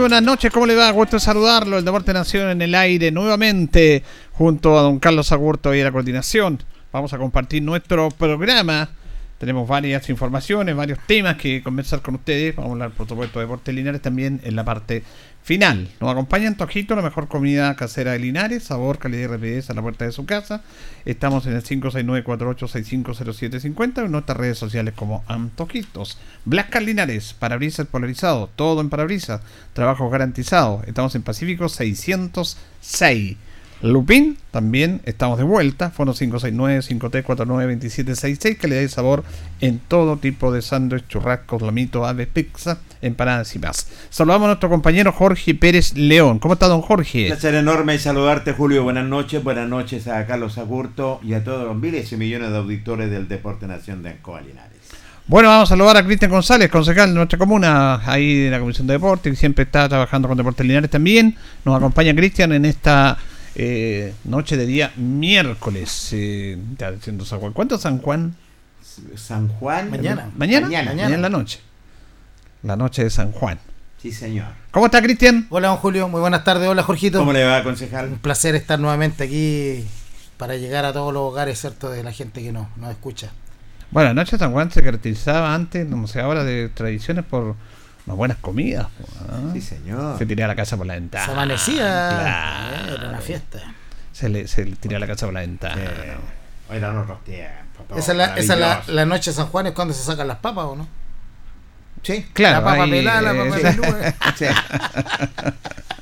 [0.00, 0.90] Buenas noches, ¿cómo le va?
[0.92, 1.76] Gusto saludarlo.
[1.76, 4.02] El Deporte Nación en el aire nuevamente
[4.32, 6.58] junto a don Carlos Agurto y a la coordinación.
[6.90, 8.88] Vamos a compartir nuestro programa.
[9.36, 12.56] Tenemos varias informaciones, varios temas que conversar con ustedes.
[12.56, 15.02] Vamos a hablar, por supuesto, de Deportes Linares también en la parte
[15.42, 15.88] final.
[16.00, 19.82] Nos acompaña Tojito, la mejor comida casera de Linares, sabor, calidad y rapidez a la
[19.82, 20.62] puerta de su casa.
[21.04, 26.18] Estamos en el 569-48650750 en nuestras redes sociales como Antojitos.
[26.44, 29.40] Blascar Linares, parabrisas polarizado, todo en parabrisas,
[29.72, 30.82] trabajo garantizado.
[30.86, 33.36] Estamos en Pacífico 606.
[33.82, 39.24] Lupín, también estamos de vuelta, fono 569-5349-2766, que le da sabor
[39.62, 43.86] en todo tipo de sándwich, churrascos, lamito, ave, pizza, empanadas y más.
[44.10, 46.38] Saludamos a nuestro compañero Jorge Pérez León.
[46.38, 47.22] ¿Cómo está don Jorge?
[47.22, 51.64] Un placer enorme saludarte Julio, buenas noches, buenas noches a Carlos Agurto y a todos
[51.64, 54.70] los miles y millones de auditores del Deporte Nación de Ancoa Linares.
[55.26, 58.88] Bueno, vamos a saludar a Cristian González, concejal de nuestra comuna, ahí de la Comisión
[58.88, 61.36] de Deporte, que siempre está trabajando con Deportes Linares también.
[61.64, 63.16] Nos acompaña Cristian en esta
[63.54, 66.08] eh, noche de día miércoles.
[66.12, 66.58] Eh,
[66.94, 67.52] diciendo San Juan.
[67.52, 68.34] ¿Cuánto San Juan?
[69.14, 69.90] San Juan.
[69.90, 70.30] Mañana.
[70.36, 70.66] ¿Mañana?
[70.66, 70.90] Mañana.
[70.90, 71.60] Mañana en la noche.
[72.62, 73.58] La noche de San Juan.
[74.00, 74.46] Sí, señor.
[74.70, 75.46] ¿Cómo está, Cristian?
[75.50, 76.08] Hola, don Julio.
[76.08, 76.68] Muy buenas tardes.
[76.68, 77.18] Hola, Jorgito.
[77.18, 78.08] ¿Cómo le va, concejal?
[78.08, 79.86] Un placer estar nuevamente aquí
[80.36, 81.90] para llegar a todos los hogares, ¿cierto?
[81.90, 83.30] De la gente que nos, nos escucha.
[83.90, 87.56] Bueno, la noche de San Juan se caracterizaba antes, no sé, ahora de tradiciones por
[88.06, 88.86] unas buenas comidas.
[89.30, 89.52] ¿no?
[89.52, 90.16] Sí, señor.
[90.18, 91.26] Se tiraba la casa por la ventana.
[91.26, 91.76] Se amanecía.
[91.76, 92.94] Claro.
[92.94, 93.58] Era una fiesta.
[94.12, 95.82] Se le, se le tiraba la casa por la ventana.
[96.70, 97.98] Hoy eran otros tiempos.
[97.98, 100.38] Esa es la, esa la, la, noche de San Juan es cuando se sacan las
[100.38, 100.86] papas, ¿o no?
[102.02, 102.64] Sí, claro.
[102.64, 104.34] La papa pelada, la papa.
[104.36, 104.44] Sí.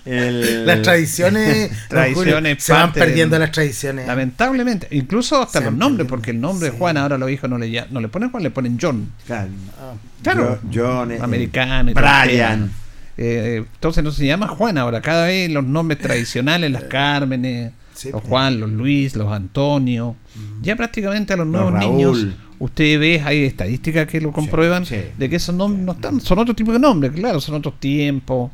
[0.08, 0.64] El...
[0.64, 4.06] Las tradiciones, tradiciones se van perdiendo las tradiciones.
[4.06, 6.72] Lamentablemente, incluso hasta se los nombres, porque el nombre sí.
[6.72, 9.12] de Juan ahora los hijos no le, no le ponen Juan, le ponen John.
[9.26, 9.50] Claro,
[10.22, 10.58] claro.
[10.72, 12.70] John, americano, Brian.
[13.18, 18.10] Eh, entonces no se llama Juan ahora, cada vez los nombres tradicionales, las Cármenes, sí,
[18.10, 20.62] los Juan, los Luis, los Antonio, mm.
[20.62, 22.26] ya prácticamente a los nuevos los niños
[22.58, 25.02] usted ve, hay estadísticas que lo comprueban, sí, sí.
[25.16, 28.50] de que esos nombres no están, son otro tipo de nombres, claro, son otros tiempos,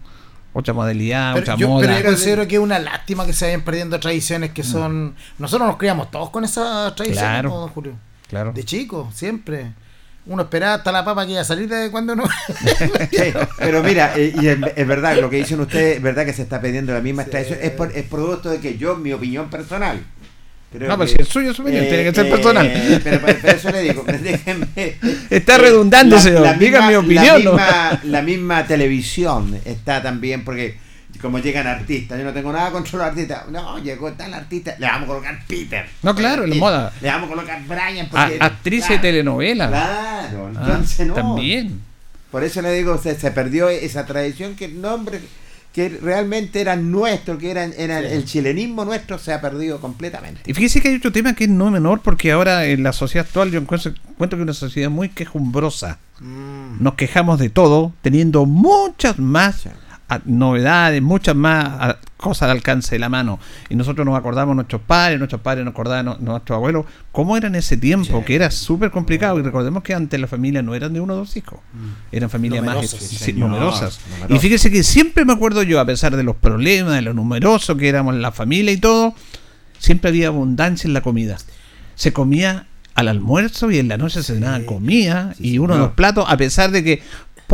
[0.52, 1.86] otra modalidad, pero otra yo, moda.
[1.86, 5.06] Pero yo considero que es una lástima que se vayan perdiendo tradiciones que son.
[5.06, 5.14] Mm.
[5.38, 7.94] Nosotros nos criamos todos con esas tradiciones, claro, ¿no, Julio?
[8.28, 8.52] Claro.
[8.52, 9.72] De chico, siempre.
[10.26, 12.24] Uno esperaba hasta la papa que iba a salir de cuando no.
[13.10, 16.32] sí, pero mira, eh, y es, es, verdad, lo que dicen ustedes, es verdad que
[16.32, 17.30] se está perdiendo la misma sí.
[17.30, 17.58] tradición.
[17.60, 20.02] Es, por, es producto de que yo, mi opinión personal,
[20.76, 23.00] Creo no, pues si el suyo es opinión, eh, tiene que ser eh, personal.
[23.04, 24.66] Pero, pero, eso le digo, déjenme.
[25.30, 26.58] Está redundando, señor.
[26.58, 27.44] Diga mi opinión.
[27.44, 28.10] La misma, ¿no?
[28.10, 30.76] la misma, televisión está también, porque
[31.20, 33.48] como llegan artistas, yo no tengo nada contra los artistas.
[33.50, 35.86] No, llegó tal artista, le vamos a colocar Peter.
[36.02, 36.92] No, claro, en la moda.
[37.00, 38.06] Le vamos a colocar Brian.
[38.06, 39.68] A- porque- actriz de telenovela.
[39.68, 41.14] Claro, Ah, entonces no.
[41.14, 41.80] También.
[42.32, 45.20] Por eso le digo, se, se perdió esa tradición que el nombre
[45.74, 50.42] que realmente era nuestro, que era, era el chilenismo nuestro, se ha perdido completamente.
[50.46, 53.26] Y fíjese que hay otro tema que es no menor, porque ahora en la sociedad
[53.26, 55.98] actual yo encuentro, encuentro que es una sociedad muy quejumbrosa.
[56.20, 56.80] Mm.
[56.80, 59.64] Nos quejamos de todo, teniendo muchas más
[60.24, 63.38] novedades, muchas más cosas al alcance de la mano.
[63.68, 67.54] Y nosotros nos acordamos nuestros padres, nuestros padres nos acordaban nuestros abuelos, cómo era en
[67.54, 68.24] ese tiempo, Sí.
[68.24, 69.38] que era súper complicado.
[69.38, 71.60] Y recordemos que antes las familias no eran de uno o dos hijos,
[72.12, 74.00] eran familias más Numerosas, sí, sí, señor, numerosas.
[74.08, 74.36] numerosas.
[74.36, 77.76] Y fíjese que siempre me acuerdo yo, a pesar de los problemas, de lo numeroso
[77.76, 79.14] que éramos en la familia y todo,
[79.78, 81.36] siempre había abundancia en la comida.
[81.94, 85.80] Se comía al almuerzo y en la noche se cenaba comida Sí, y uno de
[85.80, 87.02] los platos, a pesar de que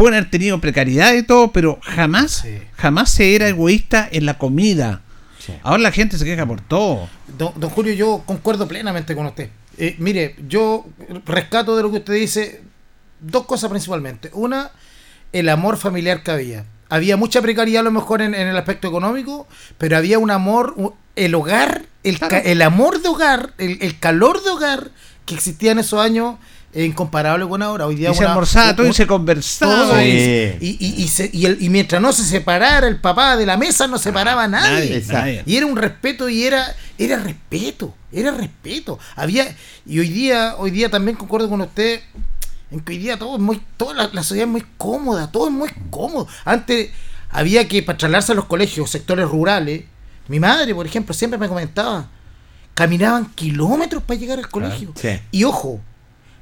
[0.00, 2.58] pueden haber tenido precariedad y todo, pero jamás, Sí.
[2.76, 5.02] jamás se era egoísta en la comida.
[5.38, 5.52] Sí.
[5.62, 7.08] Ahora la gente se queja por todo.
[7.38, 9.48] Don, don Julio, yo concuerdo plenamente con usted.
[9.78, 10.86] Eh, mire, yo
[11.24, 12.62] rescato de lo que usted dice
[13.20, 14.30] dos cosas principalmente.
[14.34, 14.70] Una,
[15.32, 16.64] el amor familiar que había.
[16.88, 19.46] Había mucha precariedad a lo mejor en, en el aspecto económico,
[19.78, 20.74] pero había un amor,
[21.16, 22.44] el hogar, el, ca- Claro.
[22.48, 24.90] el amor de hogar, el, el calor de hogar
[25.24, 26.36] que existía en esos años,
[26.72, 27.86] es incomparable con ahora.
[27.86, 29.72] Hoy día Y se una- almorzaba todo y se conversaba.
[29.74, 30.56] todo, y- Sí.
[30.60, 33.56] y, y- y se- y el- y mientras no se separara el papá de la
[33.56, 35.02] mesa, no separaba a nadie.
[35.08, 35.42] nadie.
[35.46, 38.98] Y era un respeto y era, era respeto, era respeto.
[39.16, 42.00] Había, y hoy día, hoy día también concuerdo con usted
[42.70, 45.48] en que hoy día todo es muy, toda la, la sociedad es muy cómoda, todo
[45.48, 46.28] es muy cómodo.
[46.44, 46.90] Antes
[47.30, 49.82] había que para trasladarse a los colegios, sectores rurales.
[50.28, 52.08] Mi madre, por ejemplo, siempre me comentaba,
[52.74, 54.92] caminaban kilómetros para llegar al colegio.
[54.94, 55.18] Sí.
[55.32, 55.80] Y ojo,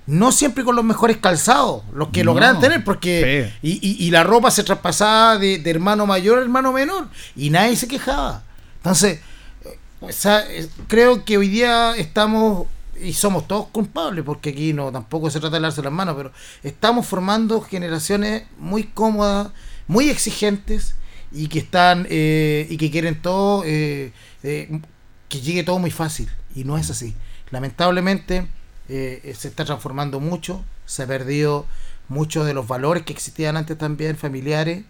[0.08, 2.32] no siempre con los mejores calzados, los que No.
[2.32, 6.40] lograban tener, porque y, y- y la ropa se traspasaba de, de hermano mayor a
[6.42, 8.42] hermano menor, y nadie se quejaba.
[8.78, 9.20] Entonces,
[9.66, 12.66] eh, o sea, eh, creo que hoy día estamos,
[12.98, 16.32] y somos todos culpables, porque aquí no tampoco se trata de darse las manos, pero
[16.62, 19.48] estamos formando generaciones muy cómodas,
[19.88, 20.94] muy exigentes,
[21.30, 24.12] y que están, eh, y que quieren todo, eh,
[24.42, 24.80] eh,
[25.28, 27.14] que llegue todo muy fácil, y no es así.
[27.50, 28.46] Lamentablemente,
[28.88, 31.66] eh, se está transformando mucho, se ha perdido
[32.08, 34.84] muchos de los valores que existían antes también, familiares.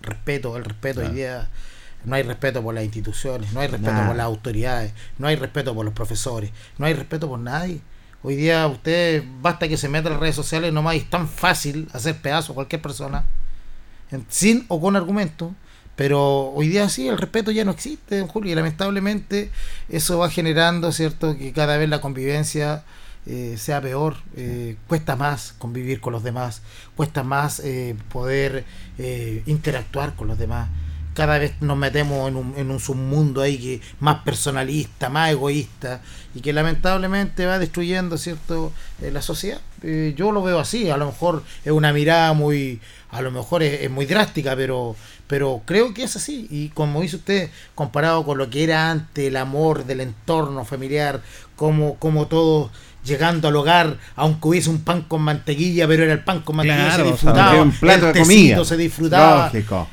[0.00, 1.48] Respeto, el respeto hoy día.
[2.04, 5.74] No hay respeto por las instituciones, no hay respeto por las autoridades, no hay respeto
[5.74, 7.80] por los profesores, no hay respeto por nadie.
[8.22, 11.28] Hoy día usted basta que se meta en las redes sociales nomás y es tan
[11.28, 13.24] fácil hacer pedazo a cualquier persona,
[14.28, 15.54] sin o con argumento.
[15.96, 19.50] Pero hoy día sí, el respeto ya no existe, Julio, y lamentablemente
[19.88, 22.82] eso va generando, ¿cierto?, que cada vez la convivencia
[23.26, 26.62] eh, sea peor, eh, cuesta más convivir con los demás,
[26.96, 28.64] cuesta más eh, poder
[28.98, 30.68] eh, interactuar con los demás.
[31.14, 36.02] Cada vez nos metemos en un, en un submundo ahí que más personalista, más egoísta
[36.34, 39.60] y que lamentablemente va destruyendo cierto Eh, la sociedad.
[40.16, 42.80] Yo lo veo así, a lo mejor es una mirada muy,
[43.10, 47.00] a lo mejor es, es muy drástica, pero pero creo que es así y como
[47.00, 51.22] dice usted, comparado con lo que era antes, el amor del entorno familiar,
[51.56, 52.70] como como todo
[53.04, 56.94] llegando al hogar, aunque hubiese un pan con mantequilla, pero era el pan con mantequilla,
[56.94, 58.64] Claro, se o sea, disfrutaba, un plato el de comida.
[58.64, 59.44] se disfrutaba.
[59.52, 59.88] Lógico.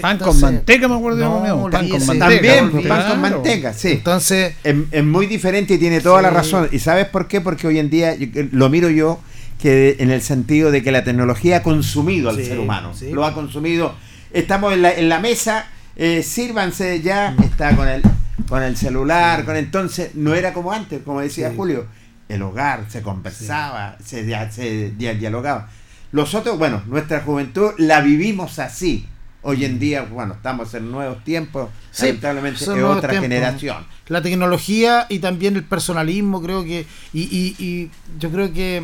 [0.00, 2.28] Pan con manteca, me acuerdo no, pan con manteca.
[2.30, 3.92] También, pan con manteca, sí.
[3.92, 6.68] Entonces, Es, es muy diferente y tiene toda la razón.
[6.72, 7.40] ¿Y sabes por qué?
[7.40, 9.20] Porque hoy en día yo- lo miro yo
[9.60, 12.92] que en el sentido de que la tecnología ha consumido al Sí, ser humano.
[12.94, 13.10] sí.
[13.12, 13.94] Lo ha consumido.
[14.34, 18.02] Estamos en la, en la mesa, eh, sírvanse ya, está con el,
[18.48, 21.56] con el celular, con entonces no era como antes, como decía Sí.
[21.56, 21.86] Julio.
[22.28, 25.68] El hogar se conversaba, se, dia- se dia- dialogaba.
[26.12, 29.06] Los otros, bueno, nuestra juventud la vivimos así.
[29.42, 33.20] Hoy en día, bueno, estamos en nuevos tiempos, Sí, lamentablemente es otra tiempos.
[33.20, 33.86] generación.
[34.08, 38.82] la tecnología y también el personalismo creo que y, y, y yo creo que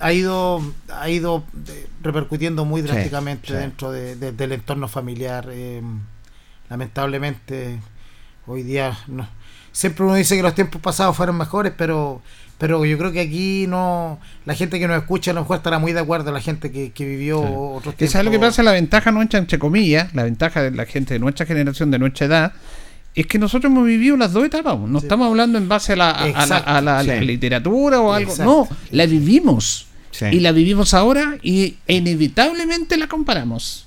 [0.00, 0.62] ha ido
[0.92, 3.54] ha ido eh, repercutiendo muy drásticamente sí.
[3.54, 5.80] dentro de- de- del entorno familiar eh,
[6.68, 7.78] lamentablemente
[8.46, 9.28] hoy día no
[9.72, 12.22] siempre uno dice que los tiempos pasados fueron mejores pero
[12.58, 15.78] pero yo creo que aquí no la gente que nos escucha a lo mejor estará
[15.78, 17.48] muy de acuerdo la gente que, que vivió Sí.
[17.54, 18.54] otros Que ¿Sabes lo que tiempos.
[18.54, 18.62] pasa?
[18.62, 22.26] La ventaja nuestra, entre comillas, la ventaja de la gente de nuestra generación, de nuestra
[22.26, 22.52] edad,
[23.16, 24.78] es que nosotros hemos vivido las dos etapas.
[24.78, 25.06] No Sí.
[25.06, 26.70] estamos hablando en base a la, a- a la- Exacto.
[26.70, 27.24] a la- a la Sí.
[27.24, 28.30] literatura o algo.
[28.30, 28.68] Exacto.
[28.70, 29.86] No, la vivimos.
[30.10, 30.26] Sí.
[30.32, 33.86] Y la vivimos ahora y inevitablemente la comparamos.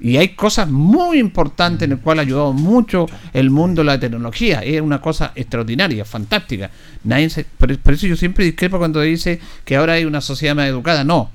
[0.00, 4.60] Y hay cosas muy importantes en el cual ha ayudado mucho el mundo la tecnología.
[4.60, 6.70] Es una cosa extraordinaria, fantástica.
[7.04, 10.54] Nadie se- por, por eso yo siempre discrepo cuando dice que ahora hay una sociedad
[10.54, 11.02] más educada.
[11.04, 11.30] No.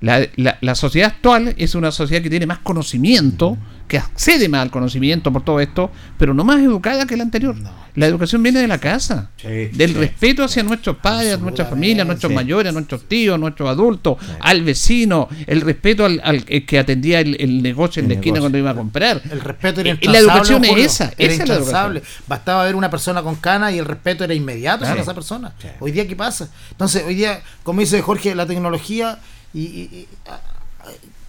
[0.00, 3.56] La, la- la sociedad actual es una sociedad que tiene más conocimiento
[3.88, 7.54] que accede más al conocimiento por todo esto, pero no más educada que la anterior.
[7.94, 9.94] La educación viene de la casa, Sí, del sí.
[9.98, 12.34] respeto hacia nuestros padres, a nuestra familia, a nuestros sí.
[12.34, 17.20] mayores, a nuestros tíos, a nuestros adultos, al vecino, el respeto al, al que atendía
[17.20, 18.42] el, el negocio en El la esquina negocio.
[18.42, 19.22] cuando iba a comprar.
[19.30, 19.98] El respeto era Eh.
[20.02, 22.00] La educación es esa, Era esa es la.
[22.26, 24.92] Bastaba ver una persona con cana y el respeto era inmediato Claro.
[24.94, 25.52] hacia esa persona.
[25.62, 25.68] Sí.
[25.80, 26.50] Hoy día, ¿qué pasa?
[26.72, 29.18] Entonces, hoy día, como dice Jorge, la tecnología
[29.54, 30.06] y,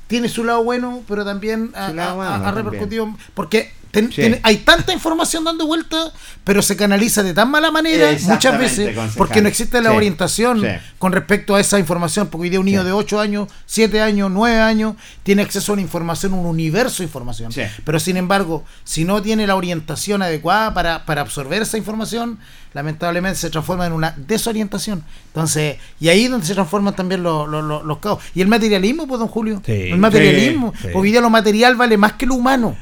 [0.07, 2.55] tiene su lado bueno, pero también ha, lado también.
[2.55, 3.15] repercutido.
[3.33, 4.21] Porque ten- Sí.
[4.43, 6.11] hay tanta información dando vuelta,
[6.43, 9.17] pero se canaliza de tan mala manera muchas veces concejal.
[9.17, 9.95] porque no existe la Sí.
[9.97, 10.67] orientación Sí.
[10.99, 12.27] con respecto a esa información.
[12.27, 15.73] Porque hoy día un niño de 8 años, 7 años, 9 años tiene acceso a
[15.73, 17.51] una información, un universo de información.
[17.83, 22.39] Pero sin embargo, si no tiene la orientación adecuada para, para absorber esa información,
[22.77, 25.03] lamentablemente se transforma en una desorientación.
[25.27, 28.19] Entonces, y ahí es donde se transforman también los, los, los- los caos.
[28.35, 29.61] Y el materialismo, pues, don Julio.
[29.65, 29.71] Sí.
[29.91, 30.71] el materialismo.
[30.73, 30.87] Sí, sí.
[30.93, 32.75] Porque hoy día lo material vale más que lo humano.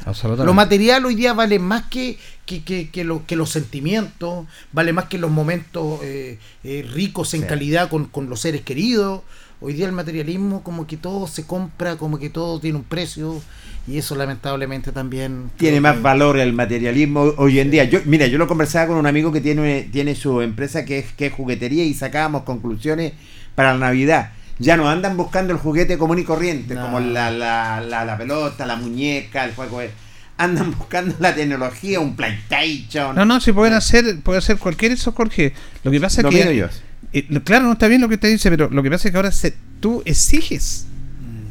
[0.45, 4.91] Lo material hoy día vale más que, que, que, que lo, que los sentimientos, vale
[4.93, 9.21] más que los momentos eh, eh, ricos en calidad con, con los seres queridos.
[9.61, 13.41] Hoy día el materialismo como que todo se compra, como que todo tiene un precio
[13.87, 17.83] y eso lamentablemente también Tiene más que- valor el materialismo hoy en día.
[17.85, 21.13] Yo, mira, yo lo conversaba con un amigo que tiene, tiene su empresa que es,
[21.13, 23.13] que es juguetería y sacábamos conclusiones
[23.55, 24.31] para la Navidad.
[24.59, 26.81] Ya no andan buscando el juguete común y corriente, No.
[26.83, 29.79] como la, la, la, la pelota, la muñeca, el juego.
[29.79, 29.91] de-
[30.37, 33.15] Andan buscando la tecnología, un PlayStation.
[33.15, 35.53] No, no, si pueden hacer, puede hacer cualquier eso, Jorge.
[35.83, 36.67] Lo que pasa es que.
[37.13, 39.11] Eh, lo- claro, no está bien lo que te dice, pero lo que pasa es
[39.11, 40.87] que ahora se, tú exiges.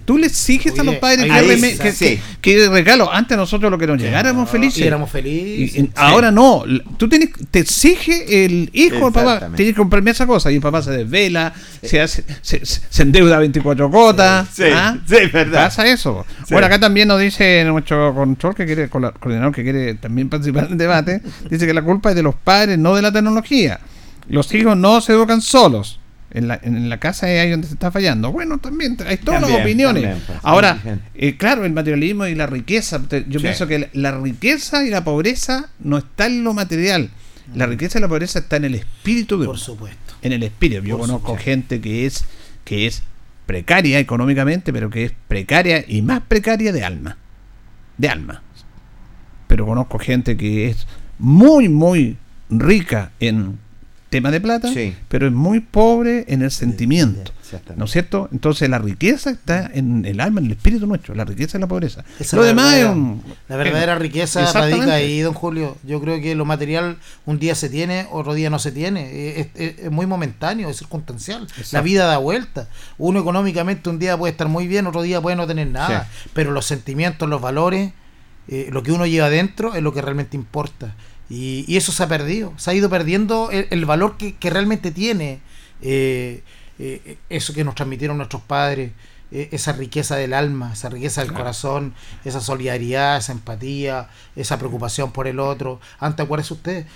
[0.04, 2.20] Tú le exiges a los padres que, que, sí.
[2.42, 3.10] que- que regalo.
[3.10, 4.80] Antes nosotros lo que nos llegara éramos felices.
[4.80, 5.84] y éramos Y- felices.
[5.94, 6.62] ahora no,
[6.98, 10.52] tú tienes, te exige el hijo, el papá, tienes que comprarme esa cosa.
[10.52, 14.46] Y el papá se desvela, se, hace, se, endeuda 24 cotas.
[14.52, 14.98] Sí, ¿ah?
[15.32, 15.64] verdad.
[15.64, 16.26] Pasa eso.
[16.50, 20.72] Bueno, acá también nos dice nuestro control que quiere, coordinador que quiere también participar en
[20.72, 23.80] el debate, dice que la culpa es de los padres, no de la tecnología.
[24.28, 26.00] Los hijos no se educan solos.
[26.30, 28.32] En la, en la casa es ahí donde se está fallando.
[28.32, 30.02] Bueno, también hay todas También, las opiniones.
[30.02, 30.78] también, pues, Ahora,
[31.14, 33.00] eh, claro, el materialismo y la riqueza.
[33.06, 33.44] te- Yo Sí.
[33.44, 37.10] pienso que la, la riqueza y la pobreza no está en lo material.
[37.54, 40.14] La riqueza y la pobreza está en el espíritu de Por uno supuesto.
[40.22, 40.82] en el espíritu.
[40.82, 41.44] Yo Por conozco supuesto.
[41.44, 42.24] gente que es
[42.64, 43.02] que es
[43.46, 47.16] precaria económicamente, pero que es precaria y más precaria de alma.
[47.98, 48.42] De alma.
[49.46, 50.86] Pero conozco gente que es
[51.18, 52.16] muy, muy
[52.50, 53.58] rica en
[54.14, 54.94] tema de plata, Sí.
[55.08, 57.32] pero es muy pobre en el sentimiento.
[57.76, 58.28] ¿No es cierto?
[58.32, 61.66] Entonces la riqueza está en el alma, en el espíritu nuestro, la riqueza y la
[61.68, 62.04] pobreza.
[62.18, 63.22] Esa Lo es la demás es verdadera- un...
[63.48, 65.76] La verdadera riqueza radica ahí, don Julio.
[65.84, 69.40] Yo creo que lo material un día se tiene, otro día no se tiene.
[69.40, 71.46] Es, es- es muy momentáneo, es circunstancial.
[71.72, 72.68] La vida da vuelta.
[72.98, 76.08] Uno económicamente un día puede estar muy bien, otro día puede no tener nada.
[76.32, 77.92] Pero los sentimientos, los valores,
[78.48, 80.94] eh, lo que uno lleva adentro es lo que realmente importa.
[81.34, 82.52] Y, y eso se ha perdido.
[82.56, 85.40] Se ha ido perdiendo el, el valor que, que realmente tiene
[85.82, 86.42] eh,
[86.78, 88.92] eh, eso que nos transmitieron nuestros padres
[89.30, 95.10] eh, esa riqueza del alma, esa riqueza del corazón, esa solidaridad, esa empatía, esa preocupación
[95.10, 95.80] por el otro.
[95.98, 96.86] Antes, acuérdese usted,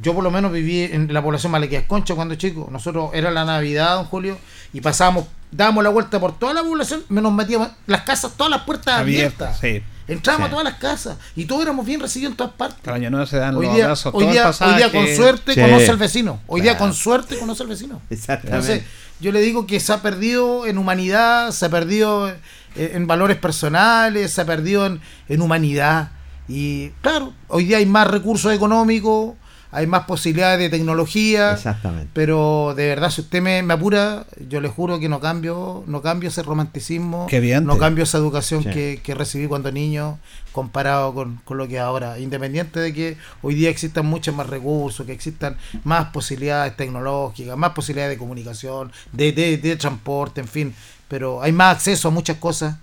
[0.00, 2.68] yo por lo menos viví en la población Malaquías Concha cuando chico.
[2.70, 4.38] Nosotros era la Navidad, don Julio,
[4.72, 8.62] y pasábamos, dábamos la vuelta por toda la población, nos metíamos las casas, todas las
[8.62, 9.58] puertas Abierta, abiertas.
[9.60, 9.82] sí.
[10.08, 10.46] Entramos Sí.
[10.46, 12.78] a todas las casas y todos éramos bien recibidos en todas partes.
[12.82, 15.54] Para año nuevo se dan Hoy los día, abrazos, hoy, día, hoy día con suerte
[15.54, 15.60] Sí.
[15.60, 16.40] conoce al vecino.
[16.46, 18.00] Hoy día con suerte conoce al vecino.
[18.10, 18.56] Exactamente.
[18.72, 18.82] Entonces,
[19.20, 22.36] yo le digo que se ha perdido en humanidad, se ha perdido en,
[22.76, 26.10] en valores personales, se ha perdido en, en humanidad.
[26.48, 29.34] Y claro, hoy día hay más recursos económicos,
[29.70, 31.52] hay más posibilidades de tecnología.
[31.52, 32.08] Exactamente.
[32.14, 36.00] Pero de verdad, si usted me, me apura, yo le juro que no cambio, no
[36.02, 37.26] cambio ese romanticismo,
[37.62, 38.70] no cambio esa educación Sí.
[38.70, 40.18] que, que recibí cuando niño
[40.52, 42.18] comparado con, con lo que es ahora.
[42.18, 47.72] Independiente de que hoy día existan muchos más recursos, que existan más posibilidades tecnológicas, más
[47.72, 50.74] posibilidades de comunicación, de, de, de transporte, en fin.
[51.08, 52.76] Pero hay más acceso a muchas cosas,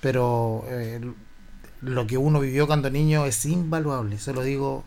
[0.00, 1.00] pero eh,
[1.80, 4.84] lo que uno vivió cuando niño es invaluable, se lo digo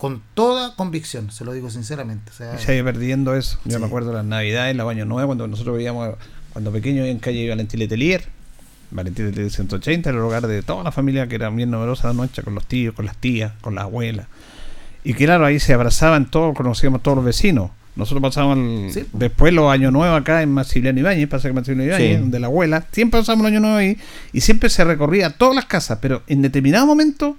[0.00, 2.30] con toda convicción, se lo digo sinceramente.
[2.30, 3.58] O sea, se ha ido perdiendo eso.
[3.66, 3.78] Yo Sí.
[3.78, 6.14] me acuerdo de las navidades, los años nuevos, cuando nosotros veíamos,
[6.54, 8.24] cuando pequeños en calle Valentín Letelier,
[8.90, 12.42] Valentín Letelier 180, el hogar de toda la familia que era bien numerosa la noche,
[12.42, 14.26] con los tíos, con las tías, con las abuelas.
[15.04, 17.70] Y claro, ahí se abrazaban todos, conocíamos todos los vecinos.
[17.94, 19.04] Nosotros pasábamos Sí.
[19.12, 22.20] después los años nuevos acá en Maximiliano Ibáñez, pasa que Maximiliano Ibáñez, Sí.
[22.22, 23.98] donde la abuela, siempre pasábamos los años nuevos ahí,
[24.32, 27.36] y siempre se recorría todas las casas, pero en determinado momento,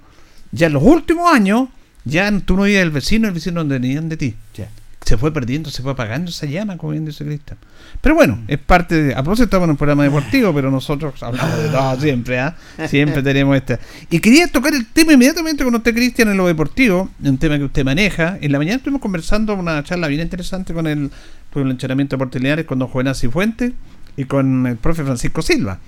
[0.52, 1.68] ya en los últimos años,
[2.04, 4.34] ya tú no ibas el vecino, el vecino no venían de ti.
[4.54, 4.64] Sí.
[5.04, 7.58] se fue perdiendo, se fue apagando esa llama, como bien dice Cristian.
[8.00, 9.12] Pero bueno, es parte de.
[9.12, 12.56] A propósito, estamos en un programa deportivo, pero nosotros hablamos de todo siempre, ¿ah?
[12.88, 13.78] Siempre tenemos esta.
[14.10, 17.64] Y quería tocar el tema inmediatamente con usted, Cristian, en lo deportivo, un tema que
[17.64, 18.38] usted maneja.
[18.40, 21.10] En la mañana estuvimos conversando una charla bien interesante con el
[21.50, 23.72] pueblo de entrenamiento de oportunidades con don Juvenal Cifuentes
[24.16, 25.78] y con el profe Francisco Silva.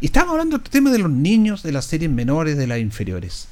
[0.00, 3.48] Y estábamos hablando del tema de los niños, de las series menores, de las inferiores.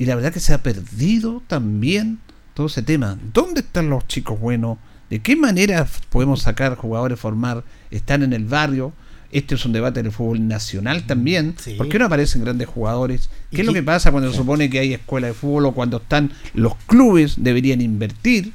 [0.00, 2.20] Y la verdad que se ha perdido también
[2.54, 3.18] todo ese tema.
[3.34, 4.78] ¿Dónde están los chicos buenos?
[5.10, 7.64] ¿De qué manera podemos sacar jugadores, formar?
[7.90, 8.94] ¿Están en el barrio?
[9.30, 11.54] Este es un debate del fútbol nacional también.
[11.62, 11.74] Sí.
[11.74, 13.28] ¿Por qué no aparecen grandes jugadores?
[13.50, 15.72] ¿Y ¿Qué es lo que pasa cuando se supone que hay escuela de fútbol o
[15.72, 18.52] cuando están los clubes deberían invertir?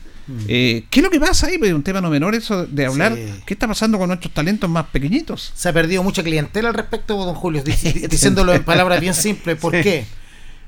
[0.48, 1.60] Eh, ¿Qué es lo que pasa ahí?
[1.60, 3.14] Pues, un tema no menor eso de hablar.
[3.16, 3.22] Sí.
[3.46, 5.52] ¿Qué está pasando con nuestros talentos más pequeñitos?
[5.56, 9.58] Se ha perdido mucha clientela al respecto, don Julio, dic- diciéndolo en palabras bien simples.
[9.60, 10.06] ¿Por qué?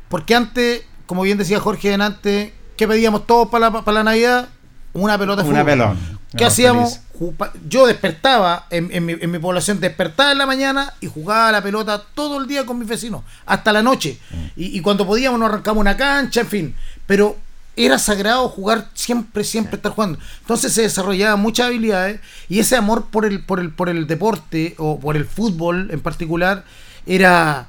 [0.09, 4.49] Porque antes, como bien decía Jorge antes, ¿qué pedíamos todos para la, para la Navidad?
[4.93, 5.71] Una pelota de Una fútbol.
[5.73, 5.95] pelota.
[6.35, 6.99] ¿Qué hacíamos?
[7.17, 7.51] feliz.
[7.67, 11.63] Yo despertaba en, en mi, en mi población, despertaba en la mañana y jugaba la
[11.63, 14.19] pelota todo el día con mis vecinos, hasta la noche.
[14.55, 16.75] Y, y cuando podíamos nos arrancamos una cancha, en fin.
[17.07, 17.35] Pero
[17.75, 20.19] era sagrado jugar siempre, siempre estar jugando.
[20.41, 24.75] Entonces se desarrollaban muchas habilidades y ese amor por el, por el, por el deporte
[24.77, 26.65] o por el fútbol en particular
[27.07, 27.67] era,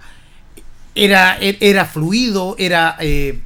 [1.04, 3.40] era, era fluido, era, eh,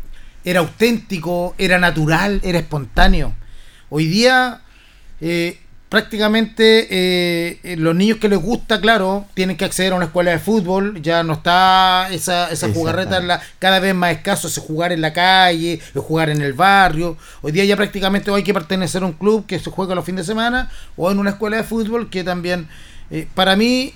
[0.44, 3.34] era auténtico, era natural, era espontáneo.
[3.90, 4.62] Hoy día,
[5.20, 5.58] eh,
[5.92, 10.30] prácticamente eh, eh, los niños que les gusta, claro, tienen que acceder a una escuela
[10.30, 11.02] de fútbol.
[11.02, 15.02] Ya no está esa, esa jugarreta, en la, cada vez más escaso, ese jugar en
[15.02, 17.18] la calle, el jugar en el barrio.
[17.42, 20.26] Hoy día ya prácticamente hay que pertenecer a un club que se juega los fines
[20.26, 22.68] de semana o en una escuela de fútbol que también,
[23.10, 23.92] eh, para mí,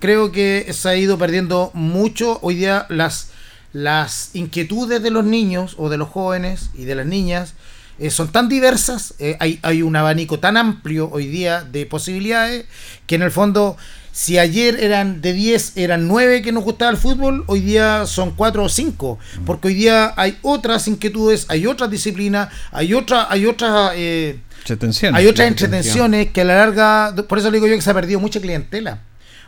[0.00, 3.30] creo que se ha ido perdiendo mucho hoy día las
[3.72, 7.54] las inquietudes de los niños o de los jóvenes y de las niñas
[8.00, 12.64] eh, son tan diversas, eh, hay, hay un abanico tan amplio hoy día de posibilidades
[13.06, 13.76] que en el fondo
[14.12, 18.32] si ayer eran de 10, eran 9 que nos gustaba el fútbol, hoy día son
[18.32, 23.46] 4 o 5, porque hoy día hay otras inquietudes, hay otras disciplinas, hay otra, hay
[23.46, 24.40] otras eh,
[25.12, 27.94] hay otras entretenciones que a la larga, por eso le digo yo que se ha
[27.94, 29.00] perdido mucha clientela.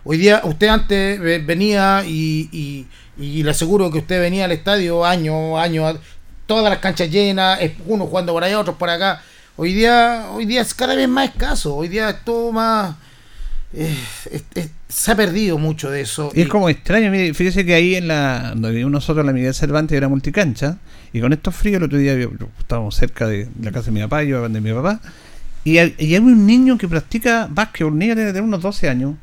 [0.05, 2.87] Hoy día, usted antes eh, venía y, y,
[3.23, 5.99] y le aseguro que usted venía al estadio año, año,
[6.47, 9.23] todas las canchas llenas, unos jugando por allá, otros por acá.
[9.57, 12.97] Hoy día, hoy día es cada vez más escaso, hoy día es todo más...
[13.75, 13.97] eh,
[14.89, 16.31] se ha perdido mucho de eso.
[16.35, 19.55] Y es como extraño, mire, fíjese que ahí en la donde vivimos nosotros, la Miguel
[19.55, 20.79] Cervantes era multicancha,
[21.13, 22.15] y con estos fríos, el otro día
[22.59, 25.01] estábamos cerca de la casa de mi papá, yo de mi papá,
[25.65, 29.15] y hay, y un niño que practica básquetbol, un niño de, de unos 12 años,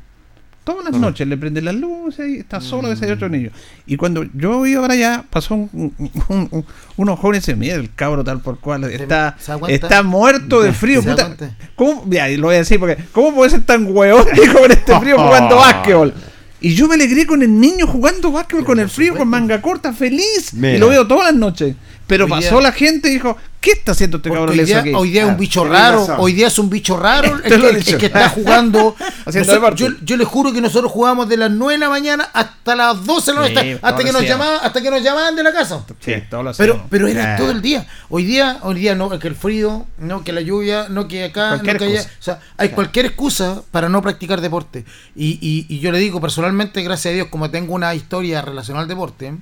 [0.72, 3.50] todas las noches le prende las luces y está solo de ese otro niño.
[3.86, 6.64] Y cuando yo iba para allá, pasó un, un- un- un-
[6.96, 9.36] unos jóvenes y dice, mira el cabro tal por cual, está,
[9.68, 11.56] está muerto de frío, ¿Se da puta.
[11.76, 12.04] ¿Cómo?
[12.08, 14.98] Ya, y lo voy a decir porque, ¿cómo puede ser tan hueón hijo, con este
[15.00, 16.14] frío jugando básquetbol?
[16.62, 19.94] Y yo me alegré con el niño jugando básquetbol con el frío, con manga corta,
[19.94, 20.52] feliz.
[20.52, 20.74] Mira.
[20.74, 21.74] Y lo veo todas las noches.
[22.10, 24.66] Pero Hoy pasó día- la gente y dijo, ¿qué está haciendo este cabrón hoy leso
[24.66, 24.92] día, aquí?
[24.94, 26.16] hoy día es un Ah, bicho raro, razón.
[26.18, 27.98] hoy día es un bicho raro el que, el dicho.
[27.98, 28.96] que está jugando.
[29.26, 32.74] Nosotros- yo, yo le juro que nosotros jugamos de las 9 de la mañana hasta
[32.74, 35.42] las 12 de la Sí, noche, hasta, que nos llamaban, hasta que nos llamaban de
[35.44, 35.84] la casa.
[36.00, 37.36] Sí, todo lo Pero, pero era Ah.
[37.38, 37.86] todo el día.
[38.08, 41.50] Hoy día, hoy día no, que el frío, no que la lluvia, no que acá,
[41.50, 42.02] Cualquier no que allá.
[42.02, 44.84] O sea, hay cualquier excusa para no practicar deporte.
[45.14, 48.82] Y, y, y yo le digo personalmente, gracias a Dios, como tengo una historia relacionada
[48.82, 49.32] al deporte,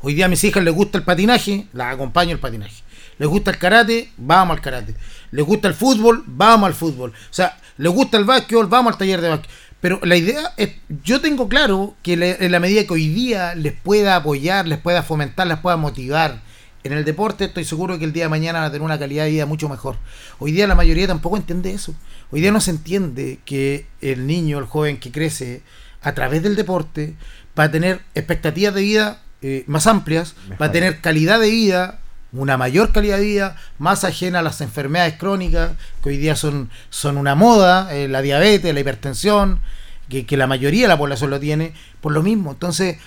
[0.00, 2.82] hoy día a mis hijas les gusta el patinaje, las acompaño el patinaje.
[3.18, 4.94] Les gusta el karate, vamos al karate.
[5.30, 7.10] Les gusta el fútbol, vamos al fútbol.
[7.10, 9.50] O sea, les gusta el básquetbol, vamos al taller de básquet.
[9.80, 10.70] Pero la idea es,
[11.04, 15.02] yo tengo claro que en la medida que hoy día les pueda apoyar, les pueda
[15.02, 16.40] fomentar, les pueda motivar
[16.84, 19.24] en el deporte, estoy seguro que el día de mañana van a tener una calidad
[19.24, 19.96] de vida mucho mejor.
[20.38, 21.94] Hoy día la mayoría tampoco entiende eso.
[22.30, 25.62] Hoy día no se entiende que el niño, el joven que crece
[26.02, 27.14] a través del deporte,
[27.58, 31.98] va a tener expectativas de vida eh, más amplias, va a tener calidad de vida,
[32.32, 35.72] una mayor calidad de vida, más ajena a las enfermedades crónicas,
[36.02, 39.60] que hoy día son, son una moda, eh, la diabetes, la hipertensión,
[40.08, 42.52] que, que la mayoría de la población lo tiene, por lo mismo.
[42.52, 42.98] Entonces,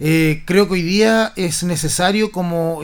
[0.00, 2.80] eh, creo que hoy día es necesario como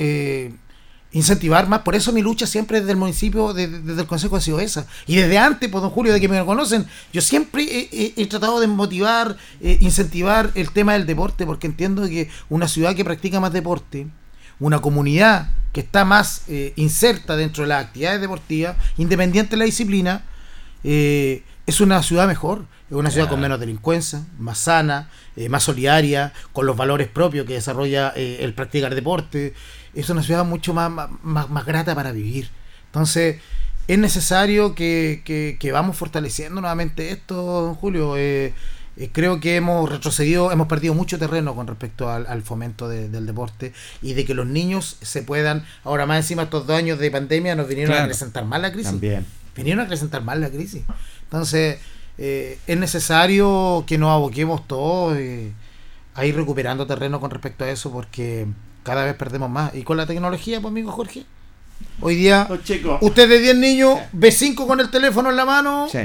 [1.13, 1.81] incentivar más.
[1.81, 4.87] Por eso mi lucha siempre desde el municipio, desde, desde el consejo ha sido esa.
[5.07, 8.27] Y desde antes, pues don Julio, de que me conocen, yo siempre he, he- he
[8.27, 13.05] tratado de motivar, eh, incentivar el tema del deporte, porque entiendo que una ciudad que
[13.05, 14.07] practica más deporte,
[14.61, 19.65] una comunidad que está más eh, inserta dentro de las actividades deportivas, independiente de la
[19.65, 20.23] disciplina,
[20.85, 25.63] eh, es una ciudad mejor, es una ciudad con menos delincuencia, más sana, eh, más
[25.63, 29.55] solidaria, con los valores propios que desarrolla eh, el practicar deporte.
[29.95, 30.91] Es una ciudad mucho más,
[31.23, 32.49] más, más- grata para vivir.
[32.87, 33.41] Entonces,
[33.89, 38.17] es necesario que, que, que vamos fortaleciendo nuevamente esto, don Julio.
[38.17, 38.53] Eh,
[38.97, 43.09] eh, creo que hemos retrocedido, hemos perdido mucho terreno con respecto al, al fomento de-
[43.09, 43.73] del deporte
[44.03, 47.55] y de que los niños se puedan, ahora más encima estos dos años de pandemia
[47.55, 48.91] nos vinieron a acrecentar más la crisis.
[48.91, 49.27] También.
[49.57, 50.83] Vinieron a acrecentar más la crisis.
[51.25, 51.79] Entonces,
[52.19, 55.53] eh, es necesario que nos aboquemos todos eh,
[56.15, 58.47] a ir recuperando terreno con respecto a eso porque
[58.83, 59.75] cada vez perdemos más.
[59.75, 61.25] Y con la tecnología, pues amigo Jorge,
[62.01, 62.99] hoy día Los chicos.
[63.03, 65.99] usted de 10 niños ve 5 con el teléfono en la mano, Sí,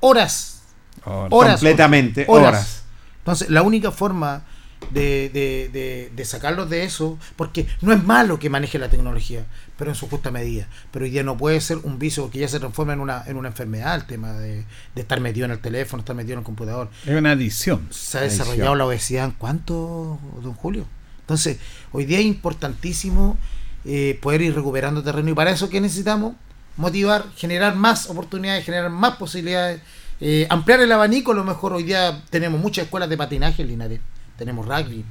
[0.00, 0.62] horas.
[1.04, 1.54] Ahora, Horas.
[1.60, 2.24] completamente.
[2.28, 2.48] Horas.
[2.48, 2.82] Horas.
[3.18, 4.42] Entonces, la única forma
[4.90, 9.46] de, de, de, de sacarlos de eso, porque no es malo que maneje la tecnología,
[9.78, 10.68] pero en su justa medida.
[10.90, 13.36] Pero hoy día no puede ser un vicio que ya se transforma en una, en
[13.36, 16.44] una enfermedad el tema de, de estar metido en el teléfono, estar metido en el
[16.44, 16.90] computador.
[17.06, 17.86] Es una adicción.
[17.90, 18.44] Se ha Adicción.
[18.46, 20.86] desarrollado la obesidad en cuánto, don Julio.
[21.26, 21.58] Entonces,
[21.90, 23.36] hoy día es importantísimo
[23.84, 26.36] eh, poder ir recuperando terreno y para eso que necesitamos
[26.76, 29.82] motivar, generar más oportunidades, generar más posibilidades,
[30.20, 31.32] eh, ampliar el abanico.
[31.32, 34.00] A lo mejor hoy día tenemos muchas escuelas de patinaje en Linares,
[34.38, 35.04] tenemos rugby,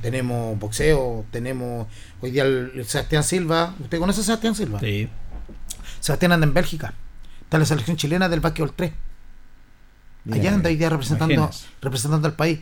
[0.00, 1.86] tenemos boxeo, tenemos
[2.20, 3.76] hoy día el, el Sebastián Silva.
[3.78, 4.80] ¿Usted conoce a Sebastián Silva?
[4.80, 5.08] Sí.
[6.00, 6.94] Sebastián anda en Bélgica.
[7.42, 8.92] Está en la selección chilena del básquetbol 3.
[10.24, 12.58] Mira, Allá anda hoy día representando, representando al país.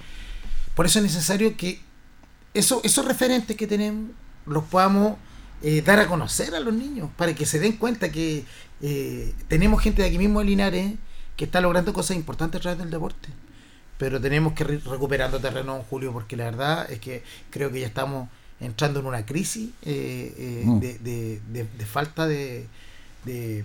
[0.74, 1.80] Por eso es necesario que
[2.54, 4.10] eso, esos referentes que tenemos
[4.46, 5.16] los podamos
[5.62, 8.44] eh, dar a conocer a los niños para que se den cuenta que
[8.82, 10.94] eh, tenemos gente de aquí mismo de Linares
[11.36, 13.28] que está logrando cosas importantes a través del deporte.
[13.98, 17.86] Pero tenemos que ir recuperando terreno, Julio, porque la verdad es que creo que ya
[17.86, 18.28] estamos
[18.60, 20.80] entrando en una crisis eh, Mm.
[20.80, 22.66] de, de- de- de falta de,
[23.24, 23.64] de,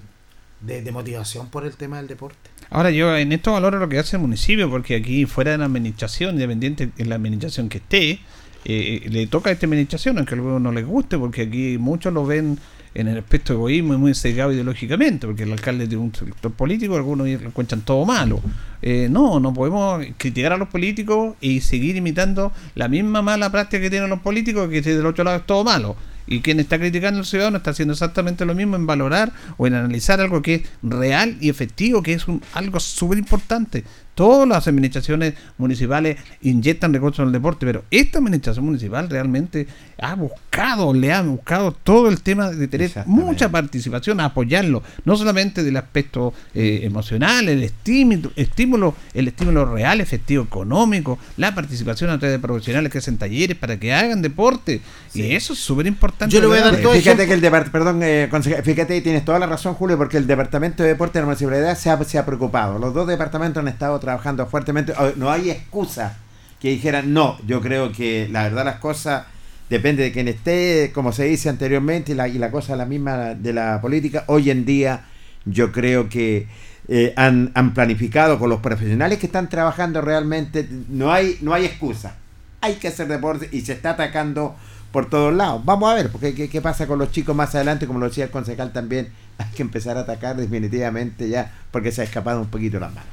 [0.62, 2.50] de- de motivación por el tema del deporte.
[2.70, 5.66] Ahora yo en esto valoro lo que hace el municipio, porque aquí fuera de la
[5.66, 8.20] administración, independiente en la administración que esté,
[8.66, 12.26] eh, le toca a esta administración, aunque algunos no les guste, porque aquí muchos lo
[12.26, 12.58] ven
[12.96, 16.96] en el aspecto egoísmo y muy cegado ideológicamente, porque el alcalde tiene un sector político,
[16.96, 18.42] algunos lo encuentran todo malo.
[18.82, 23.82] Eh, no, no podemos criticar a los políticos y seguir imitando la misma mala práctica
[23.82, 25.96] que tienen los políticos, que del otro lado es todo malo.
[26.28, 29.76] Y quien está criticando al ciudadano está haciendo exactamente lo mismo en valorar o en
[29.76, 33.84] analizar algo que es real y efectivo, que es un, algo súper importante.
[34.16, 39.68] Todas las administraciones municipales inyectan recursos en el deporte, pero esta administración municipal realmente
[40.02, 45.64] ha buscado, le ha buscado todo el tema de tener mucha participación, apoyarlo, no solamente
[45.64, 52.18] del aspecto eh, emocional, el estímulo, estímulo, el estímulo real, efectivo, económico, la participación a
[52.20, 54.82] través de profesionales que hacen talleres para que hagan deporte.
[55.14, 56.34] Y eso es súper importante.
[56.34, 58.96] Yo le voy a dar todo Fíjate ejemplo- que el departamento, perdón, eh, consejero, fíjate,
[58.98, 61.90] y tienes toda la razón, Julio, porque el departamento de deporte de la municipalidad se
[61.90, 62.80] ha, se ha preocupado.
[62.80, 64.94] Los dos departamentos han estado trabajando fuertemente.
[65.18, 66.18] No hay excusa
[66.62, 69.26] que dijeran, no, yo creo que la verdad las cosas
[69.70, 73.34] depende de quien esté, como se dice anteriormente, y la, y la cosa la misma
[73.34, 74.24] de la política.
[74.28, 75.06] Hoy en día,
[75.46, 76.48] yo creo que
[76.88, 81.66] eh, han, han planificado con los profesionales que están trabajando realmente, no hay, no hay
[81.66, 82.16] excusa.
[82.62, 84.56] Hay que hacer deporte y se está atacando
[84.92, 85.64] por todos lados.
[85.66, 88.26] Vamos a ver, porque qué, qué pasa con los chicos más adelante, como lo decía
[88.26, 92.48] el concejal también, hay que empezar a atacar definitivamente ya, porque se ha escapado un
[92.48, 93.10] poquito las manos.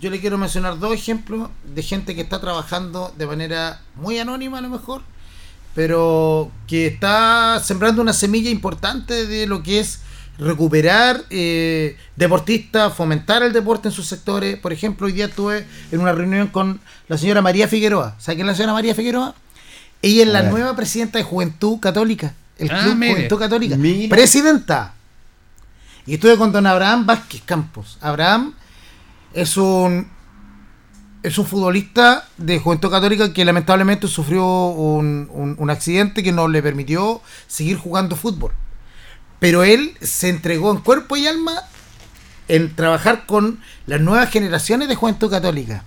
[0.00, 4.58] Yo le quiero mencionar dos ejemplos de gente que está trabajando de manera muy anónima
[4.58, 5.02] a lo mejor,
[5.74, 10.00] pero que está sembrando una semilla importante de lo que es
[10.38, 14.58] recuperar eh, deportistas, fomentar el deporte en sus sectores.
[14.58, 16.78] Por ejemplo, hoy día estuve en una reunión con
[17.08, 18.16] la señora María Figueroa.
[18.18, 19.34] ¿Sabe quién es la señora María Figueroa?
[20.02, 23.12] Ella es la nueva presidenta de Juventud Católica, el Ah, Club mire.
[23.14, 23.76] Juventud Católica.
[23.76, 24.14] Mira.
[24.14, 24.92] Presidenta.
[26.04, 27.96] Y estuve con don Abraham Vázquez Campos.
[28.02, 28.54] Abraham
[29.36, 30.08] es un
[31.22, 36.62] es un futbolista de Juventud Católica que lamentablemente sufrió un, un- accidente que no le
[36.62, 38.52] permitió seguir jugando fútbol.
[39.40, 41.52] Pero él se entregó en cuerpo y alma
[42.46, 45.82] en trabajar con las nuevas generaciones de Juventud Católica.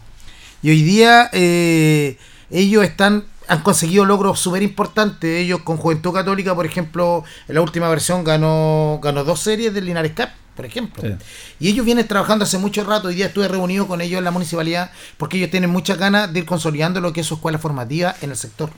[0.61, 2.17] Y hoy día eh,
[2.49, 5.39] ellos están han conseguido logros súper importantes.
[5.39, 9.85] Ellos con Juventud Católica, por ejemplo, en la última versión ganó, ganó dos series del
[9.85, 10.27] Linares Cup,
[10.59, 11.01] por ejemplo.
[11.01, 11.15] Sí.
[11.61, 13.07] Y ellos vienen trabajando hace mucho rato.
[13.07, 16.39] Hoy día estuve reunido con ellos en la municipalidad porque ellos tienen muchas ganas de
[16.39, 18.69] ir consolidando lo que es su escuela formativa en el sector.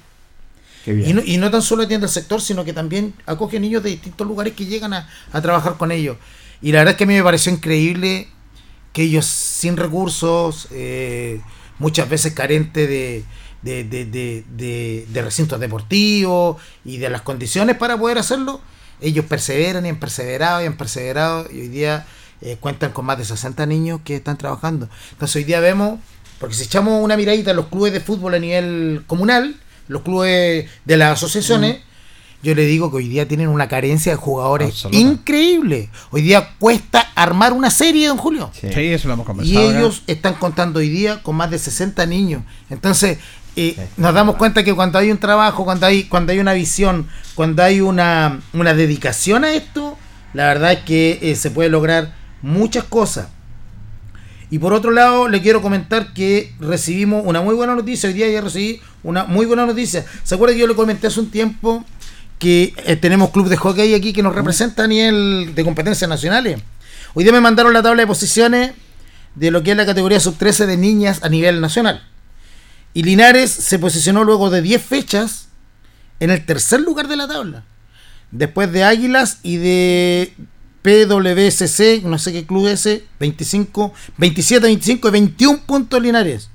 [0.86, 3.90] Y no, y no tan solo atiende el sector, sino que también acoge niños de
[3.90, 6.18] distintos lugares que llegan a, a trabajar con ellos.
[6.62, 8.28] Y la verdad es que a mí me pareció increíble
[8.94, 11.42] que ellos sin recursos, eh,
[11.80, 13.26] muchas veces carentes de,
[13.64, 18.62] de, de- de recintos deportivos y de las condiciones para poder hacerlo,
[19.02, 22.06] ellos perseveran y han perseverado y han perseverado y hoy día
[22.42, 24.88] eh, cuentan con más de 60 niños que están trabajando.
[25.12, 26.00] Entonces hoy día vemos,
[26.40, 29.56] porque si echamos una miradita a los clubes de fútbol a nivel comunal,
[29.88, 31.78] los clubes de las asociaciones,
[32.44, 34.98] yo le digo que hoy día tienen una carencia de jugadores Absoluta.
[35.00, 35.90] increíble.
[36.10, 38.50] Hoy día cuesta armar una serie, don Julio.
[38.60, 39.70] Sí, eso lo hemos Y conversado.
[39.70, 39.78] acá.
[39.80, 42.42] ellos están contando hoy día con más de 60 niños.
[42.72, 43.20] Entonces,
[43.56, 47.08] eh, nos damos cuenta que cuando hay un trabajo, cuando hay, cuando hay una visión,
[47.36, 49.98] cuando hay una, una dedicación a esto,
[50.34, 53.28] la verdad es que eh, se puede lograr muchas cosas.
[54.50, 58.10] Y por otro lado, le quiero comentar que recibimos una muy buena noticia.
[58.10, 60.06] Hoy día ya recibí una muy buena noticia.
[60.24, 61.86] ¿Se acuerda que yo le comenté hace un tiempo
[62.38, 66.62] que eh, tenemos club de hockey aquí que nos representa a nivel de competencias nacionales?
[67.14, 68.72] Hoy día me mandaron la tabla de posiciones
[69.36, 72.11] de lo que es la categoría sub-13 de niñas a nivel nacional.
[72.94, 75.48] Y Linares se posicionó luego de 10 fechas
[76.20, 77.64] en el tercer lugar de la tabla.
[78.32, 80.34] Después de Águilas y de
[80.82, 86.50] PWSC, no sé qué club es ese, 25, 27, 25 y 21 puntos Linares.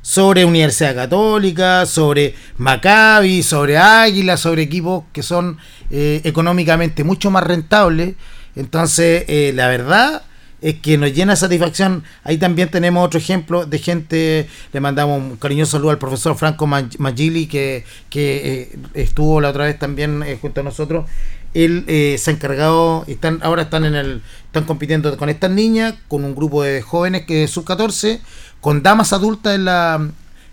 [0.00, 5.58] Sobre Universidad Católica, sobre Maccabi, sobre Águilas, sobre equipos que son
[5.90, 8.14] eh, económicamente mucho más rentables.
[8.56, 10.22] Entonces, eh, la verdad
[10.60, 12.02] es que nos llena de satisfacción.
[12.24, 16.66] Ahí también tenemos otro ejemplo de gente, le mandamos un cariñoso saludo al profesor Franco
[16.66, 21.06] Mag- Magili, que, que eh, estuvo la otra vez también eh, junto a nosotros.
[21.54, 25.94] Él eh, se ha encargado, están, ahora están en el, están compitiendo con estas niñas,
[26.08, 28.20] con un grupo de jóvenes que sub 14,
[28.60, 29.94] con damas adultas en la,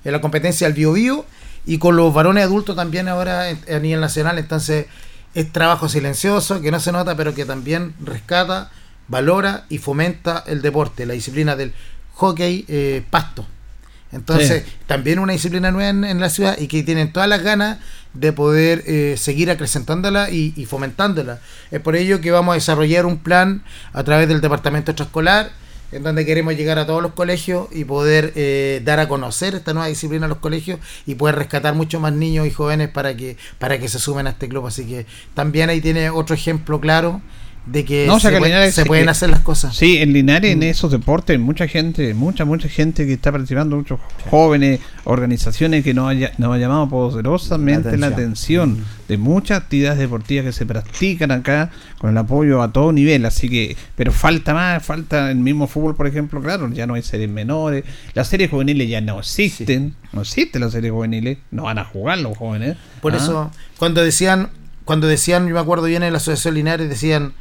[0.05, 1.25] en la competencia del bio bio
[1.65, 4.37] y con los varones adultos también ahora a nivel nacional.
[4.37, 4.85] Entonces,
[5.33, 8.71] es trabajo silencioso que no se nota, pero que también rescata,
[9.07, 11.73] valora y fomenta el deporte, la disciplina del
[12.15, 13.45] hockey eh, pasto.
[14.11, 14.71] Entonces, Sí.
[14.87, 17.79] también una disciplina nueva en, en la ciudad y que tienen todas las ganas
[18.13, 21.39] de poder eh, seguir acrecentándola y, y fomentándola.
[21.71, 25.51] Es por ello que vamos a desarrollar un plan a través del departamento extraescolar
[25.91, 29.73] en donde queremos llegar a todos los colegios y poder eh, dar a conocer esta
[29.73, 33.37] nueva disciplina a los colegios y poder rescatar muchos más niños y jóvenes para que
[33.59, 34.65] para que se sumen a este club.
[34.65, 37.21] Así que también ahí tiene otro ejemplo claro
[37.65, 39.75] de que No, o sea, se, que puede- Linares se pueden que- hacer las cosas.
[39.75, 40.63] Sí, en Linares, en Mm.
[40.63, 43.99] esos deportes, mucha gente, mucha, mucha gente que está participando, muchos
[44.29, 48.85] jóvenes, organizaciones que nos, haya- nos ha llamado poderosamente la La atención atención.
[49.07, 53.25] de muchas actividades deportivas que se practican acá con el apoyo a todo nivel.
[53.25, 57.01] Así que, pero falta más, falta el mismo fútbol, por ejemplo, claro, ya no hay
[57.01, 61.79] series menores, las series juveniles ya no existen, no existen las series juveniles, no van
[61.79, 62.77] a jugar los jóvenes.
[63.01, 64.49] Por Ah, eso, cuando decían,
[64.83, 67.33] cuando decían, yo me acuerdo bien en la Asociación Linares, decían,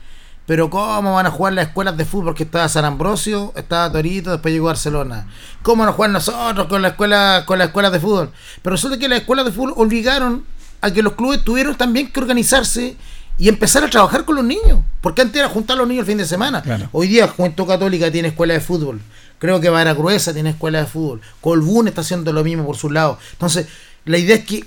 [0.46, 2.35] pero ¿cómo van a jugar las escuelas de fútbol?
[2.35, 5.26] Que estaba San Ambrosio, estaba Torito, después llegó Barcelona.
[5.62, 8.30] ¿Cómo van a jugar nosotros con la escuela, con las escuelas de fútbol?
[8.62, 10.44] Pero resulta que las escuelas de fútbol obligaron
[10.83, 12.96] a que los clubes tuvieron también que organizarse
[13.38, 14.80] y empezar a trabajar con los niños.
[15.00, 16.61] Porque antes era juntar a los niños el fin de semana.
[16.61, 16.88] Claro.
[16.92, 19.00] Hoy día Juventud Católica tiene escuela de fútbol.
[19.38, 21.20] Creo que Vara Gruesa tiene escuela de fútbol.
[21.40, 23.18] Colbún está haciendo lo mismo por su lado.
[23.33, 23.66] Entonces,
[24.04, 24.64] la idea es que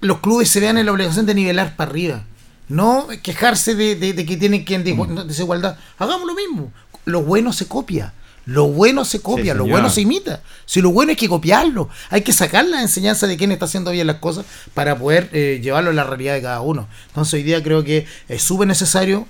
[0.00, 2.22] los clubes se vean en la obligación de nivelar para arriba.
[2.68, 5.76] No quejarse de, de- de que tienen que en digu- desigualdad.
[5.98, 6.72] Hagamos lo mismo.
[7.04, 8.12] Lo bueno se copia.
[8.44, 10.40] Lo bueno se copia, lo bueno se imita.
[10.64, 13.90] Si lo bueno hay que copiarlo, hay que sacar la enseñanza de quién está haciendo
[13.90, 16.88] bien las cosas para poder eh, llevarlo a la realidad de cada uno.
[17.08, 19.26] Entonces hoy día creo que es súper necesario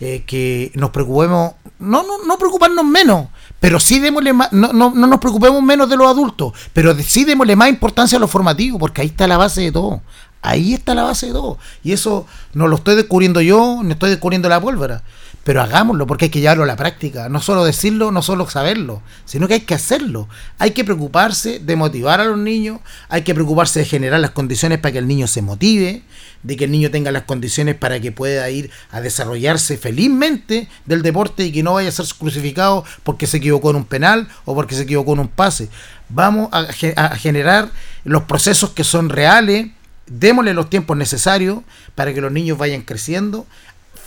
[0.00, 3.28] eh, que nos preocupemos, no, no, no preocuparnos menos,
[3.60, 7.24] pero sí démosle más, no, no, no nos preocupemos menos de los adultos, pero sí
[7.24, 10.00] démosle más importancia a lo formativo, porque ahí está la base de todo.
[10.42, 11.58] Ahí está la base de todo.
[11.82, 15.02] Y eso no lo estoy descubriendo yo, no estoy descubriendo la pólvora.
[15.46, 17.28] Pero hagámoslo, porque hay que llevarlo a la práctica.
[17.28, 20.28] No solo decirlo, no solo saberlo, sino que hay que hacerlo.
[20.58, 24.80] Hay que preocuparse de motivar a los niños, hay que preocuparse de generar las condiciones
[24.80, 26.02] para que el niño se motive,
[26.42, 31.02] de que el niño tenga las condiciones para que pueda ir a desarrollarse felizmente del
[31.02, 34.54] deporte y que no vaya a ser crucificado porque se equivocó en un penal o
[34.56, 35.68] porque se equivocó en un pase.
[36.08, 37.70] Vamos a, a generar
[38.02, 39.68] los procesos que son reales,
[40.06, 41.60] démosle los tiempos necesarios
[41.94, 43.46] para que los niños vayan creciendo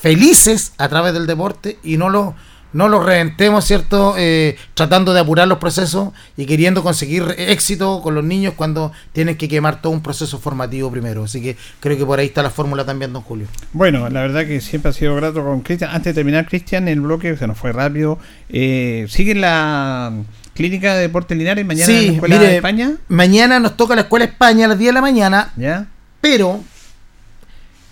[0.01, 2.33] felices a través del deporte y no los
[2.71, 4.13] no los reventemos, ¿cierto?
[4.17, 9.37] Eh, tratando de apurar los procesos y queriendo conseguir éxito con los niños cuando tienen
[9.37, 11.23] que quemar todo un proceso formativo primero.
[11.23, 13.47] Así que creo que por ahí está la fórmula también, don Julio.
[13.73, 15.89] Bueno, la verdad que siempre ha sido grato con Cristian.
[15.91, 18.19] Antes de terminar, Cristian, el bloque se nos fue rápido.
[18.49, 20.13] Eh, ¿Sigue la
[20.59, 22.91] clínica de deporte Linares mañana en la Escuela de España?
[23.07, 25.85] mañana nos toca la Escuela España a las 10 de la mañana, ¿Ya?
[26.19, 26.61] pero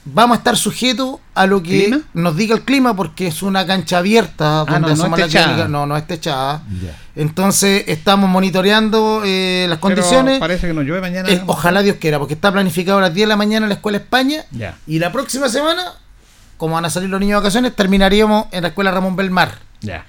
[0.03, 1.99] vamos a estar sujetos a lo que ¿Clima?
[2.13, 5.67] nos diga el clima porque es una cancha abierta donde Ah, no, no la clínica.
[5.69, 6.63] No, no es techada.
[6.81, 6.95] Ya.
[7.15, 10.39] Entonces estamos monitoreando eh, las Pero condiciones.
[10.39, 11.29] parece que nos llueve mañana.
[11.29, 13.75] Eh, ojalá Dios quiera, porque está planificado a las 10 de la mañana en la
[13.75, 14.43] Escuela España.
[14.51, 14.77] Ya.
[14.87, 15.83] Y la próxima semana,
[16.57, 19.55] como van a salir los niños de vacaciones, terminaríamos en la Escuela Ramón Belmar.
[19.81, 20.05] Ya.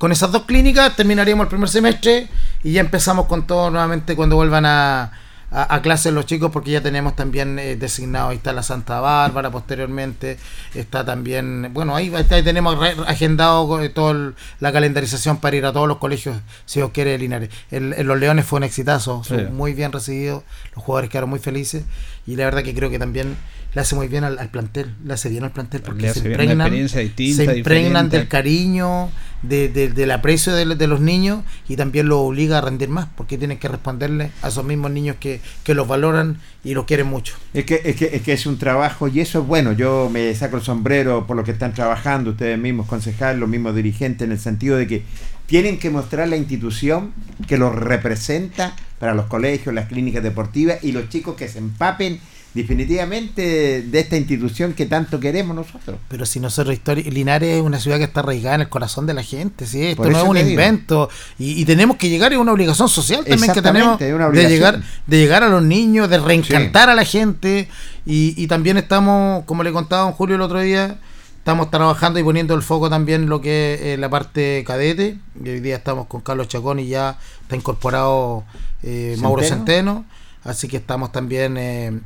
[0.00, 2.26] Con esas dos clínicas terminaríamos el primer semestre
[2.64, 5.12] y ya empezamos con todo nuevamente cuando vuelvan a,
[5.50, 8.98] a, a clases los chicos porque ya tenemos también eh, designado, ahí está la Santa
[9.00, 10.38] Bárbara posteriormente,
[10.74, 15.72] está también, bueno, ahí, ahí tenemos re- agendado eh, toda la calendarización para ir a
[15.74, 16.34] todos los colegios,
[16.64, 17.50] si Dios quiere, Linares.
[17.70, 19.34] El, el Los Leones fue un exitazo, Sí.
[19.52, 21.84] muy bien recibido, los jugadores quedaron muy felices
[22.26, 23.36] y la verdad que creo que también
[23.74, 26.60] le hace muy bien al, al plantel, le hace bien al plantel porque se impregnan,
[26.60, 28.16] experiencia distinta, se impregnan diferente.
[28.18, 29.10] del cariño,
[29.42, 33.06] de, de- del aprecio de, de los niños y también los obliga a rendir más
[33.16, 37.06] porque tienen que responderle a esos mismos niños que, que los valoran y los quieren
[37.06, 37.34] mucho.
[37.54, 39.72] Es que, es, que, es que es un trabajo y eso es bueno.
[39.72, 43.74] Yo me saco el sombrero por lo que están trabajando, ustedes mismos concejales, los mismos
[43.74, 45.04] dirigentes, en el sentido de que
[45.46, 47.12] tienen que mostrar la institución
[47.48, 52.20] que los representa para los colegios, las clínicas deportivas y los chicos que se empapen
[52.54, 55.98] definitivamente de esta institución que tanto queremos nosotros.
[56.08, 59.22] Pero si nosotros, Linares es una ciudad que está arraigada en el corazón de la
[59.22, 59.86] gente, ¿sí?
[59.86, 61.08] esto no es un invento
[61.38, 65.18] y, y tenemos que llegar, es una obligación social también que tenemos de llegar, de
[65.18, 67.68] llegar a los niños, de reencantar a la gente
[68.04, 70.98] y, y también estamos, como le contaba a don Julio el otro día,
[71.38, 75.18] estamos trabajando y poniendo el foco también en lo que es eh, la parte cadete.
[75.42, 78.44] Y hoy día estamos con Carlos Chacón y ya está incorporado
[78.82, 79.64] eh, Mauro ¿Centeno?
[79.64, 80.04] Centeno.
[80.44, 81.98] Así que estamos también eh,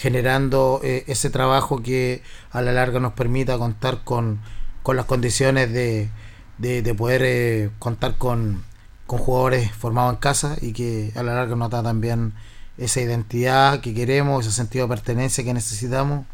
[0.00, 4.40] generando eh, ese trabajo que a la larga nos permita contar con,
[4.82, 6.08] con las condiciones de,
[6.56, 8.64] de, de poder eh, contar con,
[9.06, 12.32] con jugadores formados en casa y que a la larga nos da también
[12.78, 16.24] esa identidad que queremos, ese sentido de pertenencia que necesitamos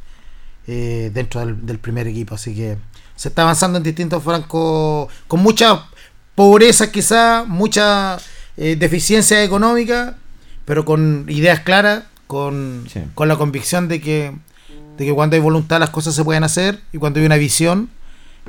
[0.68, 2.36] eh, dentro del, primer equipo.
[2.36, 2.78] Así que
[3.16, 5.88] se está avanzando en distintos francos, con mucha
[6.36, 8.18] pobreza quizá, mucha
[8.56, 10.16] deficiencia económica,
[10.64, 13.00] pero con ideas claras, con, Sí.
[13.14, 14.32] con la convicción de que,
[14.98, 17.88] de que cuando hay voluntad las cosas se pueden hacer y cuando hay una visión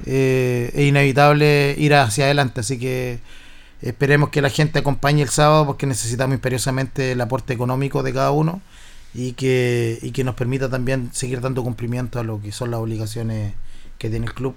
[0.05, 2.59] eh, es inevitable ir hacia adelante.
[2.61, 3.19] Así que
[3.81, 8.31] esperemos que la gente acompañe el sábado porque necesitamos imperiosamente el aporte económico de cada
[8.31, 8.61] uno
[9.13, 12.79] y que, y que nos permita también seguir dando cumplimiento a lo que son las
[12.79, 13.53] obligaciones
[13.97, 14.55] que tiene el club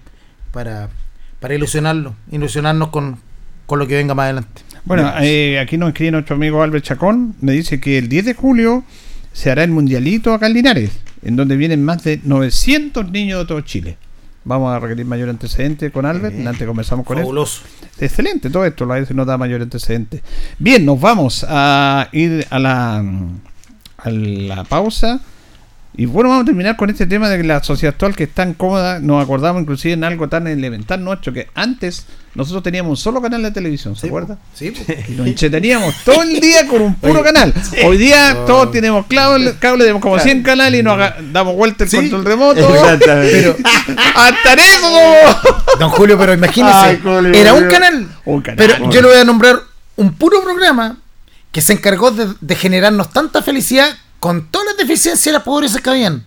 [0.53, 0.91] para,
[1.39, 3.19] para ilusionarlo, ilusionarnos con,
[3.67, 4.63] con lo que venga más adelante.
[4.85, 8.35] Bueno, eh, aquí nos escribe nuestro amigo Albert Chacón, me dice que el 10 de
[8.35, 8.85] julio
[9.33, 10.91] se hará el Mundialito acá en Linares,
[11.23, 13.97] en donde vienen más de 900 niños de todo Chile.
[14.45, 16.49] Vamos a requerir mayor antecedente con Albert, Bien.
[16.49, 17.25] antes conversamos con él.
[17.25, 17.63] Fabuloso.
[17.99, 20.23] Excelente todo esto, la nos da mayor antecedente.
[20.59, 23.05] Bien, nos vamos a ir a la,
[23.99, 25.21] a la pausa.
[25.93, 28.31] Y bueno, vamos a terminar con este tema de que la sociedad actual que es
[28.33, 29.01] tan cómoda.
[29.01, 33.43] Nos acordamos inclusive en algo tan elemental nuestro que antes nosotros teníamos un solo canal
[33.43, 34.39] de televisión, ¿se Sí, acuerda?
[34.55, 34.85] Sí, po.
[35.09, 37.53] Y nos entreteníamos todo el día con un puro canal.
[37.85, 38.45] Hoy día Oh.
[38.47, 41.97] todos tenemos cable, cable tenemos como 100 canales y nos haga- damos vuelta el Sí.
[41.97, 42.73] control remoto.
[42.75, 43.33] Exactamente.
[43.43, 43.57] Pero
[44.15, 48.57] hasta en eso somos- Don Julio, pero imagínese, Ay, Julio, era un canal, Un canal.
[48.57, 49.61] pero yo le voy a nombrar
[49.97, 50.99] un puro programa
[51.51, 53.89] que se encargó de, de generarnos tanta felicidad
[54.21, 56.25] con todas las deficiencias y las pobrezas que habían.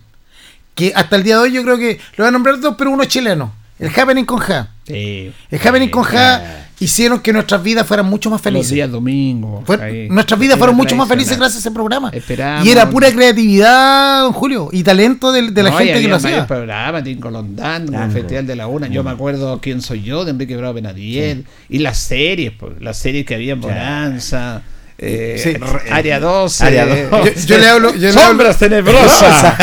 [0.74, 2.90] Que hasta el día de hoy yo creo que lo voy a nombrar dos, pero
[2.90, 3.54] uno chileno.
[3.78, 4.68] El Happening con Ja.
[4.86, 5.32] Sí.
[5.50, 8.70] El Happening con Ja hicieron que nuestras vidas fueran mucho más Los felices.
[8.72, 9.62] días domingos.
[9.64, 10.08] Fue- ahí.
[10.08, 12.10] nuestras vidas fueron mucho más felices gracias a ese programa.
[12.12, 12.66] Esperamos.
[12.66, 16.16] Y era pura creatividad, don Julio, y talento de, de la No, gente que lo
[16.16, 16.46] hacía.
[16.46, 17.88] programas, Tinco Londán.
[18.12, 18.88] Festival de la Una.
[18.88, 21.44] Yo me acuerdo quién soy yo, de Enrique Bravo Benadiel.
[21.68, 24.62] Y las series, pues, las series que había en Bonanza.
[24.98, 25.50] Eh, Sí.
[25.50, 26.64] R- Área 12.
[26.64, 27.34] Área eh, 12.
[27.34, 29.54] Yo, yo le hablo, yo le hablo- Sombras tenebrosas.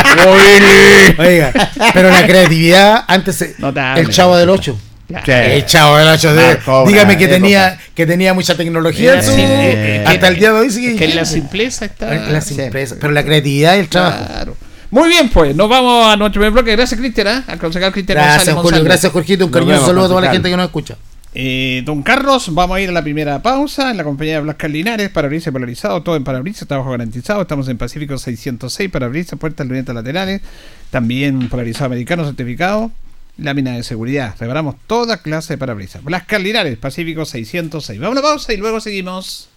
[1.18, 1.52] Oiga,
[1.94, 4.78] pero la creatividad antes el chavo del 8.
[5.26, 5.52] Claro.
[5.52, 9.42] El chavo del 8 de- dígame que tenía que tenía mucha tecnología en su- Sí,
[9.44, 12.14] eh, hasta el día de hoy sigue Que la simpleza está.
[12.14, 14.26] La simpleza, pero la creatividad y el trabajo.
[14.26, 14.56] Claro.
[14.90, 16.76] Muy bien, pues, nos vamos a nuestro primer bloque.
[16.76, 17.44] Gracias, Cristian, ¿ah?
[17.48, 18.84] al concejal Cristian Gracias, González Julio, González.
[18.86, 20.96] gracias Jorgito, un cariñoso saludo a toda la gente que nos escucha.
[21.34, 24.70] Eh, don Carlos, vamos a ir a la primera pausa en la compañía de Blascar
[24.70, 27.42] Linares, parabrisas polarizado, todo en parabrisas, trabajo garantizado.
[27.42, 30.42] Estamos en Pacífico 606, parabrisas, puertas, lunetas laterales,
[30.90, 32.92] también polarizado americano certificado,
[33.38, 34.36] lámina de seguridad.
[34.38, 36.04] Reparamos toda clase de parabrisas.
[36.04, 37.98] Blascar Linares, Pacífico 606.
[38.00, 39.48] Vamos a la pausa y luego seguimos.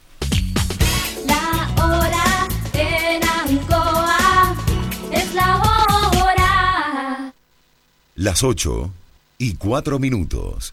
[1.26, 4.56] La hora en Ancoa
[5.10, 7.32] es la hora.
[8.14, 8.92] Las 8
[9.38, 10.72] y 4 minutos.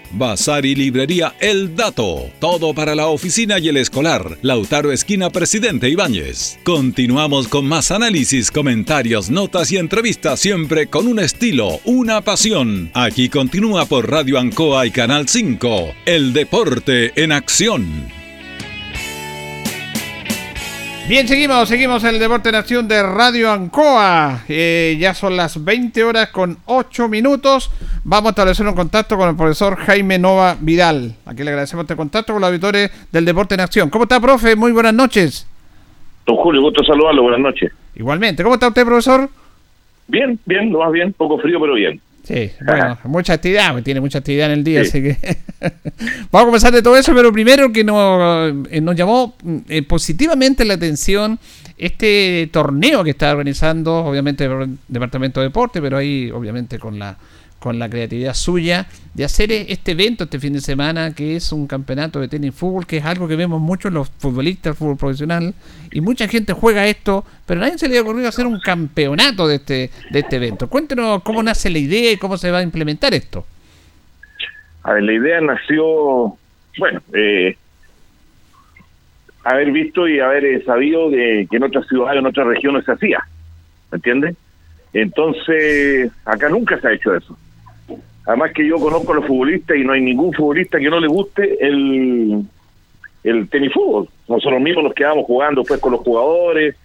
[0.13, 2.29] Bazar y librería El Dato.
[2.39, 4.37] Todo para la oficina y el escolar.
[4.41, 6.59] Lautaro Esquina Presidente Ibáñez.
[6.63, 12.91] Continuamos con más análisis, comentarios, notas y entrevistas siempre con un estilo, una pasión.
[12.93, 15.93] Aquí continúa por Radio Ancoa y Canal 5.
[16.05, 18.21] El deporte en acción.
[21.11, 24.45] Bien, seguimos, seguimos el Deporte Nación de Radio Ancoa.
[24.47, 27.69] Eh, ya son las 20 horas con 8 minutos.
[28.03, 31.13] Vamos a establecer un contacto con el profesor Jaime Nova Vidal.
[31.23, 33.89] Aquí le agradecemos este contacto con los auditores del Deporte en Acción.
[33.91, 34.55] ¿Cómo está, profe?
[34.55, 35.47] Muy buenas noches.
[36.25, 37.71] Don Julio, gusto saludarlo, buenas noches.
[37.95, 38.41] Igualmente.
[38.41, 39.29] ¿Cómo está usted, profesor?
[40.07, 42.01] Bien, bien, lo más bien, poco frío, pero bien.
[42.23, 45.17] Sí, bueno, mucha actividad, tiene mucha actividad en el día, así que
[46.31, 49.35] vamos a comenzar de todo eso, pero primero que nos, eh, nos llamó
[49.67, 51.39] eh, positivamente la atención
[51.79, 57.17] este torneo que está organizando, obviamente, el Departamento de Deporte, pero ahí, obviamente, con la
[57.61, 61.67] con la creatividad suya de hacer este evento este fin de semana que es un
[61.67, 65.53] campeonato de tenis fútbol que es algo que vemos mucho los futbolistas fútbol profesional
[65.91, 69.55] y mucha gente juega esto pero nadie se le ha ocurrido hacer un campeonato de
[69.55, 73.13] este de este evento cuéntenos cómo nace la idea y cómo se va a implementar
[73.13, 73.45] esto
[74.81, 76.35] A ver, la idea nació,
[76.79, 77.55] bueno, eh,
[79.43, 82.93] haber visto y haber eh, sabido de que en otras ciudades, en otras regiones se
[82.93, 83.19] hacía,
[83.91, 84.35] ¿me entiendes?
[84.93, 87.37] Entonces, acá nunca se ha hecho eso.
[88.25, 91.07] Además que yo conozco a los futbolistas y no hay ningún futbolista que no le
[91.07, 92.45] guste el,
[93.23, 94.07] el tenis fútbol.
[94.27, 96.75] Nosotros mismos nos quedamos jugando pues con los jugadores,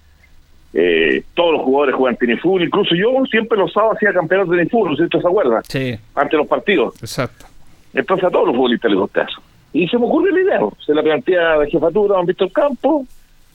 [0.72, 4.58] eh, todos los jugadores juegan tenis fútbol, incluso yo siempre los sábados hacía campeonato de
[4.58, 5.60] tenis fútbol, ¿no sé si usted se acuerda?
[5.68, 7.02] sí Antes de los partidos.
[7.02, 7.46] exacto
[7.92, 9.42] Entonces a todos los futbolistas les gusta eso.
[9.72, 12.52] Y se me ocurre la idea, se la plantea a la jefatura, han visto el
[12.52, 13.04] campo,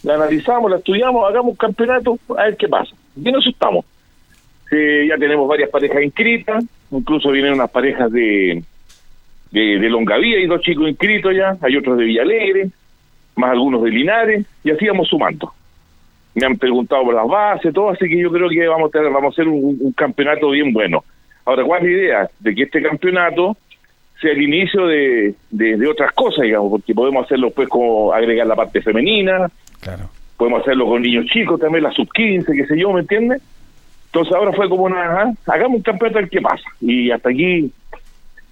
[0.03, 2.95] la analizamos, la estudiamos, hagamos un campeonato, a ver qué pasa.
[3.15, 3.85] Y en eso estamos.
[4.71, 8.63] Eh, ya tenemos varias parejas inscritas, incluso vienen unas parejas de,
[9.51, 12.69] de, de Longavía y dos chicos inscritos ya, hay otros de Villalegre,
[13.35, 15.51] más algunos de Linares, y así vamos sumando.
[16.33, 19.11] Me han preguntado por las bases, todo, así que yo creo que vamos a, tener,
[19.11, 21.03] vamos a hacer un, un campeonato bien bueno.
[21.45, 22.29] Ahora, ¿cuál es la idea?
[22.39, 23.57] De que este campeonato
[24.21, 28.47] sea el inicio de, de, de otras cosas, digamos, porque podemos hacerlo pues como agregar
[28.47, 29.49] la parte femenina,
[29.81, 30.09] claro
[30.41, 33.43] podemos hacerlo con niños chicos también, la sub-15, qué sé yo, ¿me entiendes?
[34.13, 36.63] Entonces ahora fue como una, ajá, hagamos un campeonato a ver qué pasa.
[36.81, 37.71] Y hasta aquí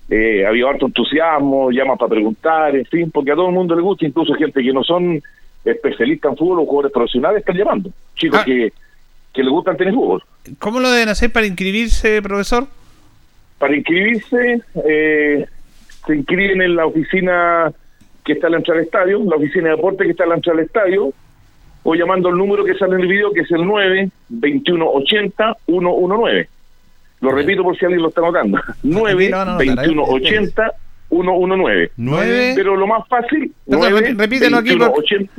[0.10, 3.82] eh, había harto entusiasmo, llamas para preguntar, en fin, porque a todo el mundo le
[3.82, 5.22] gusta, incluso gente que no son
[5.66, 8.46] especialistas en fútbol o jugadores profesionales están llamando, chicos Ah.
[8.46, 8.72] que,
[9.34, 10.24] que les gusta tenis fútbol.
[10.60, 12.66] ¿cómo lo deben hacer para inscribirse, profesor?
[13.58, 15.46] Para inscribirse, eh,
[16.08, 17.72] se inscriben en la oficina
[18.24, 20.36] que está a la entrada al estadio, la oficina de deporte que está a la
[20.36, 21.14] entrada al estadio,
[21.84, 25.58] o llamando el número que sale en el video, que es el 9 21 80
[25.66, 26.50] 119.
[27.22, 28.60] Lo repito por si alguien lo está notando.
[28.84, 30.06] 9 lo van a anotar, 21 ¿eh?
[30.10, 30.72] 80
[31.10, 31.92] 119.
[31.98, 32.54] Nueve.
[32.56, 35.34] Pero lo más fácil, Perdón, 9 repítelo aquí 21 porque- 80.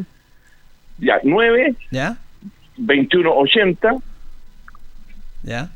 [0.98, 2.16] Ya, 9 ¿Ya?
[2.76, 3.94] 21 80
[5.42, 5.70] ¿Ya?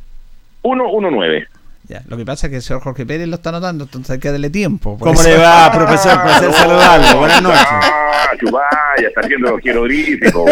[0.63, 1.47] 119.
[1.87, 2.01] Ya.
[2.09, 4.31] Lo que pasa es que el señor Jorge Pérez lo está anotando, entonces hay que
[4.31, 4.97] darle tiempo.
[4.99, 5.29] ¿Cómo eso.
[5.29, 6.23] le va, profesor?
[6.23, 7.19] Placer saludarlo.
[7.19, 7.61] Buenas noches.
[7.71, 10.51] Ah, chupaya, está haciendo los jeroglíficos.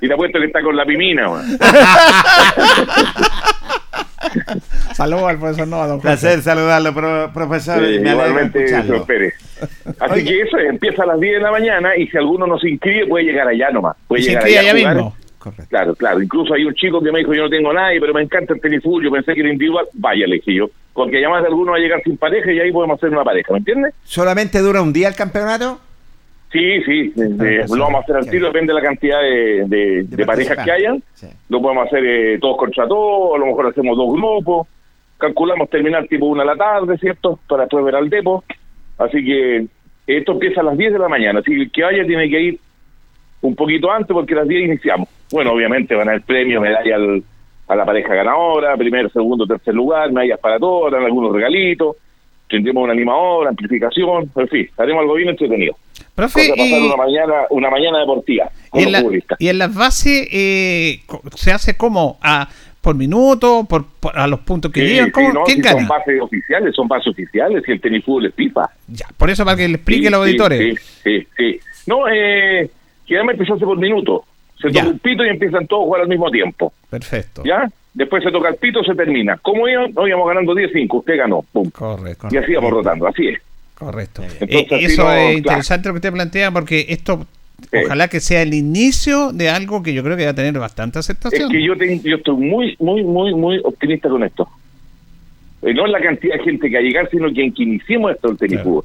[0.00, 1.28] Y te apuesto que está con la pimina.
[4.94, 6.16] Saludos al profesor Nova, don Jorge.
[6.16, 7.84] Placer saludarlo, pro- profesor.
[7.84, 9.34] Sí, Me igualmente, señor Pérez.
[9.98, 12.70] Así que eso empieza a las 10 de la mañana y si alguno no se
[12.70, 13.96] inscribe puede llegar allá nomás.
[14.06, 14.94] Puede se llegar inscribe allá allá jugar.
[14.96, 15.16] mismo.
[15.42, 15.66] Correcto.
[15.70, 16.22] Claro, claro.
[16.22, 18.60] Incluso hay un chico que me dijo, yo no tengo nadie, pero me encanta el
[18.60, 19.04] tenis fútbol.
[19.04, 19.86] Yo pensé que era individual.
[19.94, 20.66] Vaya, le dije yo.
[20.92, 23.52] Porque además de alguno va a llegar sin pareja y ahí podemos hacer una pareja,
[23.52, 23.94] ¿me entiendes?
[24.04, 25.80] ¿Solamente dura un día el campeonato?
[26.52, 27.12] Sí, sí.
[27.16, 30.26] eh, pues, lo vamos a hacer al tiro, depende de la cantidad de, de- de
[30.26, 31.02] parejas que hayan.
[31.14, 31.26] Sí.
[31.48, 34.68] Lo podemos hacer eh, todos contra todos, a lo mejor hacemos dos grupos.
[35.18, 37.38] Calculamos terminar tipo una a la tarde, ¿cierto?
[37.48, 38.44] Para después ver al depo.
[38.98, 39.66] Así que
[40.06, 41.40] esto empieza a las 10 de la mañana.
[41.40, 42.58] Así que el que vaya tiene que ir
[43.42, 45.08] un poquito antes porque a las 10 iniciamos.
[45.30, 47.22] Bueno, obviamente van a haber premios, medalla al-
[47.68, 51.96] a la pareja ganadora, primer, segundo, tercer lugar, medallas para todos, dan algunos regalitos.
[52.48, 55.74] Tendremos un animador, amplificación, en fin, haremos algo bien entretenido.
[56.14, 59.40] Profe, pasar y, una mañana, una mañana deportiva con y en los la- futbolistas.
[59.40, 61.00] y en las bases eh,
[61.34, 62.48] se hace como a
[62.82, 65.06] por minuto, por, por- a los puntos que Sí, llegan.
[65.06, 65.78] sí, ¿Cómo- no, ¿Quién si gana?
[65.78, 68.68] son bases oficiales, son bases oficiales, y el tenis fútbol es pipa.
[68.88, 70.58] Ya, por eso para que le explique Sí, a los auditores.
[70.60, 71.60] Sí, sí, sí.
[71.86, 72.68] No, eh,
[73.06, 74.24] generalmente se hace por minuto.
[74.60, 74.80] Se Ya.
[74.82, 76.72] toca un pito y empiezan todos a jugar al mismo tiempo.
[76.90, 77.42] Perfecto.
[77.44, 77.68] ¿Ya?
[77.94, 79.36] Después se toca el pito, se termina.
[79.42, 79.92] ¿Cómo iban?
[79.92, 81.42] No íbamos ganando 10-5, usted ganó.
[81.52, 81.68] Pum.
[81.70, 82.28] Correcto.
[82.30, 83.38] Y así vamos rotando, así es.
[83.74, 84.22] Correcto.
[84.22, 85.38] Entonces, Eh, así eso no, es claro.
[85.38, 87.26] interesante lo que usted plantea porque esto
[87.84, 90.98] ojalá que sea el inicio de algo que yo creo que va a tener bastante
[91.00, 91.50] Es aceptación.
[91.50, 94.48] que yo, estoy muy, muy, muy, muy optimista con esto.
[95.62, 97.62] Eh, no es la cantidad de gente que va a llegar, sino que en que
[97.62, 98.84] iniciemos esto el tenis Claro.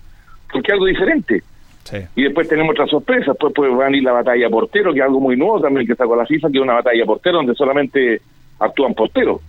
[0.52, 1.44] Porque es algo diferente.
[1.90, 1.98] Sí.
[2.16, 3.28] Y después tenemos otras sorpresas.
[3.28, 6.26] Después puede venir la batalla portero, que es algo muy nuevo también que sacó la
[6.26, 8.22] FIFA, que es una batalla portero donde solamente
[8.60, 9.40] actúan porteros.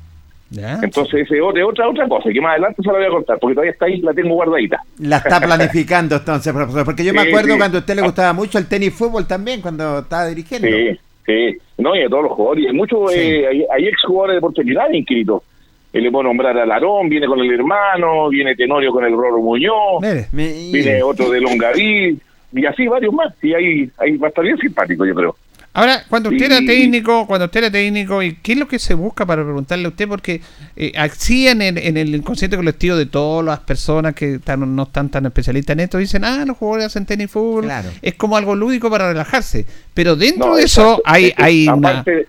[0.82, 3.38] Entonces, ese es otra, otra, otra cosa, que más adelante se la voy a contar,
[3.38, 4.80] porque todavía está ahí, la tengo guardadita.
[5.00, 6.84] La está planificando entonces, profesor.
[6.86, 7.58] Porque yo me acuerdo sí.
[7.58, 10.66] cuando a usted le gustaba mucho el tenis fútbol también, cuando estaba dirigiendo.
[10.68, 11.58] Sí, sí.
[11.76, 12.64] No, y a todos los jugadores.
[12.64, 13.18] Y hay muchos, Sí.
[13.20, 15.42] eh, hay, hay ex jugadores de oportunidad inscritos.
[15.92, 19.38] Eh, le puedo nombrar a Larón, viene con el hermano, viene Tenorio con el Roro
[19.42, 20.00] Muñoz,
[20.32, 22.18] Me- viene otro de Longaví,
[22.52, 23.32] y así varios más.
[23.42, 25.36] Y ahí, ahí va a estar bien simpático, yo creo.
[25.74, 28.94] Ahora, cuando usted era técnico, cuando usted era técnico, ¿y qué es lo que se
[28.94, 30.08] busca para preguntarle a usted?
[30.08, 30.40] Porque
[30.74, 34.82] eh, así en el, en el inconsciente colectivo de todas las personas que están- no
[34.84, 37.90] están tan especialistas en esto, dicen, ah, los jugadores hacen tenis fútbol, Claro.
[38.02, 39.66] es como algo lúdico para relajarse.
[39.94, 41.02] Pero dentro No, de eso exacto.
[41.04, 41.88] hay, Es hay una...
[41.90, 42.26] aparte,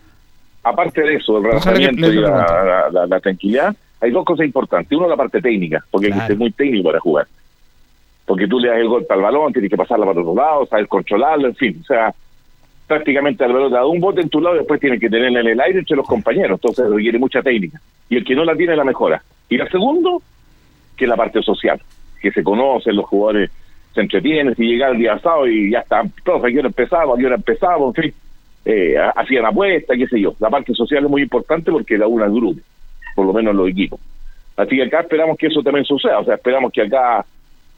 [0.61, 4.45] aparte de eso, el es relajamiento y la, la- la- la tranquilidad, hay dos cosas
[4.45, 4.95] importantes.
[4.95, 6.27] Uno, la parte técnica, porque hay Claro.
[6.27, 7.25] que ser muy técnico para jugar.
[8.29, 10.87] Porque tú le das el golpe al balón, tienes que pasarla para otro lado, saber
[10.87, 11.79] controlarlo, en fin.
[11.81, 12.13] O sea,
[12.87, 15.59] prácticamente al pelota da un bote en tu lado después tienes que tenerla en el
[15.59, 16.59] aire entre los compañeros.
[16.61, 17.81] Entonces requiere mucha técnica.
[18.07, 19.23] Y el que no la tiene, la mejora.
[19.49, 20.21] Y la segundo,
[20.95, 21.81] que es la parte social.
[22.21, 23.49] Que se conocen, los jugadores
[23.95, 27.17] se entretienen, si llega el día sábado y ya está, profe, ¿a qué hora empezamos?
[27.17, 27.97] ¿A qué hora empezamos?
[27.97, 28.13] En fin,
[28.65, 30.35] eh, ha- hacían apuestas, qué sé yo.
[30.39, 32.59] La parte social es muy importante porque da una grupo,
[33.15, 33.99] por lo menos en los equipos.
[34.55, 37.25] Así que acá esperamos que eso también suceda, o sea, esperamos que acá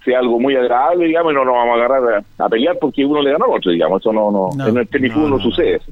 [0.04, 3.06] sea algo muy agradable, digamos, y no nos vamos a agarrar a, a pelear porque
[3.06, 5.30] uno le gana al otro, digamos, eso no, no, No, en el tenis no, fútbol
[5.32, 5.92] no, sucede eso.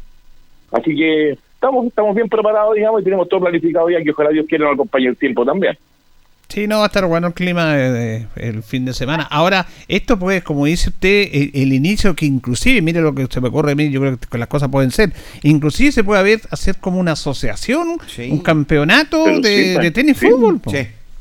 [0.72, 4.46] Así que estamos estamos bien preparados, digamos, y tenemos todo planificado ya, que ojalá Dios
[4.48, 5.78] quiera nos acompañe el tiempo también.
[6.48, 9.28] Sí, no va a estar bueno el clima de- de- el fin de semana.
[9.30, 13.40] Ahora, esto pues, como dice usted, el, el inicio que inclusive, mire lo que se
[13.40, 15.12] me ocurre a mí, yo creo que las cosas pueden ser,
[15.44, 18.30] inclusive se puede haber, hacer como una asociación, Sí.
[18.32, 20.28] un campeonato de, sí, de tenis sí.
[20.28, 20.60] fútbol.
[20.60, 20.72] po.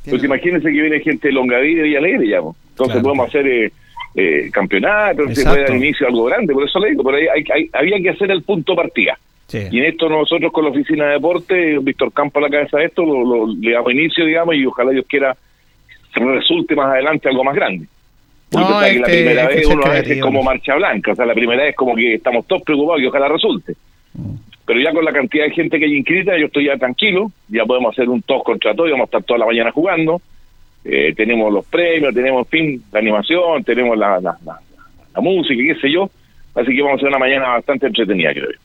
[0.09, 2.57] Pues imagínense que viene gente de Longaví y Alegre, digamos.
[2.79, 3.03] Entonces Claro.
[3.03, 3.73] podemos hacer eh,
[4.15, 7.27] eh, campeonatos, se puede dar inicio a algo grande, por eso le digo, pero hay-
[7.27, 9.19] hay- hay- había que hacer el punto partida.
[9.49, 9.59] Sí.
[9.71, 12.85] Y en esto nosotros con la oficina de deporte, Víctor Campo a la cabeza de
[12.87, 15.37] esto, lo, lo- le damos inicio, digamos, y ojalá Dios quiera
[16.15, 17.87] resulte más adelante algo más grande.
[18.51, 21.65] Porque No, la primera vez uno a veces como marcha blanca, o sea, la primera
[21.65, 23.75] vez como que estamos todos preocupados y ojalá resulte.
[24.15, 24.35] Mm.
[24.65, 27.65] Pero ya con la cantidad de gente que hay inscrita, yo estoy ya tranquilo, ya
[27.67, 30.21] podemos hacer un todos contra todos, y vamos a estar toda la mañana jugando,
[30.85, 34.61] Eh, tenemos los premios, tenemos, en fin, la animación, tenemos la, la, la-
[35.15, 36.09] la música, qué sé yo,
[36.55, 38.59] así que vamos a hacer una mañana bastante entretenida, creo yo.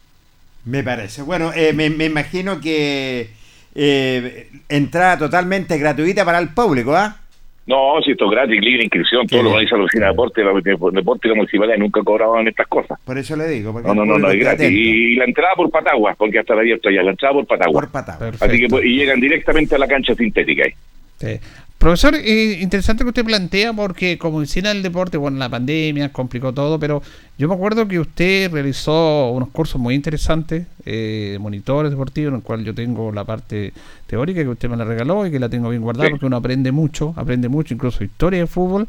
[0.65, 1.21] Me parece.
[1.23, 3.27] Bueno, eh, me, me imagino que
[3.75, 7.17] eh, entrada totalmente gratuita para el público, ¿ah?
[7.65, 10.51] No, si esto es gratis, libre inscripción, todo lo dice la oficina de deporte, la
[10.51, 10.61] de
[10.91, 12.99] deporte y la municipalidad nunca cobraban estas cosas.
[13.05, 13.71] Por eso le digo.
[13.71, 14.69] porque No, no, no, no, es gratis.
[14.69, 17.81] Y, la entrada por Patagua, porque hasta la abierto ya, la entrada por Patagua.
[17.81, 17.89] Por.
[18.03, 18.45] Perfecto.
[18.45, 20.73] Así que pues, y llegan directamente a la cancha sintética ahí.
[21.19, 21.39] Sí.
[21.83, 26.53] Profesor, eh, interesante que usted plantea porque como decía el deporte, bueno, la pandemia complicó
[26.53, 27.03] todo, pero
[27.37, 32.35] yo me acuerdo que usted realizó unos cursos muy interesantes eh, de monitores deportivos, en
[32.37, 33.73] el cual yo tengo la parte
[34.07, 36.11] teórica que usted me la regaló y que la tengo bien guardada Sí.
[36.11, 38.87] porque uno aprende mucho, aprende mucho, incluso historia de fútbol.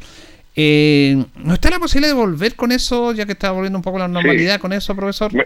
[0.55, 3.99] Eh, ¿No está la posibilidad de volver con eso, ya que está volviendo un poco
[3.99, 5.33] la normalidad con eso, profesor?
[5.33, 5.45] Me-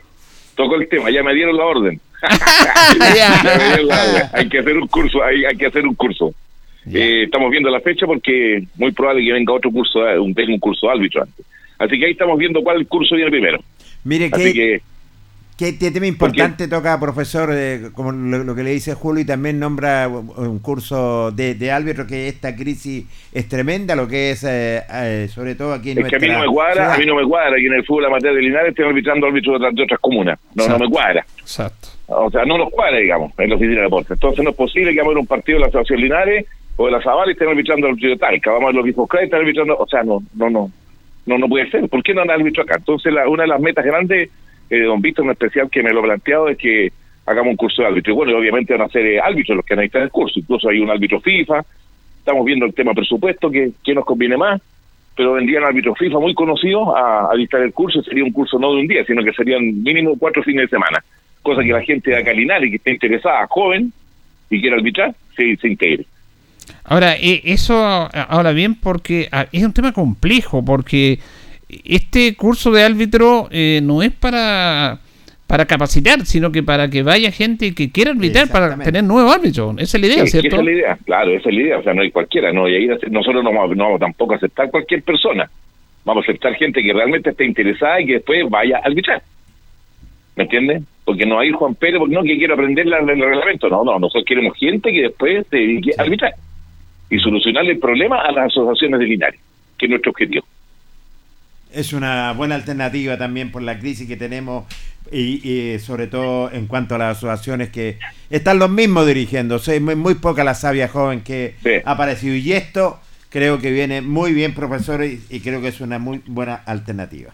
[0.56, 2.00] tocó el tema, ya me dieron la orden.
[3.18, 4.24] Ya me dieron la orden.
[4.34, 6.32] Hay que hacer un curso, hay, hay que hacer un curso.
[6.94, 10.60] Eh, estamos viendo la fecha porque muy probable que venga otro curso, eh, un, un
[10.60, 11.46] curso de árbitro antes.
[11.78, 13.60] Así que ahí estamos viendo cuál curso viene primero.
[14.04, 14.82] Mire, Así qué, que
[15.58, 19.26] qué te- tema importante toca, profesor, eh, como lo, lo que le dice Julio, y
[19.26, 24.32] también nombra un un curso de, de árbitro, que esta crisis es tremenda, lo que
[24.32, 26.74] es, eh, eh, sobre todo aquí en es que a mí nuestra no me cuadra,
[26.74, 26.94] ciudad.
[26.94, 29.54] a mí no me cuadra que en el fútbol amateur de Linares estén arbitrando árbitros
[29.54, 30.40] de otras, de otras comunas.
[30.56, 31.26] No, no me cuadra.
[31.40, 31.90] Exacto.
[32.08, 34.12] O sea, no nos cuadra, digamos, en la oficina de deportes.
[34.12, 36.46] Entonces no es posible que vamos a ver un partido de la Asociación Linares
[36.82, 38.52] o de la Zavala y estén arbitrando al árbitro de Talca.
[38.54, 39.78] Vamos a ver y están arbitrando.
[39.78, 40.72] O sea, no, no, no.
[41.26, 41.90] No, puede ser.
[41.90, 42.76] ¿Por qué no han árbitro acá?
[42.78, 44.30] Entonces, la- una de las metas grandes
[44.70, 46.90] eh, de Don Víctor en especial que me lo ha planteado es que
[47.26, 48.14] hagamos un curso de árbitro.
[48.14, 50.40] Y bueno, y obviamente van a ser eh, árbitros los que necesitan el curso.
[50.40, 51.66] Incluso hay un árbitro FIFA.
[52.20, 54.62] Estamos viendo el tema presupuesto, que, nos conviene más.
[55.18, 58.02] Pero vendrían árbitros FIFA muy conocidos a, a dictar el curso.
[58.04, 61.04] Sería un curso no de un día, sino que serían mínimo cuatro fines de semana.
[61.44, 63.92] Cosa que la gente de acá Linares, que esté interesada, joven,
[64.50, 66.06] y quiera arbitrar, se, se integre.
[66.90, 71.20] Ahora, eh, eso ahora bien porque es un tema complejo, porque
[71.86, 75.00] este curso de árbitro eh, no es para
[75.46, 79.76] para capacitar, sino que para que vaya gente que quiera arbitrar para tener nuevos árbitros.
[79.80, 80.48] Esa es la idea, Sí, ¿cierto?
[80.48, 81.78] Esa es la idea, claro, esa es la idea.
[81.80, 82.68] O sea, no hay cualquiera, no.
[82.70, 85.50] Y ahí nosotros no vamos, no vamos tampoco a aceptar cualquier persona.
[86.06, 89.24] Vamos a aceptar gente que realmente esté interesada y que después vaya a arbitrar.
[90.36, 90.84] ¿Me entiendes?
[91.04, 93.70] Porque no hay Juan Pérez, porque no, que quiero aprender la- el reglamento.
[93.70, 96.34] No, no, nosotros queremos gente que después se dedique a arbitrar
[97.10, 99.40] y solucionarle el problema a las asociaciones de Linares,
[99.78, 100.46] que es nuestro objetivo.
[101.72, 104.66] Es una buena alternativa también por la crisis que tenemos
[105.12, 107.98] y, y sobre todo en cuanto a las asociaciones que
[108.30, 109.76] están los mismos dirigiéndose.
[109.76, 111.70] Es muy, muy poca la sabia joven que Sí.
[111.86, 113.00] ha aparecido y esto
[113.30, 117.32] creo que viene muy bien, profesor, y, y creo que es una muy buena alternativa.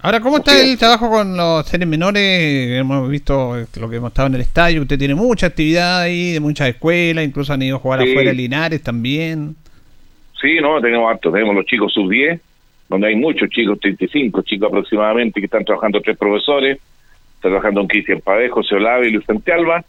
[0.00, 2.22] Ahora, ¿cómo está el trabajo con los seres menores?
[2.78, 4.82] Hemos visto eh, lo que hemos estado en el estadio.
[4.82, 8.10] Usted tiene mucha actividad ahí, de muchas escuelas, incluso han ido a jugar Sí.
[8.10, 9.56] afuera de Linares también.
[10.40, 11.32] Sí, no, tenemos harto.
[11.32, 12.38] Tenemos los chicos sub-10,
[12.88, 16.78] donde hay muchos chicos, 35 chicos aproximadamente, que están trabajando tres profesores.
[17.34, 19.84] Está trabajando don Cristian Padejo, José Olave y Luis Santialba.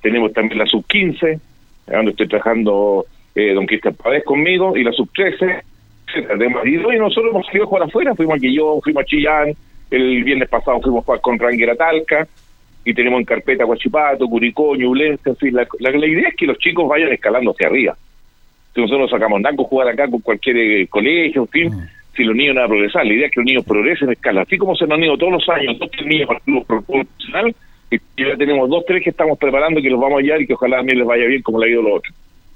[0.00, 1.38] Tenemos también la sub-15,
[1.86, 3.04] donde estoy trabajando
[3.34, 5.62] eh, don Cristian Padejo conmigo, y la sub-13.
[6.14, 6.38] Etcétera.
[6.38, 9.54] Tenemos- Y hoy nosotros hemos salido a jugar afuera, fuimos a Quillón, fuimos a Chillán,
[9.90, 12.26] el viernes pasado fuimos a jugar con Ranger a Talca,
[12.84, 16.46] y tenemos en carpeta Guachipato, Curicó, Ñublense, en fin, la, la- la idea es que
[16.46, 17.96] los chicos vayan escalando hacia arriba.
[18.74, 21.72] Si nosotros nos sacamos nada con jugar acá con cualquier eh, colegio, en fin,
[22.16, 24.42] si los niños van a progresar, la idea es que los niños progresen en escala,
[24.42, 27.54] así como se nos han ido todos los años, dos tres niños al club profesional,
[27.90, 30.54] y ya tenemos dos, tres que estamos preparando que los vamos a hallar y que
[30.54, 32.14] ojalá también les vaya bien como le ha ido a los otros.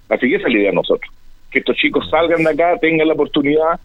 [0.08, 1.12] Así que esa es la idea de nosotros,
[1.54, 3.80] que estos chicos salgan de acá, tengan la oportunidad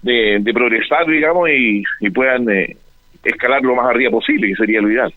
[0.00, 2.76] de, de progresar, digamos, y, y puedan eh,
[3.22, 5.12] escalar lo más arriba posible, que sería lo ideal.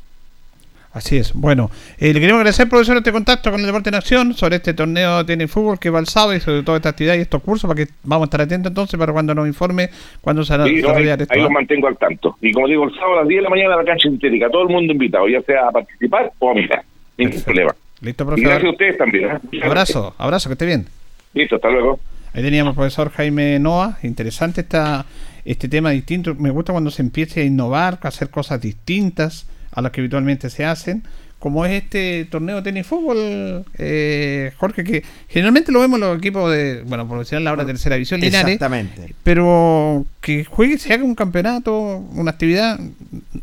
[0.91, 1.34] Así es.
[1.34, 4.76] Bueno, eh, le queremos agradecer, profesor, este contacto con el Deporte en Acción sobre este
[4.76, 7.41] torneo de tenis fútbol que va el sábado y sobre toda esta actividad y estos
[7.41, 9.89] cursos para que vamos a estar atentos entonces para cuando nos informe
[10.22, 11.26] cuándo se hará Sí, no, ahí, esto.
[11.30, 11.44] ahí ¿ah?
[11.44, 12.36] los mantengo al tanto.
[12.41, 14.64] Y como digo, el sábado a las 10 de la mañana la cancha sintética, todo
[14.64, 16.84] el mundo invitado, ya sea a participar o a mirar.
[17.18, 17.46] Ningún Perfecto.
[17.46, 17.76] problema.
[18.02, 18.70] Listo, Y gracias a profesor.
[18.70, 19.30] ustedes también.
[19.32, 19.60] ¿eh?
[19.64, 20.86] Abrazo, abrazo, que esté bien.
[21.34, 22.00] Listo, hasta luego.
[22.34, 23.98] Ahí teníamos al profesor Jaime Noa.
[24.04, 25.06] Interesante esta,
[25.46, 26.36] este tema distinto.
[26.36, 30.50] Me gusta cuando se empiece a innovar, a hacer cosas distintas a las que habitualmente
[30.50, 31.04] se hacen.
[31.40, 36.18] Como es este torneo de tenis fútbol, eh, Jorge, que generalmente lo vemos en los
[36.18, 39.14] equipos de, bueno, por decir la hora tercera división, Linares, Exactamente.
[39.24, 42.80] pero que juegue, se haga un campeonato, una actividad,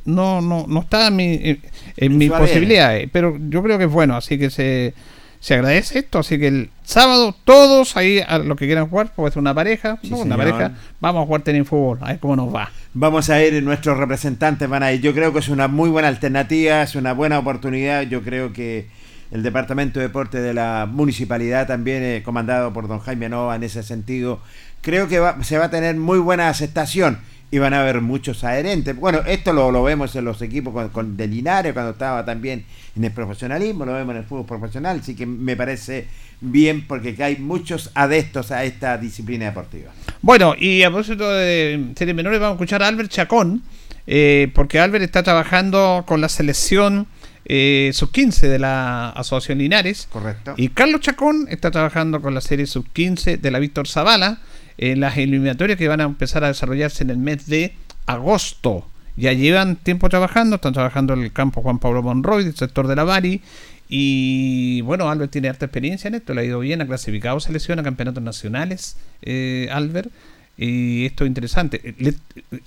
[0.07, 1.61] no no no está en, mi, en,
[1.99, 4.95] en mis posibilidades, pero yo creo que es bueno, así que se,
[5.41, 9.32] se agradece esto, así que el sábado todos ahí a los que quieran jugar, puede
[9.32, 10.18] ser una pareja, Sí, ¿no?
[10.18, 12.70] una pareja, vamos a jugar tenis fútbol, a ver cómo nos va.
[12.93, 15.01] Vamos a ir, nuestros representantes van a ir.
[15.01, 18.03] Yo creo que es una muy buena alternativa, es una buena oportunidad.
[18.03, 18.88] Yo creo que
[19.30, 23.62] el Departamento de Deporte de la Municipalidad, también eh, comandado por don Jaime Nova en
[23.62, 24.41] ese sentido,
[24.82, 27.18] creo que va- se va a tener muy buena aceptación.
[27.51, 28.96] Y van a haber muchos adherentes.
[28.96, 32.64] Bueno, esto lo, lo vemos en los equipos con, con de Linares, cuando estaba también
[32.96, 36.07] en el profesionalismo, lo vemos en el fútbol profesional, así que me parece
[36.40, 39.92] bien porque hay muchos adeptos a esta disciplina deportiva.
[40.22, 43.62] Bueno, y a propósito de series menores, vamos a escuchar a Albert Chacón,
[44.07, 47.07] eh, porque Albert está trabajando con la selección
[47.44, 50.09] eh, sub-15 de la Asociación Linares.
[50.11, 50.55] Correcto.
[50.57, 54.38] Y Carlos Chacón está trabajando con la serie sub-15 de la Víctor Zavala
[54.82, 57.74] en las eliminatorias que van a empezar a desarrollarse en el mes de
[58.06, 58.88] agosto.
[59.16, 62.96] Ya llevan tiempo trabajando, están trabajando en el campo Juan Pablo Monroy, del sector de
[62.96, 63.42] la Bari.
[63.88, 67.78] Y bueno, Albert tiene harta experiencia en esto, le ha ido bien, ha clasificado selección
[67.78, 70.10] a campeonatos nacionales, eh, Albert.
[70.56, 71.94] Y esto es interesante.
[71.98, 72.14] Le-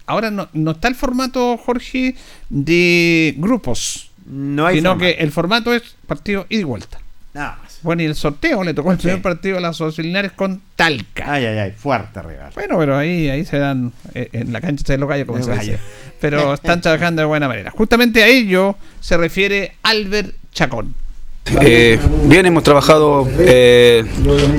[0.06, 2.16] ahora no, no está el formato, Jorge,
[2.50, 5.04] de grupos, No hay sino forma.
[5.06, 7.00] que el formato es partido ida y vuelta.
[7.34, 7.80] Nada más.
[7.82, 9.04] Bueno, y el sorteo le tocó el Sí.
[9.08, 11.26] primer partido a las Linares con Talca.
[11.34, 12.52] Ay, ay, ay, fuerte rival.
[12.54, 15.52] Bueno, pero ahí, ahí se dan, eh, en la cancha de los gallos, como se
[15.52, 15.66] dice.
[15.66, 15.80] gallos.
[16.22, 17.72] Pero están trabajando de buena manera.
[17.72, 20.94] Justamente a ello se refiere Albert Chacón.
[21.46, 24.06] Eh, bien, hemos trabajado eh,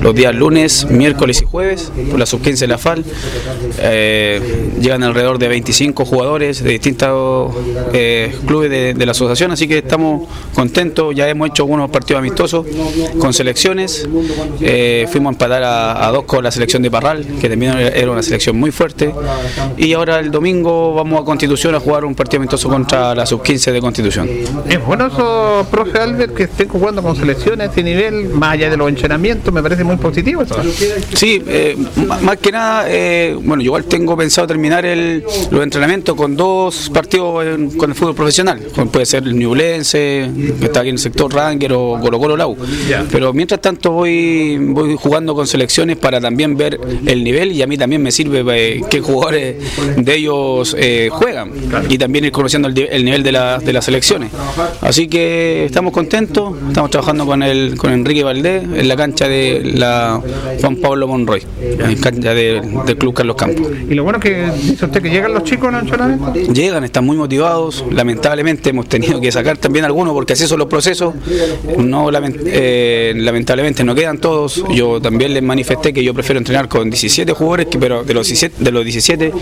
[0.02, 3.04] los días lunes, miércoles y jueves por la sub-15 de la FAL.
[3.78, 7.54] Eh, llegan alrededor de 25 jugadores de distintos
[8.46, 11.14] clubes de, la asociación, así que estamos contentos.
[11.14, 12.66] Ya hemos hecho algunos partidos amistosos
[13.18, 14.06] con selecciones.
[15.10, 18.56] Fuimos a empatar a, dos con la selección de Parral, que también era una selección
[18.58, 19.12] muy fuerte.
[19.76, 23.72] Y ahora el domingo vamos a Constitución a jugar un partido amistoso contra la sub-15
[23.72, 24.28] de Constitución.
[24.68, 28.70] Es bueno eso, profe Albert, que estén jugando con selecciones a este nivel, más allá
[28.70, 30.56] de los entrenamientos, me parece muy positivo eso.
[31.14, 31.76] Sí, eh,
[32.22, 36.90] más que nada, eh, bueno, yo igual tengo pensado terminar el, los entrenamientos con dos
[36.92, 40.94] partidos en- con el fútbol profesional, como puede ser el Ñublense, que está aquí en
[40.96, 42.56] el sector Ranger o Colo Colo Lau.
[43.10, 47.66] Pero mientras tanto voy, voy jugando con selecciones para también ver el nivel y a
[47.66, 49.56] mí también me sirve eh, qué jugadores
[49.96, 51.50] de ellos eh, juegan
[51.88, 54.30] y también ir conociendo el, el nivel de, la- de las selecciones.
[54.80, 59.62] Así que estamos contentos, estamos trabajando con el con Enrique Valdés en la cancha de
[59.74, 60.20] la
[60.60, 63.66] Juan Pablo Monroy, en cancha de- del Club Carlos Campos.
[63.88, 66.32] Y lo bueno es que dice usted que llegan los chicos entrenamiento.
[66.52, 67.84] Llegan, están muy motivados.
[67.90, 71.14] Lamentablemente hemos tenido que sacar también algunos porque así son los procesos.
[71.78, 72.10] No,
[72.46, 74.64] eh, lamentablemente no quedan todos.
[74.74, 78.26] Yo también les manifesté que yo prefiero entrenar con 17 jugadores, que, pero de los
[78.26, 79.32] 17, de los 17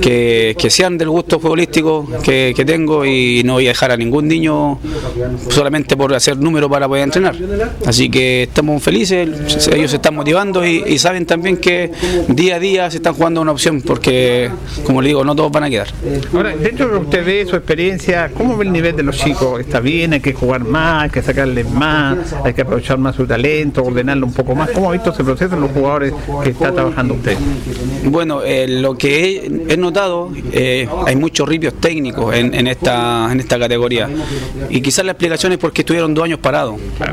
[0.00, 3.96] que, que sean del gusto futbolístico que, que tengo y no voy a dejar a
[3.96, 4.78] ningún niño
[5.48, 7.34] solamente por hacer número para poder entrenar.
[7.86, 11.90] Así que estamos felices, ellos se están motivando y, y saben también que
[12.28, 14.50] día a día se están jugando una opción porque,
[14.84, 15.88] como le digo, no todos van a quedar.
[16.32, 19.60] Ahora, dentro de usted ve, su experiencia, ¿cómo ve el nivel de los chicos?
[19.60, 20.12] ¿Está bien?
[20.12, 21.04] ¿Hay que jugar más?
[21.04, 22.34] ¿Hay que sacarles más?
[22.44, 23.82] ¿Hay que aprovechar más su talento?
[23.84, 24.70] ¿Ordenarlo un poco más?
[24.70, 27.36] ¿Cómo ha visto ese proceso en los jugadores que está trabajando usted?
[28.04, 33.28] Bueno, eh, lo que he, he notado, eh, hay muchos ripios técnicos en, en esta,
[33.30, 34.08] en esta categoría.
[34.70, 36.38] Y quizás la explicación es porque estuvieron dos años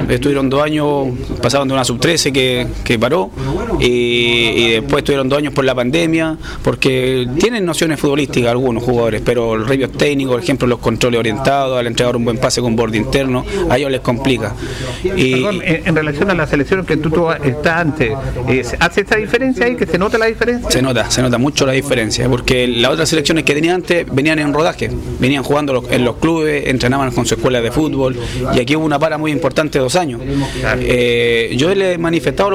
[0.09, 1.07] Estuvieron dos años,
[1.41, 3.31] pasaron de una sub-13 que, que paró,
[3.79, 9.21] y, y después estuvieron dos años por la pandemia, porque tienen nociones futbolísticas algunos jugadores,
[9.23, 12.75] pero el ripios técnicos, por ejemplo, los controles orientados, al entregar un buen pase con
[12.75, 14.53] borde interno, a ellos les complica.
[15.03, 18.11] Y, Perdón, en, en relación a la selección que tú, tú estás antes,
[18.47, 19.75] eh, ¿hace esta diferencia ahí?
[19.75, 20.69] ¿Que se nota la diferencia?
[20.69, 24.39] Se nota, se nota mucho la diferencia, porque las otras selecciones que tenía antes venían
[24.39, 28.17] en rodaje, venían jugando en los clubes, entrenaban con su escuela de fútbol,
[28.55, 30.21] y aquí hubo una para muy importante dos años.
[30.79, 32.49] Eh, yo le he manifestado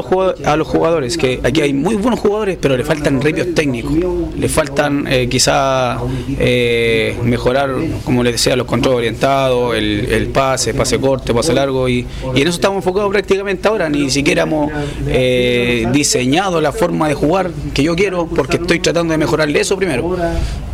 [0.45, 3.93] a los, jugadores, que aquí hay muy buenos jugadores, pero le faltan ripios técnicos,
[4.37, 5.99] le faltan eh, quizá
[6.39, 12.07] eh, mejorar, como les decía, los controles orientados, el, pase, pase corto, pase largo, y,
[12.35, 14.70] y en eso estamos enfocados prácticamente ahora, ni siquiera hemos
[15.07, 19.77] eh, diseñado la forma de jugar que yo quiero, porque estoy tratando de mejorarle eso
[19.77, 20.16] primero,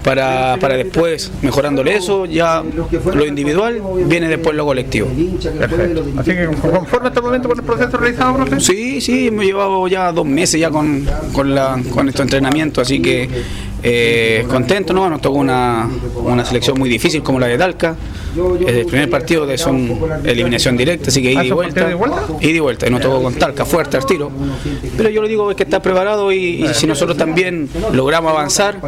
[0.05, 2.63] para, para después, mejorándole eso, ya
[3.15, 5.09] lo individual viene después lo colectivo.
[5.59, 5.90] Perfecto.
[6.17, 8.61] Así que conforme hasta el momento con el proceso realizado, profe.
[8.61, 13.01] Sí, sí, hemos llevado ya dos meses ya con, con, la, con estos entrenamientos, así
[13.01, 13.29] que
[13.83, 15.09] eh, contento, ¿no?
[15.09, 17.97] Nos tocó una, una selección muy difícil como la de Talca.
[18.65, 21.81] El primer partido de son eliminación directa, así que ida y ¿son vuelta.
[21.81, 22.47] partidos de vuelta?
[22.47, 24.31] Ida y vuelta, y nos tocó con Talca, fuerte al tiro.
[24.97, 28.81] Pero yo le digo es que está preparado y, y si nosotros también logramos avanzar,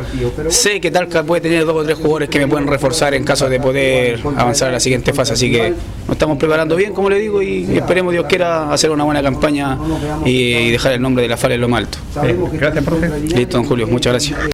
[0.48, 3.48] sé que Talca puede tener dos o tres jugadores que me pueden reforzar en caso
[3.48, 5.70] de poder avanzar a la siguiente fase, así que
[6.06, 9.76] nos estamos preparando bien, como le digo, y esperemos Dios quiera hacer una buena campaña
[10.24, 11.98] y, y dejar el nombre de la FAL en lo más alto.
[12.22, 13.10] Eh, gracias, profe.
[13.34, 14.51] Listo, don Julio, muchas gracias.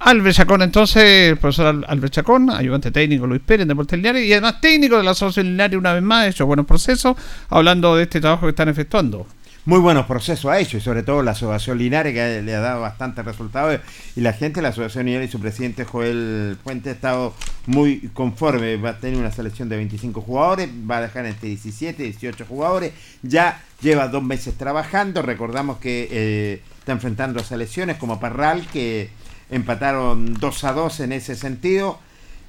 [0.00, 4.32] Albert Chacón, entonces, el profesor Al- Albert Chacón, ayudante técnico Luis Pérez en Deportes y
[4.32, 7.16] además técnico de la Asociación Linares una vez más, hecho buenos procesos,
[7.50, 9.26] hablando de este trabajo que están efectuando.
[9.64, 12.80] muy buenos procesos ha hecho, y sobre todo la Asociación Linares, que le ha dado
[12.80, 13.80] bastantes resultados,
[14.14, 17.34] y la gente de la Asociación Linares y su presidente Joel Fuente ha estado
[17.66, 22.02] muy conforme, va a tener una selección de 25 jugadores, va a dejar entre 17
[22.04, 22.92] y 18 jugadores,
[23.22, 29.10] ya lleva dos meses trabajando, recordamos que eh, está enfrentando a selecciones como Parral, que
[29.50, 31.98] empataron 2 a 2 en ese sentido,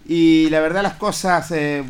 [0.07, 1.83] y la verdad las cosas eh,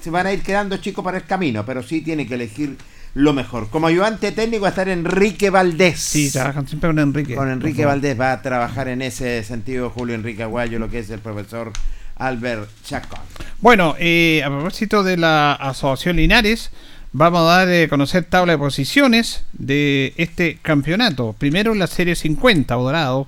[0.00, 2.76] se van a ir quedando chicos para el camino, pero sí tiene que elegir
[3.14, 3.68] lo mejor.
[3.68, 6.00] Como ayudante técnico va a estar Enrique Valdés.
[6.00, 7.34] Sí, trabajan siempre con Enrique.
[7.34, 7.84] Con Enrique.
[7.84, 11.72] Valdés va a trabajar en ese sentido Julio Enrique Aguayo, lo que es el profesor
[12.16, 13.20] Albert Chacón.
[13.60, 16.70] Bueno, eh, a propósito de la Asociación Linares,
[17.12, 21.34] vamos a dar a conocer tabla de posiciones de este campeonato.
[21.38, 23.26] Primero la serie 50, Dorado,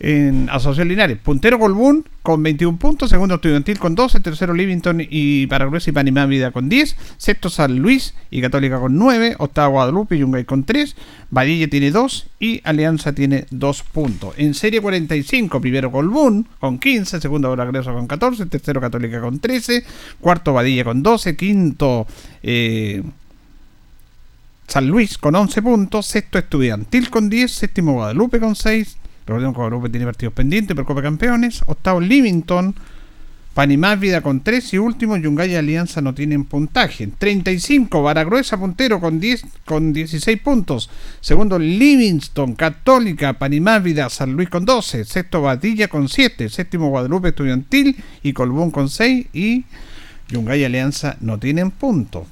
[0.00, 1.18] en Asociación Linares.
[1.18, 6.26] Puntero Colbún con 21 puntos, segundo Estudiantil con 12, tercero Livington y Paraguay y Panamá
[6.26, 10.64] Vida con 10, sexto San Luis y Católica con 9, octavo Guadalupe y Yungay con
[10.64, 10.96] 3,
[11.30, 14.34] Badilla tiene 2 y Alianza tiene 2 puntos.
[14.38, 19.84] En serie 45, primero Colbún con 15, segundo Progreso con 14, tercero Católica con 13,
[20.18, 22.06] cuarto Badilla con 12, quinto
[22.42, 23.02] eh,
[24.66, 28.96] San Luis con 11 puntos, sexto Estudiantil con 10, séptimo Guadalupe con 6,
[29.26, 32.74] recordemos que Guadalupe tiene partidos pendientes por Copa Campeones, octavo Livington,
[33.54, 37.08] Panimás Vida con 3 y último Yungay Alianza no tienen puntaje.
[37.08, 40.88] 35 Baragruesa puntero con 10 con 16 puntos.
[41.20, 45.04] Segundo Livingston Católica, Panimás Vida, San Luis con 12.
[45.04, 46.48] Sexto Badilla con 7.
[46.48, 49.64] Séptimo Guadalupe Estudiantil y Colbún con 6 y
[50.28, 52.28] Yungay Alianza no tienen puntos.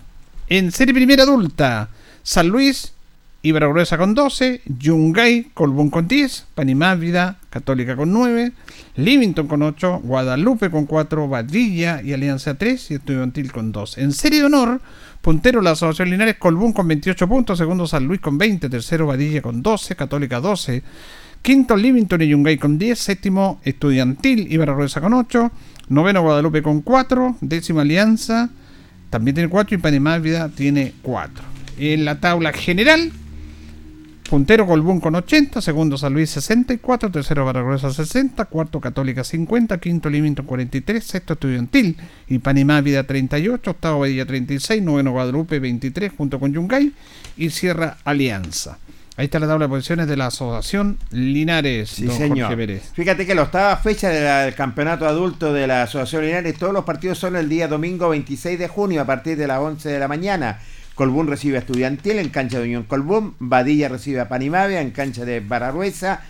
[0.48, 1.90] En serie primera adulta,
[2.22, 2.92] San Luis
[3.40, 8.52] y Baragruesa con 12, Yungay, Colbún con 10, Panimás Vida, Católica con 9,
[8.96, 13.98] Livington con 8, Guadalupe con 4, Badilla y Alianza 3 y Estudiantil con 2.
[13.98, 14.80] En serie de honor,
[15.22, 19.40] puntero la Asociación Linares, Colbún con 28 puntos, segundo San Luis con 20, tercero Badilla
[19.40, 20.82] con 12, Católica 12,
[21.40, 25.52] quinto Livington y Yungay con 10, séptimo Estudiantil y Baragruesa con 8,
[25.90, 28.50] noveno Guadalupe con 4, décima Alianza
[29.10, 31.44] también tiene 4 y Panamá Vida tiene 4.
[31.78, 33.12] En la tabla general,
[34.28, 40.10] puntero Colbún con 80, segundo San Luis 64, tercero Baragruesa 60, cuarto Católica 50, quinto
[40.10, 41.96] Livington 43, sexto Estudiantil
[42.28, 46.92] y Panamá Vida 38, octavo Badilla 36, noveno Guadalupe 23 junto con Yungay
[47.36, 48.78] y cierra Alianza.
[49.16, 52.48] Ahí está la tabla de posiciones de la Asociación Linares, Sí, don señor.
[52.48, 52.90] Jorge Pérez.
[52.92, 57.18] Fíjate que la octava fecha del campeonato adulto de la Asociación Linares, todos los partidos
[57.18, 60.60] son el día domingo 26 de junio a partir de las 11 de la mañana.
[60.98, 65.24] Colbún recibe a Estudiantil en cancha de Unión Colbún, Badilla recibe a Panimavia en cancha
[65.24, 66.22] de Baragruesa,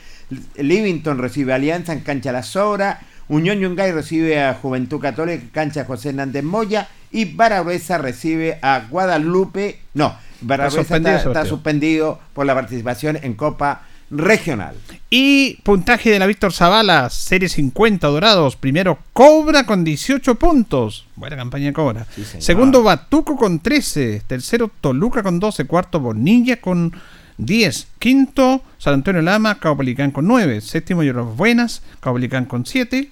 [0.56, 5.48] Livington recibe a Alianza en cancha La Sobra, Unión Yungay recibe a Juventud Católica en
[5.48, 12.54] cancha José Hernández Moya y Baragruesa recibe a Guadalupe, no, Baragruesa está, suspendido por la
[12.54, 14.74] participación en Copa Regional.
[15.10, 18.56] Y puntaje de la Víctor Zavala, serie 50 dorados.
[18.56, 21.06] Primero Cobra con 18 puntos.
[21.16, 22.06] Buena campaña Cobra.
[22.14, 22.42] Sí, señor.
[22.42, 24.22] Segundo Batuco con 13.
[24.26, 25.66] Tercero Toluca con 12.
[25.66, 26.92] Cuarto Bonilla con
[27.38, 27.88] 10.
[27.98, 30.60] Quinto San Antonio Lama, Caupolicán con 9.
[30.60, 33.10] Séptimo Lloros Buenas, Caupolicán con 7.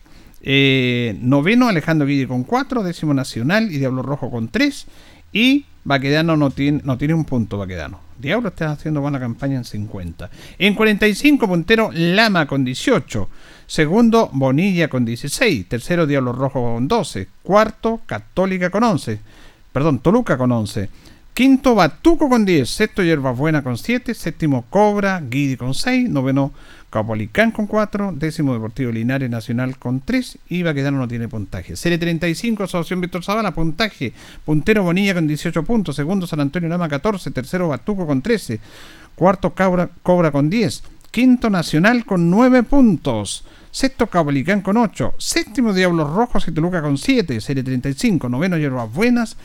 [0.49, 2.83] Eh, noveno Alejandro Guille con 4.
[2.83, 4.87] Décimo Nacional y Diablo Rojo con 3.
[5.37, 8.01] Y Baquedano no tiene, no tiene un punto, Baquedano.
[8.19, 10.31] Diablo está haciendo buena campaña en 50.
[10.59, 13.29] En 45, puntero Lama con 18.
[13.67, 15.69] Segundo, Bonilla con 16.
[15.69, 17.29] Tercero, Diablo Rojo con 12.
[17.43, 19.21] Cuarto, Católica con 11.
[19.75, 20.89] Perdón, Toluca con 11.
[21.37, 22.67] Quinto, Batuco con 10.
[22.67, 24.15] Sexto, Hierbas Buena con 7.
[24.15, 26.09] Séptimo, Cobra, Guidi con 6.
[26.09, 26.55] Noveno,
[26.89, 28.13] Capolicán con 4.
[28.17, 30.39] Décimo, Deportivo Linares Nacional con 3.
[30.49, 31.77] Y Baquedano no tiene puntaje.
[31.77, 34.15] Serie 35, Asociación Víctor Zavala, puntaje.
[34.47, 35.97] Puntero Bonilla con 18 puntos.
[35.97, 37.31] Segundo, San Antonio Lama 14.
[37.31, 38.59] Tercero, Batuco con 13.
[39.15, 40.85] Cuarto, Cabra, Cobra con 10.
[41.11, 43.45] Quinto, Nacional con 9 puntos.
[43.71, 45.17] Sexto, Capolicán con 8.
[45.19, 47.43] Séptimo, Diablos Rojos y Toluca con 7.
[47.43, 48.27] Serie 35.
[48.31, 49.37] Noveno, Hierbas Buenas.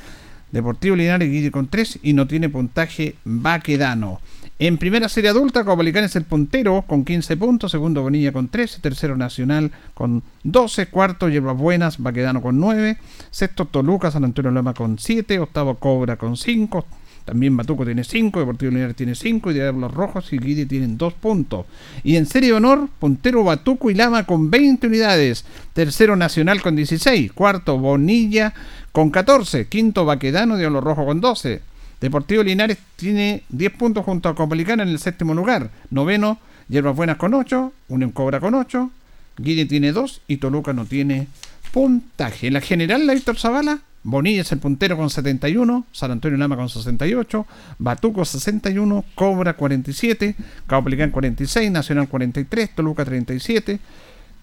[0.52, 4.20] Deportivo Linares Guille con 3 y no tiene puntaje Baquedano.
[4.60, 8.80] En primera serie adulta, Copolicán es el puntero con 15 puntos, segundo Bonilla con 13,
[8.80, 12.97] tercero Nacional con 12, cuarto Hierbas Buenas, Baquedano con 9,
[13.32, 16.86] sexto Toluca, San Antonio Loma con 7, octavo Cobra con 5,
[17.26, 21.13] también Batuco tiene 5, Deportivo Linares tiene 5 y Diablos Rojos y Guidi tienen 2
[21.13, 21.65] puntos.
[22.03, 26.76] Y en serie de honor, puntero Batuco y Lama con 20 unidades, tercero Nacional con
[26.76, 28.53] 16, cuarto Bonilla
[28.91, 31.61] con 14, quinto Baquedano, Diablo Rojo con 12.
[32.01, 35.69] Deportivo Linares tiene 10 puntos junto a Copolicán en el séptimo lugar.
[35.91, 38.89] Noveno, Hierbas Buenas con 8, Unión Cobra con 8,
[39.38, 41.28] Guille tiene 2 y Toluca no tiene
[41.72, 42.47] puntaje.
[42.47, 46.56] En la general, la Víctor Zavala, Bonilla es el puntero con 71, San Antonio Lama
[46.56, 47.45] con 68,
[47.78, 50.36] Batuco 61, Cobra 47,
[50.66, 53.80] Caupolicán 46, Nacional 43, Toluca 37,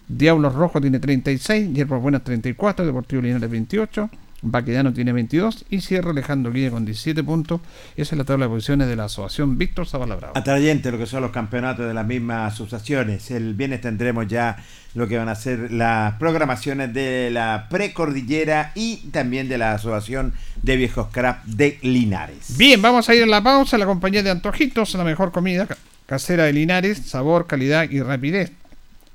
[0.06, 6.10] Diablos Rojo tiene 36, Hierbas Buenas 34, Deportivo Linares 28, Baquedano tiene 22 y cierra
[6.12, 7.60] Alejandro Guille con 17 puntos.
[7.96, 10.36] Esa es la tabla de posiciones de la asociación Víctor Zavala Bravo.
[10.36, 13.30] Atrayente lo que son los campeonatos de las mismas asociaciones.
[13.32, 14.56] El viernes tendremos ya
[14.94, 20.32] lo que van a ser las programaciones de la precordillera y también de la asociación
[20.62, 22.56] de viejos craft de Linares.
[22.56, 23.76] Bien, vamos a ir a la pausa.
[23.76, 25.76] La compañía de Antojitos, la mejor comida ca-
[26.06, 28.52] casera de Linares, sabor, calidad y rapidez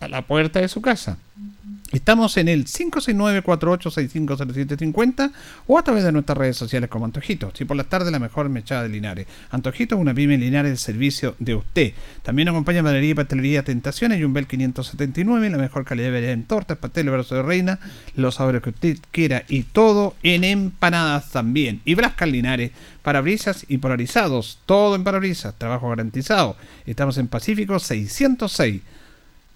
[0.01, 1.17] a la puerta de su casa.
[1.93, 5.31] Estamos en el 569-48650750
[5.67, 7.61] o a través de nuestras redes sociales como Antojitos.
[7.61, 9.27] Y por las tardes la mejor mechada de Linares.
[9.51, 11.93] Antojitos, una pyme Linares al servicio de usted.
[12.23, 16.33] También acompaña Panadería y Pastelería Tentaciones y un Bel 579, la mejor calidad de variedad
[16.33, 17.77] en tortas, pasteles, brazo de reina,
[18.15, 21.79] los sabores que usted quiera y todo en empanadas también.
[21.85, 22.71] Y Blascar Linares,
[23.03, 26.55] parabrisas y polarizados, todo en parabrisas, trabajo garantizado.
[26.87, 28.81] Estamos en Pacífico 606.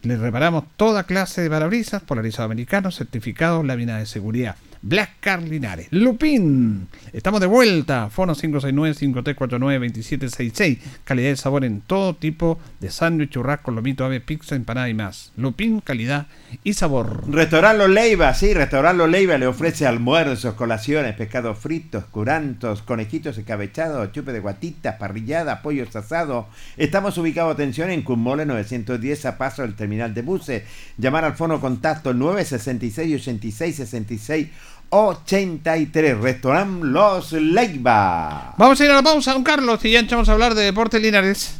[0.03, 4.55] Le reparamos toda clase de parabrisas, polarizado americano, certificado, lámina de seguridad.
[4.81, 5.87] Black Car Linares.
[5.91, 6.87] Lupín.
[7.13, 8.09] Estamos de vuelta.
[8.09, 10.77] Fono 569-5349-2766.
[11.03, 15.31] Calidad y sabor en todo tipo de sándwich, churrasco, lomito, ave, pizza, empanada y más.
[15.35, 16.27] Lupín, calidad
[16.63, 17.23] y sabor.
[17.29, 23.37] Restaurant Los Leiva, sí, Restaurant Los Leiva le ofrece almuerzos, colaciones, pescados fritos, curantos, conejitos
[23.37, 26.45] escabechados, chupe de guatitas, parrillada, pollos asados.
[26.77, 30.63] Estamos ubicados, atención, en Cumole 910 a paso del terminal de buses.
[30.97, 34.47] Llamar al fono contacto 966 86 66
[34.89, 36.17] 83.
[36.19, 38.53] Restaurant Los Leiva.
[38.57, 41.01] Vamos a ir a la pausa, don Carlos, y ya echamos a hablar de Deportes
[41.01, 41.55] Linares.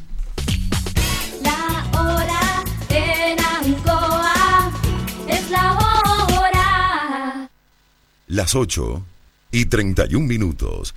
[1.44, 4.72] La hora en Ancoa
[5.28, 7.50] es la hora.
[8.28, 9.04] Las 8
[9.52, 10.94] y 31 minutos.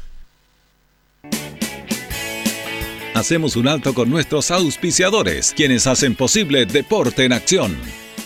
[3.14, 7.76] Hacemos un alto con nuestros auspiciadores, quienes hacen posible Deporte en Acción.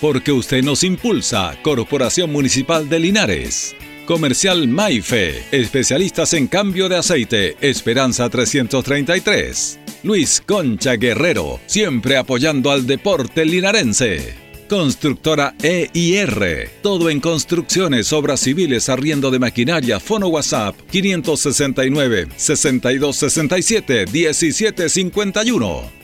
[0.01, 3.75] Porque usted nos impulsa, Corporación Municipal de Linares.
[4.07, 9.79] Comercial Maife, especialistas en cambio de aceite, Esperanza 333.
[10.03, 14.35] Luis Concha Guerrero, siempre apoyando al deporte linarense.
[14.69, 16.69] Constructora EIR.
[16.83, 19.99] Todo en construcciones, obras civiles, arriendo de maquinaria.
[19.99, 26.04] Fono WhatsApp 569 6267 1751.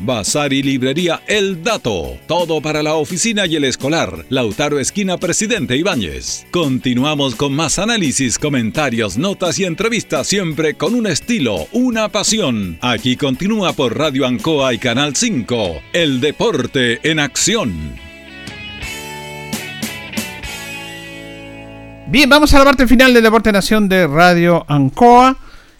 [0.00, 2.18] Bazar y librería El Dato.
[2.26, 4.24] Todo para la oficina y el escolar.
[4.28, 6.46] Lautaro Esquina Presidente Ibáñez.
[6.50, 12.78] Continuamos con más análisis, comentarios, notas y entrevistas, siempre con un estilo, una pasión.
[12.80, 15.82] Aquí continúa por Radio Ancoa y Canal 5.
[15.92, 17.94] El deporte en acción.
[22.06, 25.36] Bien, vamos a la parte final del Deporte Nación de Radio Ancoa.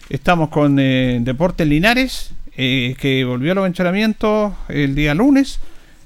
[0.09, 5.59] Estamos con eh, Deportes Linares, eh, que volvió a los entrenamientos el día lunes.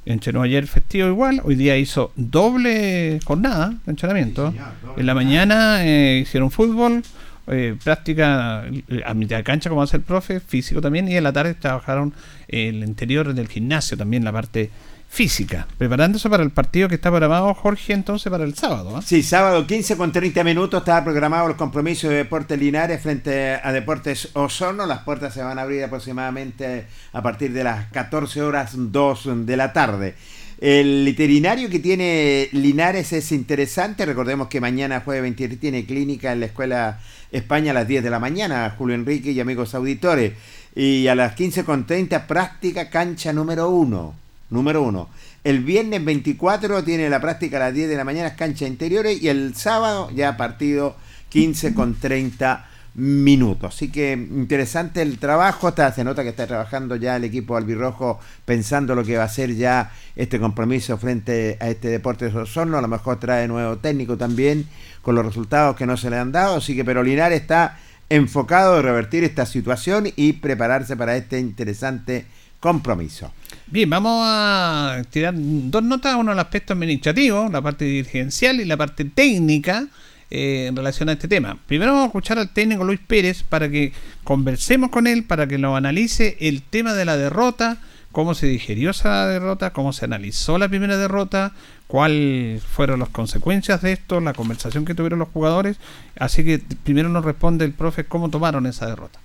[0.06, 1.42] Entrenó ayer festivo igual.
[1.44, 4.54] Hoy día hizo doble jornada de entrenamiento.
[4.98, 7.04] En la mañana eh, hicieron fútbol,
[7.48, 11.08] eh, práctica eh, a mitad de cancha, como hace el profe, físico también.
[11.08, 12.14] Y en la tarde trabajaron
[12.48, 14.72] el interior del gimnasio, también la parte
[15.10, 15.68] física.
[15.78, 18.96] Preparándose para el partido que está programado, Jorge, entonces para el sábado.
[18.96, 19.02] ¿ah?
[19.02, 23.72] Sí, sábado 15 con 30 minutos estaba programado el compromiso de Deportes Linares frente a
[23.74, 24.86] Deportes Osorno.
[24.86, 29.58] Las puertas se van a abrir aproximadamente a partir de las 14 horas 2 de
[29.58, 30.16] la tarde.
[30.62, 34.06] El veterinario que tiene Linares es interesante.
[34.06, 37.00] Recordemos que mañana, jueves 23, tiene clínica en la Escuela
[37.32, 38.76] España a las 10 de la mañana.
[38.78, 40.34] Julio Enrique y amigos auditores.
[40.76, 45.10] Y a las 15 con 30, práctica cancha número 1 número uno.
[45.44, 49.30] El viernes 24 tiene la práctica a las 10 de la mañana, cancha interiores, y
[49.30, 50.96] el sábado ya partido
[51.30, 53.76] 15 con 30 minutos.
[53.76, 58.20] Así que interesante el trabajo, está, se nota que está trabajando ya el equipo albirrojo
[58.46, 62.78] pensando lo que va a ser ya este compromiso frente a este deporte de Osorno,
[62.78, 64.68] a lo mejor trae nuevo técnico también
[65.02, 67.78] con los resultados que no se le han dado, así que pero Linares está
[68.10, 72.26] enfocado en revertir esta situación y prepararse para este interesante
[72.60, 73.32] compromiso.
[73.72, 78.78] Bien, vamos a tirar dos notas, uno el aspecto administrativo, la parte dirigencial y la
[78.78, 79.86] parte técnica
[80.32, 81.56] eh, en relación a este tema.
[81.68, 83.94] Primero vamos a escuchar al técnico Luis Pérez para que
[84.24, 87.78] conversemos con él, para que nos analice el tema de la derrota,
[88.12, 91.52] cómo se digerió esa derrota, cómo se analizó la primera derrota,
[91.86, 95.78] cuáles fueron las consecuencias de esto, la conversación que tuvieron los jugadores.
[96.18, 99.20] Así que primero nos responde el profe cómo tomaron esa derrota.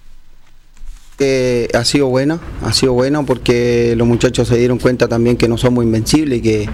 [1.17, 5.57] Ha sido buena, ha sido buena porque los muchachos se dieron cuenta también que no
[5.57, 6.69] somos invencibles y que,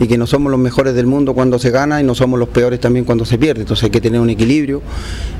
[0.00, 2.48] y que no somos los mejores del mundo cuando se gana y no somos los
[2.48, 3.60] peores también cuando se pierde.
[3.60, 4.82] Entonces hay que tener un equilibrio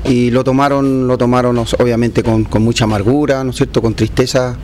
[0.05, 3.81] y lo tomaron, lo tomaron obviamente con, con mucha amargura, ¿no es cierto?
[3.81, 4.55] Con tristeza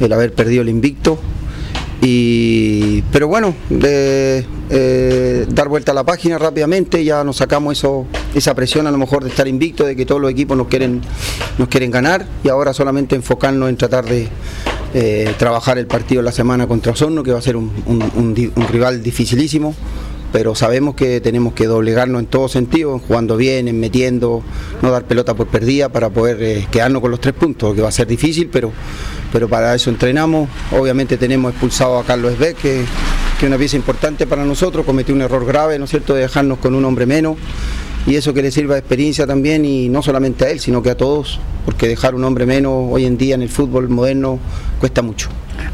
[0.00, 1.20] el haber perdido el invicto.
[2.02, 8.06] Y, pero bueno, de, eh, dar vuelta a la página rápidamente, ya nos sacamos eso,
[8.34, 11.02] esa presión a lo mejor de estar invicto, de que todos los equipos nos quieren,
[11.58, 14.28] nos quieren ganar y ahora solamente enfocarnos en tratar de
[14.94, 18.34] eh, trabajar el partido la semana contra Osorno, que va a ser un
[18.70, 19.74] rival dificilísimo
[20.32, 24.42] pero sabemos que tenemos que doblegarnos en todo sentido, jugando bien, en metiendo,
[24.82, 27.88] no dar pelota por perdida para poder eh, quedarnos con los tres puntos, que va
[27.88, 28.72] a ser difícil, pero,
[29.32, 30.48] pero para eso entrenamos.
[30.72, 32.84] Obviamente tenemos expulsado a Carlos Esbeck, que,
[33.38, 36.22] que es una pieza importante para nosotros, cometió un error grave, ¿no es cierto?, de
[36.22, 37.36] dejarnos con un hombre menos.
[38.06, 40.90] Y eso que le sirva de experiencia también, y no solamente a él, sino que
[40.90, 44.38] a todos, porque dejar un hombre menos hoy en día en el fútbol moderno
[44.78, 45.28] cuesta mucho.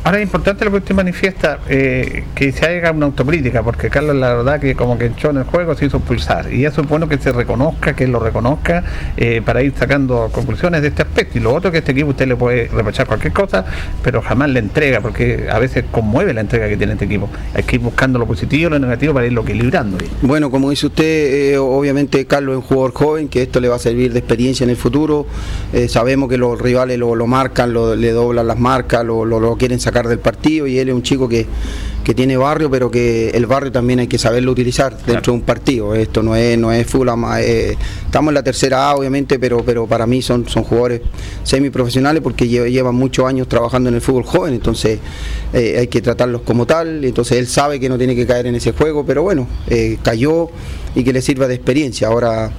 [0.05, 4.15] Ahora es importante lo que usted manifiesta, eh, que se haga una autocrítica, porque Carlos
[4.17, 6.53] la verdad que como que echó en el juego se hizo pulsar.
[6.53, 8.85] Y eso es bueno que se reconozca, que lo reconozca,
[9.17, 11.39] eh, para ir sacando conclusiones de este aspecto.
[11.39, 13.65] Y lo otro que este equipo usted le puede reprochar cualquier cosa,
[14.03, 17.29] pero jamás le entrega, porque a veces conmueve la entrega que tiene este equipo.
[17.55, 19.99] Hay que ir buscando lo positivo y lo negativo para irlo equilibrando.
[20.23, 23.77] Bueno, como dice usted, eh, obviamente Carlos es un jugador joven, que esto le va
[23.77, 25.27] a servir de experiencia en el futuro.
[25.89, 30.67] Sabemos que los rivales lo, marcan, le doblan las marcas, lo quieren sacar del partido
[30.67, 31.47] y él es un chico que,
[32.05, 35.45] que tiene barrio, pero que el barrio también hay que saberlo utilizar dentro de un
[35.45, 35.95] partido.
[35.95, 37.11] Esto no es, no es fútbol,
[37.41, 41.03] eh, estamos en la tercera A, obviamente, pero, pero para mí son, son jugadores
[41.45, 44.99] semiprofesionales porque lle- llevan muchos años trabajando en el fútbol joven, entonces
[45.53, 48.55] eh, hay que tratarlos como tal, entonces él sabe que no tiene que caer en
[48.55, 50.49] ese juego, pero bueno, eh, cayó
[50.95, 52.09] y que le sirva de experiencia.
[52.09, 52.51] Ahora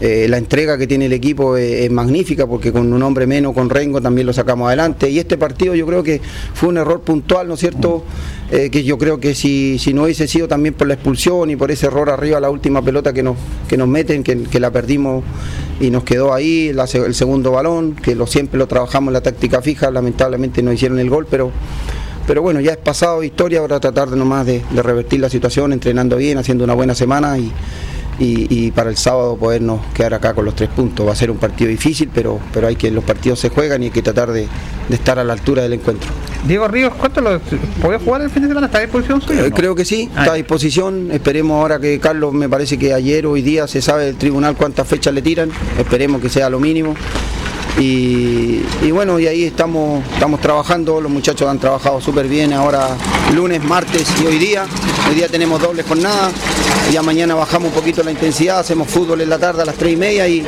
[0.00, 3.70] eh, la entrega que tiene el equipo es, magnífica porque con un hombre menos, con
[3.70, 5.08] Rengo también lo sacamos adelante.
[5.08, 6.20] Y este partido yo creo que
[6.52, 8.04] fue un error puntual, ¿no es cierto?
[8.50, 11.56] Eh, que yo creo que si, si no hubiese sido también por la expulsión y
[11.56, 13.36] por ese error arriba, la última pelota que nos,
[13.68, 15.24] que nos meten, que, la perdimos
[15.80, 19.62] y nos quedó ahí, el segundo balón, que lo, siempre lo trabajamos en la táctica
[19.62, 21.52] fija, lamentablemente no hicieron el gol, pero
[22.26, 25.74] pero bueno, ya es pasado historia, ahora tratar de nomás de, de revertir la situación,
[25.74, 27.52] entrenando bien, haciendo una buena semana y,
[28.18, 31.06] y- y para el sábado podernos quedar acá con los tres puntos.
[31.06, 33.86] Va a ser un partido difícil, pero, pero hay que los partidos se juegan y
[33.86, 34.46] hay que tratar de,
[34.88, 36.08] de estar a la altura del encuentro.
[36.46, 37.40] Diego Ríos, ¿cuánto lo
[37.80, 38.66] puede jugar el fin de semana?
[38.66, 39.46] ¿Está a disposición suya?
[39.46, 39.56] Eh, no?
[39.56, 41.10] Creo que sí, Ah, está a disposición.
[41.10, 44.54] Esperemos ahora que Carlos, me parece que ayer o hoy día se sabe del tribunal
[44.56, 45.50] cuántas fechas le tiran.
[45.78, 46.94] Esperemos que sea lo mínimo.
[47.78, 52.90] Y, bueno, y ahí estamos, estamos trabajando, los muchachos han trabajado súper bien ahora
[53.34, 54.64] lunes, martes y hoy día.
[55.08, 56.30] Hoy día tenemos doble jornada,
[56.92, 59.92] ya mañana bajamos un poquito la intensidad, hacemos fútbol en la tarde a las 3
[59.92, 60.46] y media y,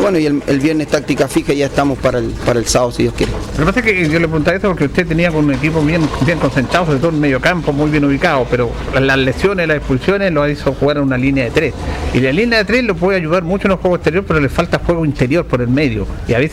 [0.00, 3.02] bueno, y el, viernes táctica fija y ya estamos para el, para el sábado si
[3.04, 3.32] Dios quiere.
[3.32, 5.82] Lo que pasa es que yo le preguntaba esto porque usted tenía con un equipo
[5.82, 9.76] bien, bien concentrado, sobre todo en medio campo, muy bien ubicado, pero las lesiones, las
[9.76, 11.74] expulsiones lo hizo jugar en una línea de tres.
[12.14, 14.48] Y la línea de tres lo puede ayudar mucho en el juego exterior, pero le
[14.48, 16.06] falta juego interior por el medio.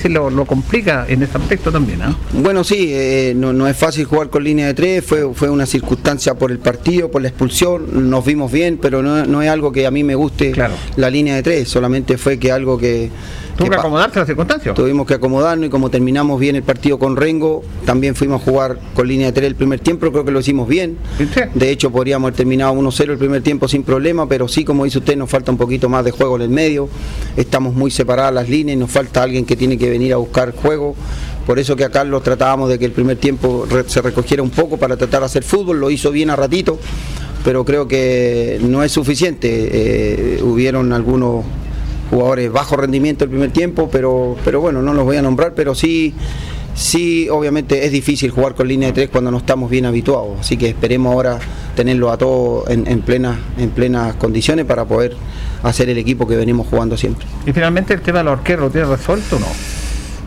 [0.10, 2.16] Lo, lo complica en ese aspecto también, ¿ah?
[2.34, 5.66] Bueno, sí, eh, no, no es fácil jugar con línea de tres, fue, fue una
[5.66, 9.72] circunstancia por el partido, por la expulsión, nos vimos bien, pero no, no es algo
[9.72, 10.74] que a mí me guste Claro.
[10.98, 13.10] la línea de tres, solamente fue que algo que...
[13.58, 14.76] Tuvo que acomodarse las circunstancias.
[14.76, 18.80] Tuvimos que acomodarnos y como terminamos bien el partido con Rengo, también fuimos a jugar
[18.96, 20.98] con línea de tres el primer tiempo, creo que lo hicimos bien.
[21.18, 21.42] Sí.
[21.54, 25.00] De hecho, podríamos haber terminado 1-0 el primer tiempo sin problema, pero sí, como dice
[25.00, 26.90] usted, nos falta un poquito más de juego en el medio.
[27.38, 30.96] Estamos muy separadas las líneas nos falta alguien que tiene que venir a buscar juego.
[31.46, 34.78] Por eso que a Carlos tratábamos de que el primer tiempo se recogiera un poco
[34.78, 36.80] para tratar de hacer fútbol, lo hizo bien a ratito,
[37.44, 39.70] pero creo que no es suficiente.
[39.72, 41.44] Eh, hubieron algunos
[42.14, 45.74] jugadores bajo rendimiento el primer tiempo, pero, pero bueno, no los voy a nombrar, pero
[45.74, 46.14] sí,
[46.76, 50.56] sí, obviamente es difícil jugar con línea de tres cuando no estamos bien habituados, así
[50.56, 51.40] que esperemos ahora
[51.76, 55.16] tenerlo a todos en, en, plena, en plenas condiciones para poder
[55.64, 57.26] hacer el equipo que venimos jugando siempre.
[57.48, 59.83] Y finalmente el tema de los arqueros, ¿lo tiene resuelto o no?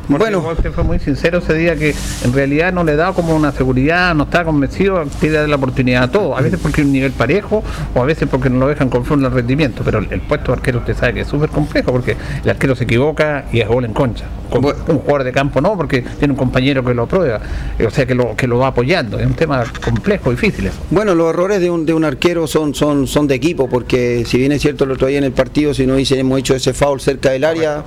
[0.09, 0.39] Porque Bueno.
[0.51, 4.15] usted fue muy sincero ese día que en realidad no le da como una seguridad,
[4.15, 6.37] no está convencido, quiere darle la oportunidad a todo.
[6.37, 7.63] A veces porque es un nivel parejo
[7.95, 9.83] o a veces porque no lo dejan conforme al rendimiento.
[9.85, 12.75] Pero el, el puesto de arquero usted sabe que es súper complejo porque el arquero
[12.77, 14.27] se equivoca y es gol en concha.
[14.51, 14.79] Con Bueno.
[14.89, 17.41] un jugador de campo no, porque tiene un compañero que lo aprueba,
[17.79, 19.19] eh, o sea que lo, que lo va apoyando.
[19.19, 20.67] Es un tema complejo, difícil.
[20.67, 20.77] eso.
[20.91, 24.39] Bueno, los errores de un, de un arquero son, son, son de equipo, porque si
[24.39, 27.01] bien es cierto el otro día en el partido, si no hubiésemos hecho ese foul
[27.01, 27.83] cerca del área,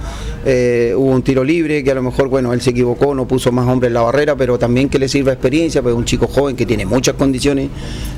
[0.46, 3.52] eh, hubo un tiro libre que a lo mejor, bueno, él se equivocó, no puso
[3.52, 6.28] más hombres en la barrera, pero también que le sirva experiencia, pues es un chico
[6.28, 7.70] joven que tiene muchas condiciones,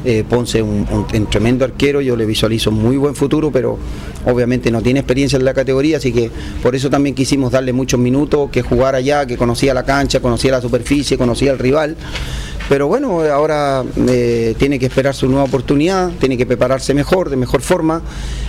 [0.03, 0.85] eh, Ponce un,
[1.29, 3.77] tremendo arquero, yo le visualizo muy buen futuro, pero
[4.25, 6.31] obviamente no tiene experiencia en la categoría, así que
[6.61, 10.51] por eso también quisimos darle muchos minutos, que jugara allá, que conocía la cancha, conocía
[10.51, 11.95] la superficie, conocía al rival.
[12.71, 17.35] Pero bueno, ahora eh, tiene que esperar su nueva oportunidad, tiene que prepararse mejor, de
[17.35, 18.01] mejor forma.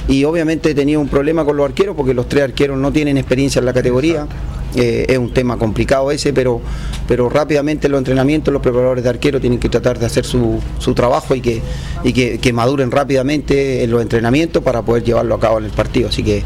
[0.07, 3.59] Y obviamente tenía un problema con los arqueros, porque los tres arqueros no tienen experiencia
[3.59, 4.29] en la categoría.
[4.77, 6.61] Eh, es un tema complicado ese, pero,
[7.09, 10.61] pero rápidamente en los entrenamientos los preparadores de arquero tienen que tratar de hacer su,
[10.79, 11.61] su trabajo y, que,
[12.05, 15.73] y que, que maduren rápidamente en los entrenamientos para poder llevarlo a cabo en el
[15.73, 16.11] partido.
[16.11, 16.45] Así que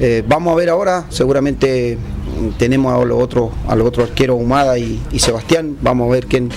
[0.00, 4.38] eh, vamos a ver ahora, seguramente mm, tenemos a los otros a los otros arqueros
[4.38, 6.50] Humada y, y Sebastián, vamos a ver quién,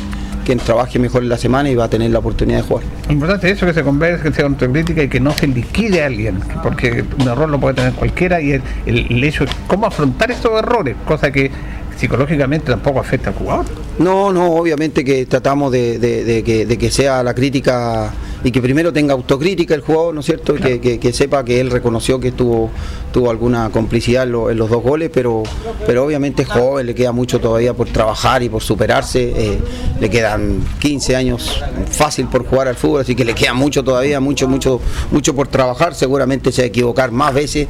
[0.50, 2.84] quién trabaje mejor en la semana y va a tener la oportunidad de jugar.
[3.06, 6.02] Lo importante es eso, que se converse, que sea autocrítica y que no se liquide
[6.02, 8.54] a alguien, porque un error lo puede tener cualquiera y
[8.88, 11.52] el, hecho de cómo afrontar esos errores, cosa que
[11.98, 13.66] psicológicamente tampoco afecta al jugador.
[14.00, 18.12] No, no, obviamente que tratamos de, de- de que, de que sea la crítica
[18.44, 20.56] y que primero tenga autocrítica el jugador, ¿no es cierto?
[20.56, 22.70] Y Que, que- que sepa que él reconoció que tuvo,
[23.12, 25.44] tuvo alguna complicidad en, lo- en los dos goles, pero,
[25.86, 29.34] pero obviamente es joven, le queda mucho todavía por trabajar y por superarse.
[29.36, 29.60] eh,
[30.00, 31.62] le quedan 15 años
[31.92, 34.80] fácil por jugar al fútbol, así que le queda mucho todavía, mucho, mucho,
[35.12, 35.94] mucho por trabajar.
[35.94, 37.68] Seguramente se va a equivocar más veces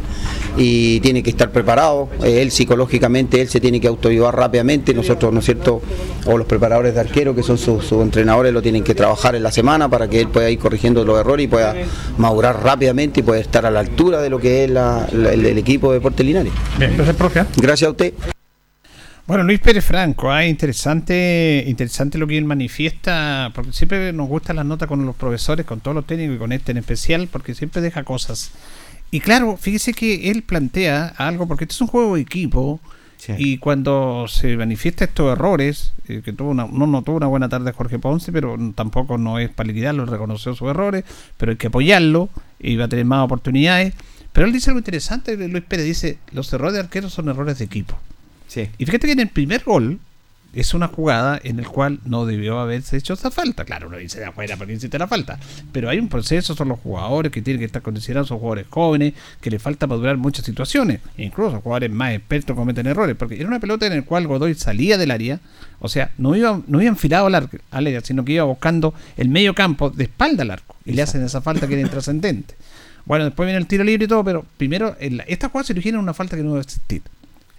[0.57, 2.09] y tiene que estar preparado.
[2.23, 4.93] Eh, él psicológicamente, él se tiene que autoayudar rápidamente.
[4.93, 5.81] Nosotros, ¿no es cierto?
[6.27, 9.41] O los preparadores de arquero, que son sus, sus entrenadores, lo tienen que trabajar en
[9.43, 11.75] la semana para que él pueda ir corrigiendo los errores y pueda
[12.17, 15.45] madurar rápidamente y pueda estar a la altura de lo que es la- la- el,
[15.45, 16.53] el equipo de Deportes Linares.
[16.77, 17.45] Bien, entonces, profe.
[17.57, 18.13] Gracias a usted.
[19.25, 24.55] Bueno, Luis Pérez Franco, ah, interesante, interesante lo que él manifiesta, porque siempre nos gustan
[24.55, 27.53] las notas con los profesores, con todos los técnicos y con este en especial, porque
[27.53, 28.49] siempre deja cosas.
[29.11, 32.79] Y claro, fíjese que él plantea algo, porque este es un juego de equipo,
[33.19, 33.33] Sí.
[33.37, 37.49] y cuando se manifiesta estos errores, eh, que tuvo una, no, no tuvo una buena
[37.49, 41.03] tarde Jorge Ponce, pero tampoco no es para liquidarlo, reconoció sus errores,
[41.35, 42.29] pero hay que apoyarlo,
[42.59, 43.93] y va a tener más oportunidades.
[44.31, 47.65] Pero él dice algo interesante, Luis Pérez dice, los errores de arqueros son errores de
[47.65, 47.97] equipo.
[48.47, 48.69] Sí.
[48.77, 49.99] Y fíjate que en el primer gol
[50.53, 53.65] es una jugada en el cual no debió haberse hecho esa falta.
[53.65, 55.39] Claro, uno dice de afuera porque hiciste la falta.
[55.71, 59.13] Pero hay un proceso, son los jugadores que tienen que estar considerados, son jugadores jóvenes,
[59.41, 61.01] que les falta madurar muchas situaciones.
[61.17, 63.15] Incluso jugadores más expertos cometen errores.
[63.15, 65.39] Porque era una pelota en la cual Godoy salía del área.
[65.79, 68.93] O sea, no iba, no iba enfilado al, arco, al área, sino que iba buscando
[69.17, 70.75] el medio campo de espalda al arco.
[70.85, 72.55] Y le hacen esa falta que era intrascendente.
[73.05, 75.97] Bueno, después viene el tiro libre y todo, pero primero, el- esta jugada se origina
[75.97, 77.01] en una falta que no debe existir.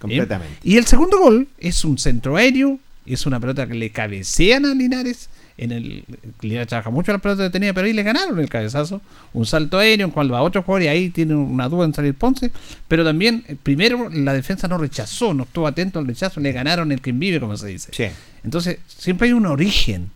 [0.01, 0.57] Completamente.
[0.63, 4.73] Y el segundo gol es un centro aéreo, es una pelota que le cabecean a
[4.73, 5.29] Linares.
[5.57, 6.03] En el
[6.41, 8.99] Linares trabaja mucho la pelota detenida, pero ahí le ganaron el cabezazo.
[9.33, 12.15] Un salto aéreo en cual va otro jugador y ahí tiene una duda en salir
[12.15, 12.51] Ponce.
[12.87, 16.91] Pero también, eh, primero, la defensa no rechazó, no estuvo atento al rechazo, le ganaron
[16.91, 17.91] el quien vive, como se dice.
[17.93, 18.05] Sí.
[18.43, 20.09] Entonces, siempre hay un origen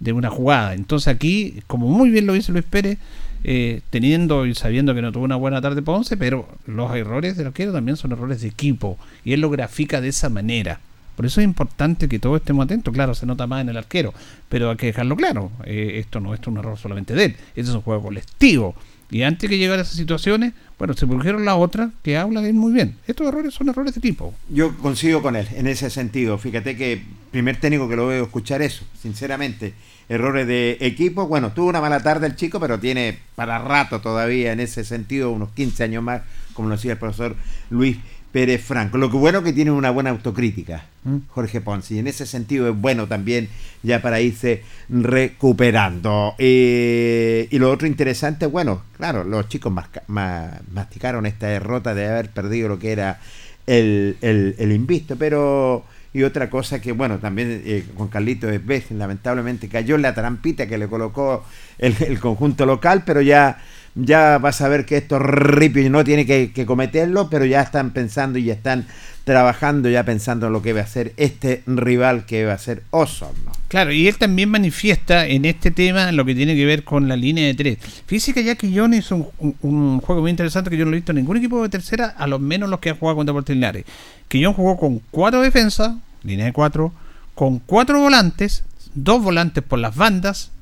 [0.00, 0.74] de una jugada.
[0.74, 2.98] Entonces aquí, como muy bien lo dice Luis Pérez,
[3.44, 7.48] eh, teniendo y sabiendo que no tuvo una buena tarde Ponce, pero los errores del
[7.48, 10.80] arquero también son errores de equipo y él lo grafica de esa manera.
[11.16, 12.94] Por eso es importante que todos estemos atentos.
[12.94, 14.14] Claro, se nota más en el arquero,
[14.48, 15.50] pero hay que dejarlo claro.
[15.64, 18.74] eh, esto no es un error solamente de él, este es un juego colectivo.
[19.10, 22.50] Y antes que llegar a esas situaciones, bueno, se produjeron la otra que habla de
[22.50, 22.96] él muy bien.
[23.06, 24.34] Estos errores son errores de equipo.
[24.50, 26.36] Yo coincido con él en ese sentido.
[26.36, 29.72] Fíjate que primer técnico que lo veo escuchar eso, sinceramente.
[30.08, 31.26] Errores de equipo.
[31.26, 35.30] Bueno, tuvo una mala tarde el chico, pero tiene para rato todavía en ese sentido,
[35.30, 36.22] unos 15 años más,
[36.54, 37.36] como lo decía el profesor
[37.68, 37.98] Luis
[38.32, 38.98] Pérez Franco.
[38.98, 40.84] Lo que bueno que tiene una buena autocrítica,
[41.28, 41.94] Jorge Ponce.
[41.94, 43.48] Y en ese sentido es bueno también
[43.82, 46.34] ya para irse recuperando.
[46.38, 49.72] Eh, y lo otro interesante, bueno, claro, los chicos
[50.06, 53.20] masticaron esta derrota de haber perdido lo que era
[53.66, 55.84] el, el, el invisto, pero...
[56.12, 60.66] Y otra cosa que, bueno, también eh, con Carlito Esbez, lamentablemente cayó en la trampita
[60.66, 61.44] que le colocó
[61.78, 63.58] el, el conjunto local, pero ya,
[63.98, 67.90] ya vas a ver que estos ripios no tiene que, que cometerlo, pero ya están
[67.90, 68.86] pensando y ya están
[69.28, 72.82] trabajando, ya pensando en lo que va a ser este rival que va a ser
[72.90, 73.52] Osorno.
[73.68, 77.16] Claro, y él también manifiesta en este tema lo que tiene que ver con la
[77.16, 77.78] línea de tres.
[78.06, 81.36] Que ya Quillón es un, juego muy interesante que yo no he visto en ningún
[81.36, 83.84] equipo de tercera, a lo menos los que han jugado contra Deportes Linares.
[84.28, 85.92] Quillón jugó con cuatro defensas,
[86.22, 86.94] línea de cuatro,
[87.34, 88.64] con cuatro volantes,
[88.94, 90.52] dos volantes por las bandas,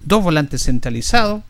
[0.00, 1.42] dos volantes centralizados,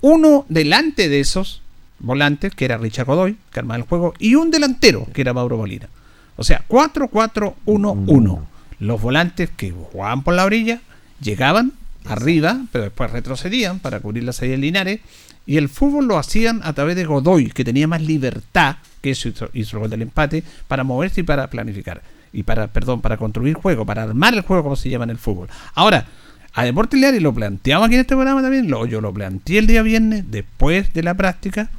[0.00, 1.62] uno delante de esos
[1.98, 5.56] volantes, que era Richard Godoy, que armaba el juego, y un delantero, que era Mauro
[5.58, 5.88] Molina.
[6.36, 8.40] O sea, 4-4-1-1.
[8.78, 10.80] Los volantes que jugaban por la orilla
[11.20, 11.72] llegaban
[12.06, 15.00] arriba, pero después retrocedían para cubrir la salida de Linares.
[15.46, 19.28] Y el fútbol lo hacían a través de Godoy, que tenía más libertad, que eso
[19.28, 22.02] hizo, hizo el gol del empate, para moverse y para planificar.
[22.32, 25.18] Y para, perdón, para construir juego, para armar el juego, como se llama en el
[25.18, 25.48] fútbol.
[25.74, 26.06] Ahora,
[26.54, 29.66] a Deportes Linares lo planteamos aquí en este programa también, lo, yo lo planteé el
[29.66, 31.70] día viernes, después de la práctica,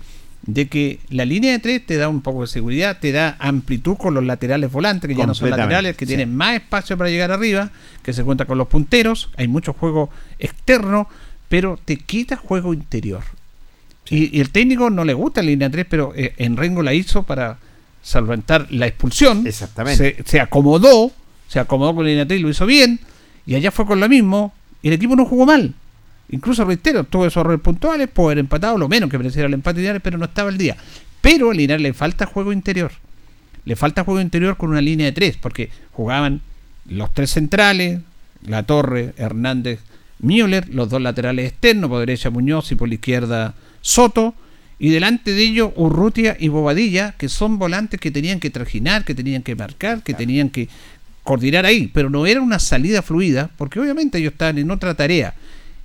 [0.44, 3.98] de que la línea de tres te da un poco de seguridad, te da amplitud
[3.98, 6.10] con los laterales volantes, que ya no son laterales, que sí.
[6.10, 7.70] tienen más espacio para llegar arriba,
[8.02, 11.08] que se cuenta con los punteros, hay mucho juego externo,
[11.50, 13.24] pero te quita juego interior.
[14.10, 16.94] Y, y el técnico no le gusta la línea 3, pero eh, en Rengo la
[16.94, 17.58] hizo para
[18.02, 19.46] solventar la expulsión.
[19.46, 20.16] Exactamente.
[20.18, 21.12] Se, se acomodó,
[21.48, 23.00] se acomodó con la línea 3 y lo hizo bien.
[23.46, 24.54] Y allá fue con lo mismo.
[24.82, 25.74] Y el equipo no jugó mal.
[26.30, 29.82] Incluso, reitero, tuvo esos errores puntuales, pudo haber empatado, lo menos que mereciera el empate
[29.82, 30.78] ideal, pero no estaba el día.
[31.20, 32.92] Pero a Linares le falta juego interior.
[33.66, 36.42] Le falta juego interior con una línea de tres, porque jugaban
[36.88, 38.00] los tres centrales,
[38.46, 39.82] La Torre, Hernández,
[40.20, 44.34] Müller, los dos laterales externos, por derecha Muñoz y por la izquierda Soto,
[44.80, 49.14] y delante de ellos Urrutia y Bobadilla, que son volantes que tenían que trajinar, que
[49.14, 50.70] tenían que marcar, que tenían que
[51.24, 55.34] coordinar ahí, pero no era una salida fluida, porque obviamente ellos estaban en otra tarea.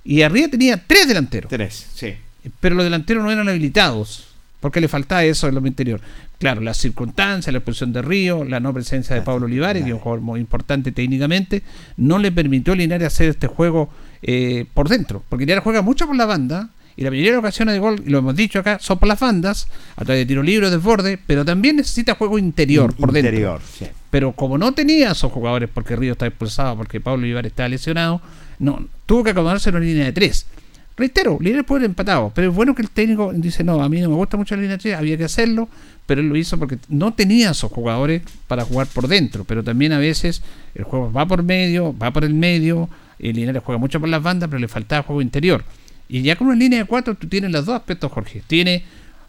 [0.03, 1.49] Y arriba tenía tres delanteros.
[1.49, 2.15] Tres, sí.
[2.59, 6.01] Pero los delanteros no eran habilitados, porque le faltaba eso en lo interior.
[6.39, 9.93] Claro, las circunstancias, la expulsión de Río, la no presencia de Pablo Olivares, que es
[9.93, 11.63] un jugador muy importante técnicamente,
[11.97, 13.89] no le permitió a Linares hacer este juego
[14.21, 17.75] eh, por dentro, porque Linares juega mucho por la banda, y la mayoría de ocasiones
[17.75, 20.41] de gol, y lo hemos dicho acá, son por las bandas, a través de tiro
[20.41, 23.29] libre o desborde, pero también necesita juego interior, por dentro.
[23.29, 23.85] Interior, sí.
[24.09, 28.19] Pero como no tenía esos jugadores, porque Río está expulsado, porque Pablo Olivares está lesionado,
[28.57, 30.47] no, tuvo que acomodarse en una línea de tres.
[30.97, 34.01] Reitero, Linares puede haber empatado, pero es bueno que el técnico dice, no, a mí
[34.01, 35.69] no me gusta mucho la línea de tres, había que hacerlo,
[36.07, 39.91] pero él lo hizo porque no tenía esos jugadores para jugar por dentro, pero también
[39.91, 40.41] a veces
[40.73, 44.23] el juego va por medio, va por el medio, y Linares juega mucho por las
[44.23, 45.63] bandas, pero le faltaba juego interior.
[46.09, 48.41] Y ya con una línea de cuatro tú tienes los dos aspectos, Jorge.
[48.47, 48.83] Tiene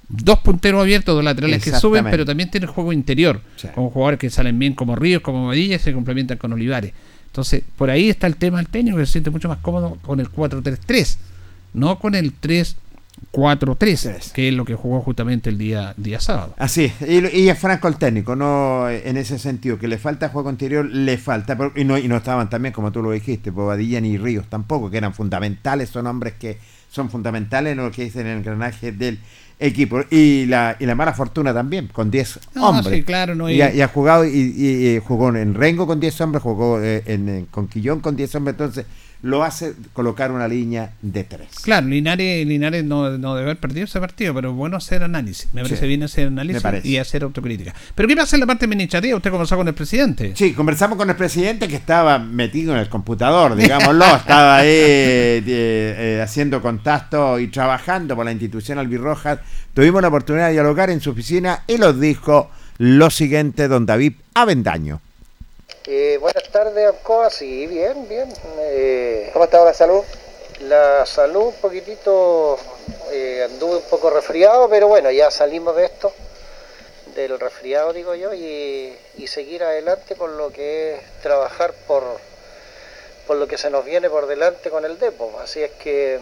[0.08, 3.68] dos punteros abiertos, dos laterales que suben, pero también tiene juego interior, Sí.
[3.74, 6.92] con jugadores que salen bien como Ríos, como Madilla, y se complementan con Olivares.
[7.26, 10.18] Entonces, por ahí está el tema del técnico, que se siente mucho más cómodo con
[10.20, 11.18] el 4-3-3,
[11.74, 12.32] no con el
[13.32, 16.54] 3-4-3, que es lo que jugó justamente el día, día sábado.
[16.58, 20.28] Así es, y, y es franco el técnico, no en ese sentido, que le falta
[20.28, 23.50] juego interior, le falta, pero- y no, y no estaban también, como tú lo dijiste,
[23.50, 26.58] Bobadilla ni Ríos tampoco, que eran fundamentales, son hombres que
[26.90, 29.18] son fundamentales en lo que dicen en el engranaje del
[29.60, 30.00] equipo.
[30.10, 32.96] Y la, y la mala fortuna también, con 10 No, hombres.
[32.96, 36.20] sí, claro, no, y, y- ha, y ha jugado, y, jugó en Rengo con 10
[36.22, 38.86] hombres, jugó eh, en, en Conquillón con 10 hombres, entonces
[39.22, 41.48] lo hace colocar una línea de 3.
[41.62, 45.48] Claro, Linares, Linares no, no debe haber perdido ese partido, pero bueno hacer análisis.
[45.52, 47.74] Me parece Sí, bien hacer análisis y hacer autocrítica.
[47.94, 49.16] Pero ¿qué pasa en la parte administrativa?
[49.16, 50.32] Usted conversó con el presidente.
[50.36, 55.42] Sí, conversamos con el presidente que estaba metido en el computador, digámoslo, estaba ahí eh,
[55.46, 59.40] eh, haciendo contacto y trabajando por la institución albirroja.
[59.74, 64.14] Tuvimos la oportunidad de dialogar en su oficina y nos dijo lo siguiente, don David
[64.34, 65.00] Avendaño.
[65.90, 67.30] Eh, buenas tardes, Alcoa.
[67.30, 68.30] Sí, bien, bien.
[68.60, 70.04] Eh, ¿Cómo está la salud?
[70.60, 72.58] La salud un poquitito
[73.10, 76.12] eh, anduve un poco resfriado, pero bueno, ya salimos de esto,
[77.14, 82.02] del resfriado digo yo, y, seguir adelante con lo que es trabajar por,
[83.26, 85.40] por lo que se nos viene por delante con el Depo.
[85.42, 86.20] Así es que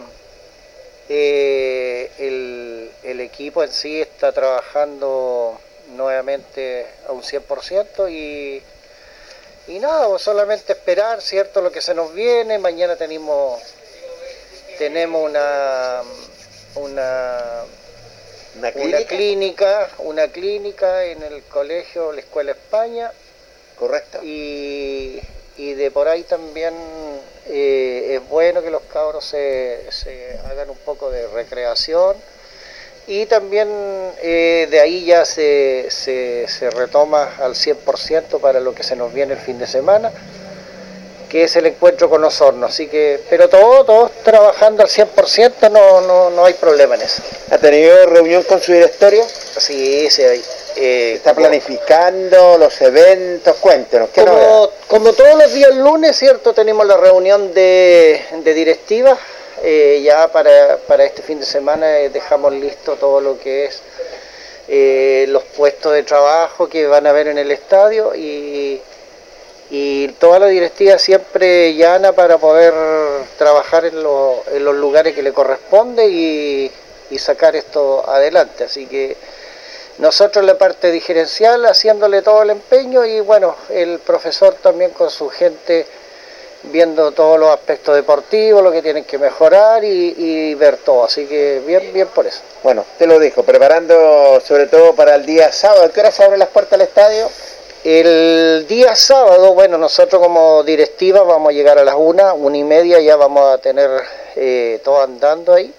[1.09, 5.59] el, el equipo en sí está trabajando
[5.97, 8.63] nuevamente a un 100% y,
[9.69, 11.61] y nada, solamente esperar, ¿cierto?
[11.61, 12.59] Lo que se nos viene.
[12.59, 13.61] Mañana tenemos,
[14.79, 16.03] tenemos una,
[16.77, 17.65] una,
[18.57, 18.73] ¿Una
[19.05, 23.13] clínica, una clínica en el colegio, la Escuela España,
[23.79, 24.21] Correcto.
[24.23, 25.21] y,
[25.57, 26.75] y de por ahí también
[27.47, 32.17] eh, es bueno que los cabros se, se hagan un poco de recreación
[33.07, 33.69] y también
[34.23, 39.13] eh, de ahí ya se, se, se retoma al 100% para lo que se nos
[39.13, 40.11] viene el fin de semana
[41.29, 46.01] que es el encuentro con Osorno, así que, pero todo, todos trabajando al 100%, no,
[46.03, 47.21] no, no hay problema en eso.
[47.51, 49.25] ¿Ha tenido reunión con su directorio?
[49.59, 50.41] Sí, sí, hay.
[50.77, 53.57] eh, ¿Está como- planificando los eventos?
[53.57, 54.47] Cuéntenos, ¿qué novedad?
[54.47, 56.53] como, como todos los días lunes, ¿cierto?
[56.53, 59.19] Tenemos la reunión de, de directivas.
[59.63, 63.83] Eh, ya para, para este fin de semana eh, dejamos listo todo lo que es
[64.69, 68.81] eh, los puestos de trabajo que van a haber en el estadio y,
[69.71, 72.75] y toda la directiva siempre llana para poder
[73.39, 76.71] trabajar en, lo- en los lugares que le corresponde y,
[77.11, 78.65] y sacar esto adelante.
[78.65, 79.17] Así que
[79.99, 85.29] nosotros la parte dirigencial haciéndole todo el empeño y bueno, el profesor también con su
[85.31, 85.87] gente
[86.67, 91.05] viendo todos los aspectos deportivos, lo que tienen que mejorar y, y ver todo.
[91.05, 92.41] Así que bien, bien por eso.
[92.63, 95.85] Bueno, te lo dijo, preparando sobre todo para el día sábado.
[95.85, 97.29] ¿A qué hora se abren las puertas del estadio?
[97.85, 102.65] El día sábado, bueno, nosotros como directiva vamos a llegar a las una, una y
[102.65, 103.89] media, ya vamos a tener
[104.35, 105.73] eh, todo andando ahí,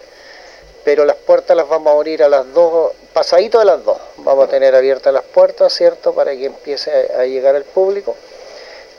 [0.85, 4.47] pero las puertas las vamos a abrir a las dos, pasadito de las dos, vamos
[4.47, 8.15] a tener abiertas las puertas, ¿cierto?, para que empiece a, a llegar el público.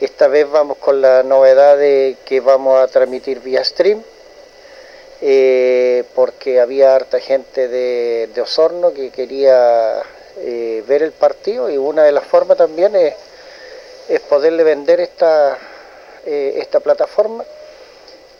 [0.00, 4.00] Esta vez vamos con la novedad de que vamos a transmitir vía stream,
[5.20, 10.00] eh, porque había harta gente de, de Osorno que quería
[10.36, 13.14] eh, ver el partido y una de las formas también es,
[14.08, 15.58] es poderle vender esta,
[16.24, 17.44] eh, esta plataforma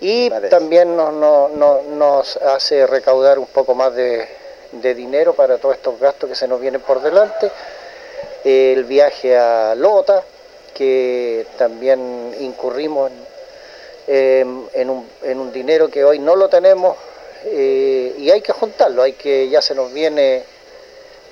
[0.01, 4.29] y también nos, nos- nos- nos hace recaudar un poco más de,
[4.71, 7.51] de dinero para todos estos gastos que se nos vienen por delante.
[8.45, 10.23] El viaje a Lota,
[10.79, 13.19] que también incurrimos en,
[14.07, 16.97] en- en un, en un dinero que hoy no lo tenemos
[17.47, 20.45] eh, y hay que juntarlo, hay que ya se nos viene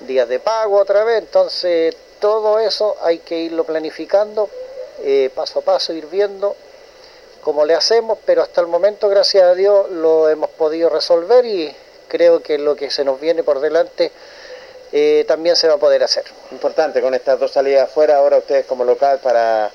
[0.01, 4.49] días de pago otra vez, entonces todo eso hay que irlo planificando
[5.03, 6.55] eh, paso a paso, ir viendo
[7.41, 11.73] cómo le hacemos, pero hasta el momento, gracias a Dios, lo hemos podido resolver y
[12.09, 14.11] creo que lo que se nos viene por delante
[14.91, 16.23] eh, también se va a poder hacer.
[16.51, 19.69] Importante, con estas dos salidas afuera, ahora ustedes como local para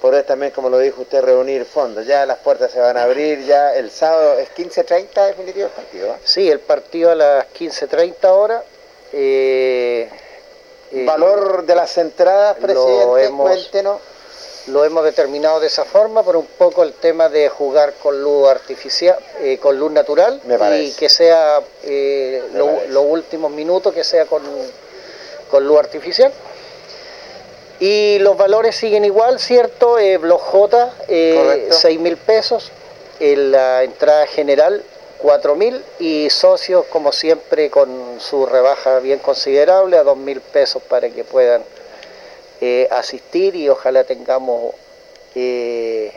[0.00, 2.06] poder también, como lo dijo usted, reunir fondos.
[2.06, 6.14] Ya las puertas se van a abrir, ya el sábado es 15.30 definitivo el partido.
[6.14, 6.18] ¿eh?
[6.24, 8.62] Sí, el partido a las 15.30 horas.
[9.12, 10.08] eh,
[10.92, 14.00] eh, Valor de las entradas, presidente, hemos- cuéntenos.
[14.66, 18.48] Lo hemos determinado de esa forma por un poco el tema de jugar con luz
[18.48, 20.40] artificial, eh, con luz natural
[20.82, 24.42] y que sea eh, lo- los últimos minutos que sea con,
[25.50, 26.32] con luz artificial.
[27.80, 29.98] Y los valores siguen igual, ¿cierto?
[29.98, 31.76] Eh, Block J, eh, Correcto.
[31.76, 32.70] 6 mil pesos.
[33.20, 34.82] En la entrada general,
[35.18, 35.82] 4 mil.
[35.98, 41.24] Y socios, como siempre, con su rebaja bien considerable, a 2 mil pesos para que
[41.24, 41.62] puedan
[42.60, 44.74] eh, asistir y ojalá tengamos
[45.34, 46.12] eh,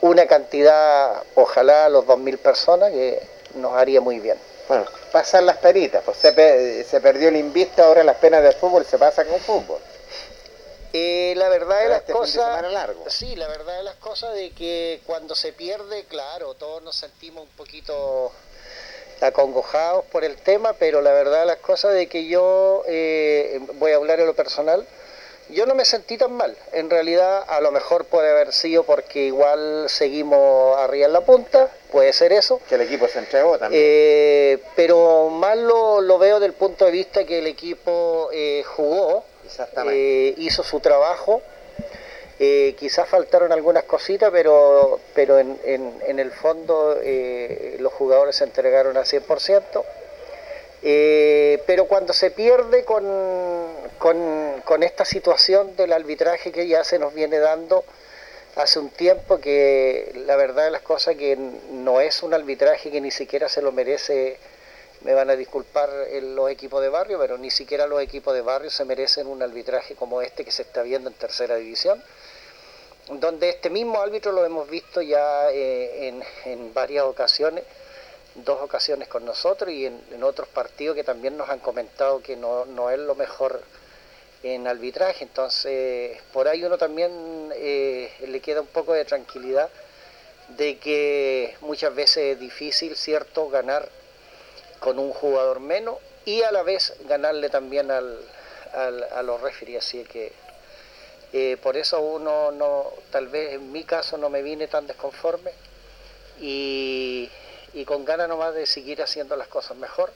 [0.00, 3.20] una cantidad, ojalá los 2.000 personas, que
[3.54, 4.36] nos haría muy bien.
[4.68, 8.52] Bueno, pasan las peritas, pues se, pe- se perdió el invicto, ahora las penas del
[8.54, 9.78] fútbol se pasa con fútbol.
[10.92, 13.04] Eh, la verdad de las este de cosas, largo.
[13.08, 17.42] sí, la verdad de las cosas de que cuando se pierde, claro, todos nos sentimos
[17.44, 18.32] un poquito
[19.20, 23.96] acongojados por el tema, pero la verdad las cosas de que yo eh, voy a
[23.96, 24.86] hablar en lo personal,
[25.48, 26.56] yo no me sentí tan mal.
[26.72, 31.70] En realidad, a lo mejor puede haber sido porque igual seguimos arriba en la punta,
[31.92, 32.60] puede ser eso.
[32.68, 33.80] Que el equipo se entregó también.
[33.84, 39.24] Eh, pero más lo, lo veo del punto de vista que el equipo eh, jugó,
[40.36, 41.42] hizo su trabajo.
[42.38, 48.36] Eh, quizás faltaron algunas cositas, pero, pero en, en- en el fondo eh, los jugadores
[48.36, 49.84] se entregaron al 100%.
[50.82, 53.04] Eh, pero cuando se pierde con,
[53.98, 57.84] con- con esta situación del arbitraje que ya se nos viene dando,
[58.56, 63.00] hace un tiempo que la verdad de las cosas que no es un arbitraje que
[63.00, 64.36] ni siquiera se lo merece,
[65.02, 65.90] me van a disculpar
[66.22, 69.94] los equipos de barrio, pero ni siquiera los equipos de barrio se merecen un arbitraje
[69.94, 72.02] como este que se está viendo en tercera división,
[73.08, 77.64] donde este mismo árbitro lo hemos visto ya eh, en, en varias ocasiones,
[78.34, 82.64] dos ocasiones con nosotros y en, otros partidos que también nos han comentado que no,
[82.64, 83.62] no es lo mejor
[84.42, 89.70] en arbitraje, entonces por ahí uno también eh, le queda un poco de tranquilidad
[90.48, 93.88] de que muchas veces es difícil, ¿cierto?, ganar
[94.78, 98.20] con un jugador menos y a la vez ganarle también al,
[98.74, 100.32] al- a los referees, así que
[101.32, 105.50] eh, por eso uno no, tal vez en mi caso no me vine tan desconforme
[106.40, 107.28] y,
[107.74, 110.12] y con ganas nomás de seguir haciendo las cosas mejor.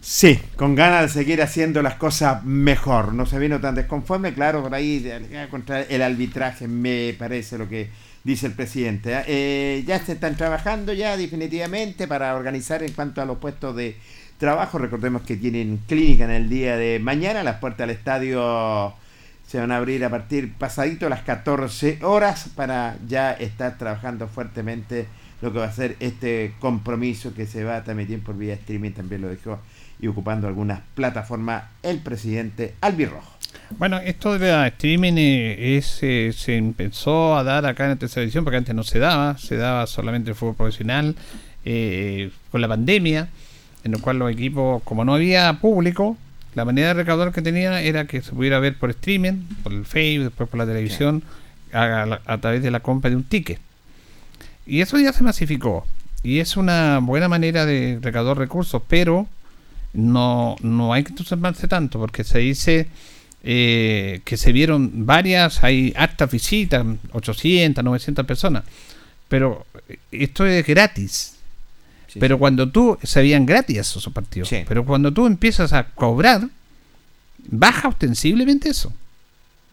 [0.00, 3.12] Sí, con ganas de seguir haciendo las cosas mejor.
[3.12, 5.04] No se vino tan desconforme, claro, por ahí
[5.50, 7.90] contra el arbitraje me parece lo que
[8.22, 9.12] dice el presidente.
[9.12, 9.24] ¿eh?
[9.26, 13.96] Eh, ya se están trabajando ya definitivamente para organizar en cuanto a los puestos de
[14.38, 14.78] trabajo.
[14.78, 17.42] Recordemos que tienen clínica en el día de mañana.
[17.42, 18.94] Las puertas del estadio
[19.46, 25.06] se van a abrir a partir pasadito las 14 horas para ya estar trabajando fuertemente
[25.40, 28.90] lo que va a ser este compromiso que se va a transmitir por vía streaming,
[28.90, 29.60] también lo dejó,
[30.00, 33.38] y ocupando algunas plataformas el presidente Albirrojo.
[33.78, 38.24] Bueno, esto de la streaming eh, eh, se empezó a dar acá en la tercera
[38.24, 41.14] edición porque antes no se daba, se daba solamente el fútbol profesional
[41.64, 43.28] eh, con la pandemia,
[43.88, 46.16] en lo cual los equipos, como no había público,
[46.54, 49.86] la manera de recaudar que tenía era que se pudiera ver por streaming, por el
[49.86, 51.22] Facebook, después por la televisión,
[51.72, 53.58] a, a través de la compra de un ticket.
[54.66, 55.86] Y eso ya se masificó.
[56.22, 59.26] Y es una buena manera de recaudar recursos, pero
[59.94, 62.88] no, no hay que entusiasmarse tanto, porque se dice
[63.42, 68.64] eh, que se vieron varias, hay hartas visitas, 800, 900 personas,
[69.28, 69.64] pero
[70.12, 71.37] esto es gratis.
[72.18, 76.48] Pero cuando tú, se veían gratis esos partidos, pero cuando tú empiezas a cobrar,
[77.48, 78.92] baja ostensiblemente eso.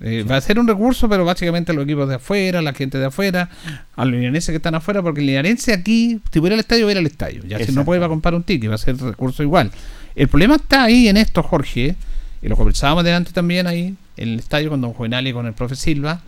[0.02, 3.06] Eh, Va a ser un recurso, pero básicamente los equipos de afuera, la gente de
[3.06, 3.49] afuera,
[3.95, 6.90] a los linarenses que están afuera, porque el linarense aquí, si fuera al estadio, va
[6.90, 7.44] a ir al estadio.
[7.45, 9.72] Ya si no puede, va a comprar un ticket, va a ser recurso igual.
[10.16, 11.95] El problema está ahí en esto, Jorge,
[12.41, 15.53] y lo conversábamos delante también ahí, en el estadio con Don Juvenal y con el
[15.53, 16.22] profe Silva,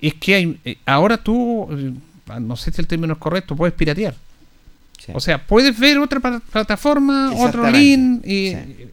[0.00, 1.92] es que hay, eh, ahora tú, eh,
[2.38, 4.14] no sé si el término es correcto, puedes piratear.
[5.14, 8.48] O sea, puedes ver otra pla- plataforma, otro link, y,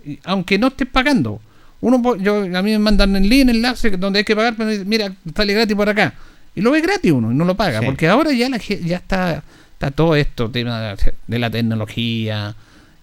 [0.06, 1.42] y- aunque no estés pagando.
[1.82, 5.14] Uno, yo, a mí me mandan el link, enlace donde hay que pagar, pero mira,
[5.36, 6.14] sale gratis por acá.
[6.56, 7.86] Y lo ve gratis uno, y no lo paga, Sí.
[7.86, 9.44] porque ahora ya la, ya está,
[9.74, 10.96] está todo esto, tema
[11.28, 12.56] de la- tecnología.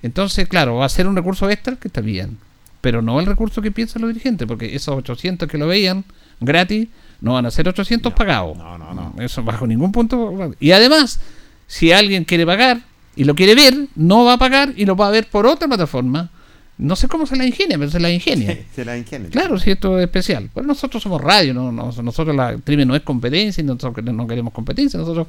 [0.03, 2.37] Entonces, claro, va a ser un recurso extra que está bien,
[2.81, 6.05] pero no el recurso que piensan los dirigentes, porque esos 800 que lo veían
[6.41, 6.89] gratis
[7.21, 8.57] no van a ser 800 pagados.
[8.59, 9.15] No, no, no.
[9.23, 10.53] Eso bajo ningún punto.
[10.61, 11.21] Y además,
[11.69, 12.81] si alguien quiere pagar
[13.17, 15.69] y lo quiere ver, no va a pagar y lo va a ver por otra
[15.69, 16.31] plataforma.
[16.77, 18.59] No sé cómo se la ingenia, pero se la ingenia.
[18.75, 19.31] Se la ingenia.
[19.31, 20.51] Claro, si esto es especial.
[20.53, 24.27] Pero nosotros somos radio, no, no- nosotros la crimen no es competencia, y nosotros no
[24.27, 25.29] queremos competencia, nosotros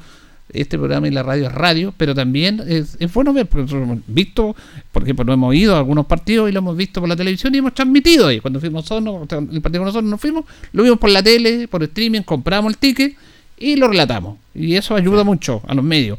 [0.53, 3.83] este programa y la radio es radio, pero también es, es bueno ver, porque nosotros
[3.87, 4.55] hemos visto,
[4.91, 7.53] por ejemplo, no hemos ido a algunos partidos y lo hemos visto por la televisión
[7.53, 8.39] y hemos transmitido ahí.
[8.39, 11.83] Cuando fuimos nosotros, el partido con nosotros nos fuimos, lo vimos por la tele, por
[11.83, 13.15] streaming, compramos el ticket
[13.57, 14.37] y lo relatamos.
[14.55, 16.17] Y eso ayuda mucho a los medios.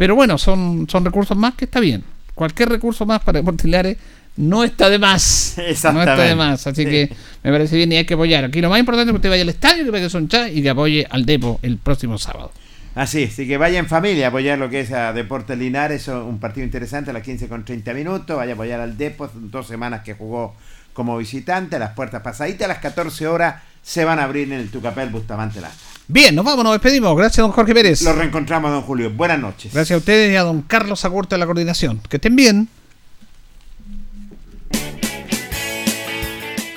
[0.00, 2.02] Pero bueno, son, son recursos más que está bien.
[2.34, 3.98] Cualquier recurso más para Deportes Linares
[4.34, 5.56] no está de más.
[5.92, 6.66] No está de más.
[6.66, 6.90] Así Sí.
[6.90, 7.10] que
[7.42, 8.46] me parece bien y hay que apoyar.
[8.46, 10.62] Aquí lo más importante es que usted vaya al estadio, que pegue son chat y
[10.62, 12.50] que apoye al Depo el próximo sábado.
[12.94, 16.40] Así, así que vaya en familia a apoyar lo que es a Deportes Linares, un
[16.40, 20.00] partido interesante a las 15 con 30 minutos, vaya a apoyar al Depot, dos semanas
[20.00, 20.54] que jugó
[20.94, 24.70] como visitante, las puertas pasaditas, a las 14 horas se van a abrir en el
[24.70, 25.90] Tucapel Bustamante Lastra.
[26.08, 27.16] Bien, nos vamos, nos despedimos.
[27.16, 28.02] Gracias, don Jorge Pérez.
[28.02, 29.10] Lo reencontramos, don Julio.
[29.10, 29.72] Buenas noches.
[29.72, 32.00] Gracias a ustedes y a don Carlos Agurto de la coordinación.
[32.08, 32.68] Que estén bien.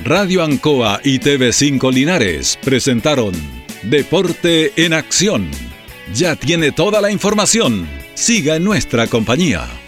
[0.03, 3.33] Radio Ancoa y TV5 Linares presentaron
[3.83, 5.49] Deporte en Acción.
[6.13, 7.87] Ya tiene toda la información.
[8.13, 9.82] Siga en nuestra compañía.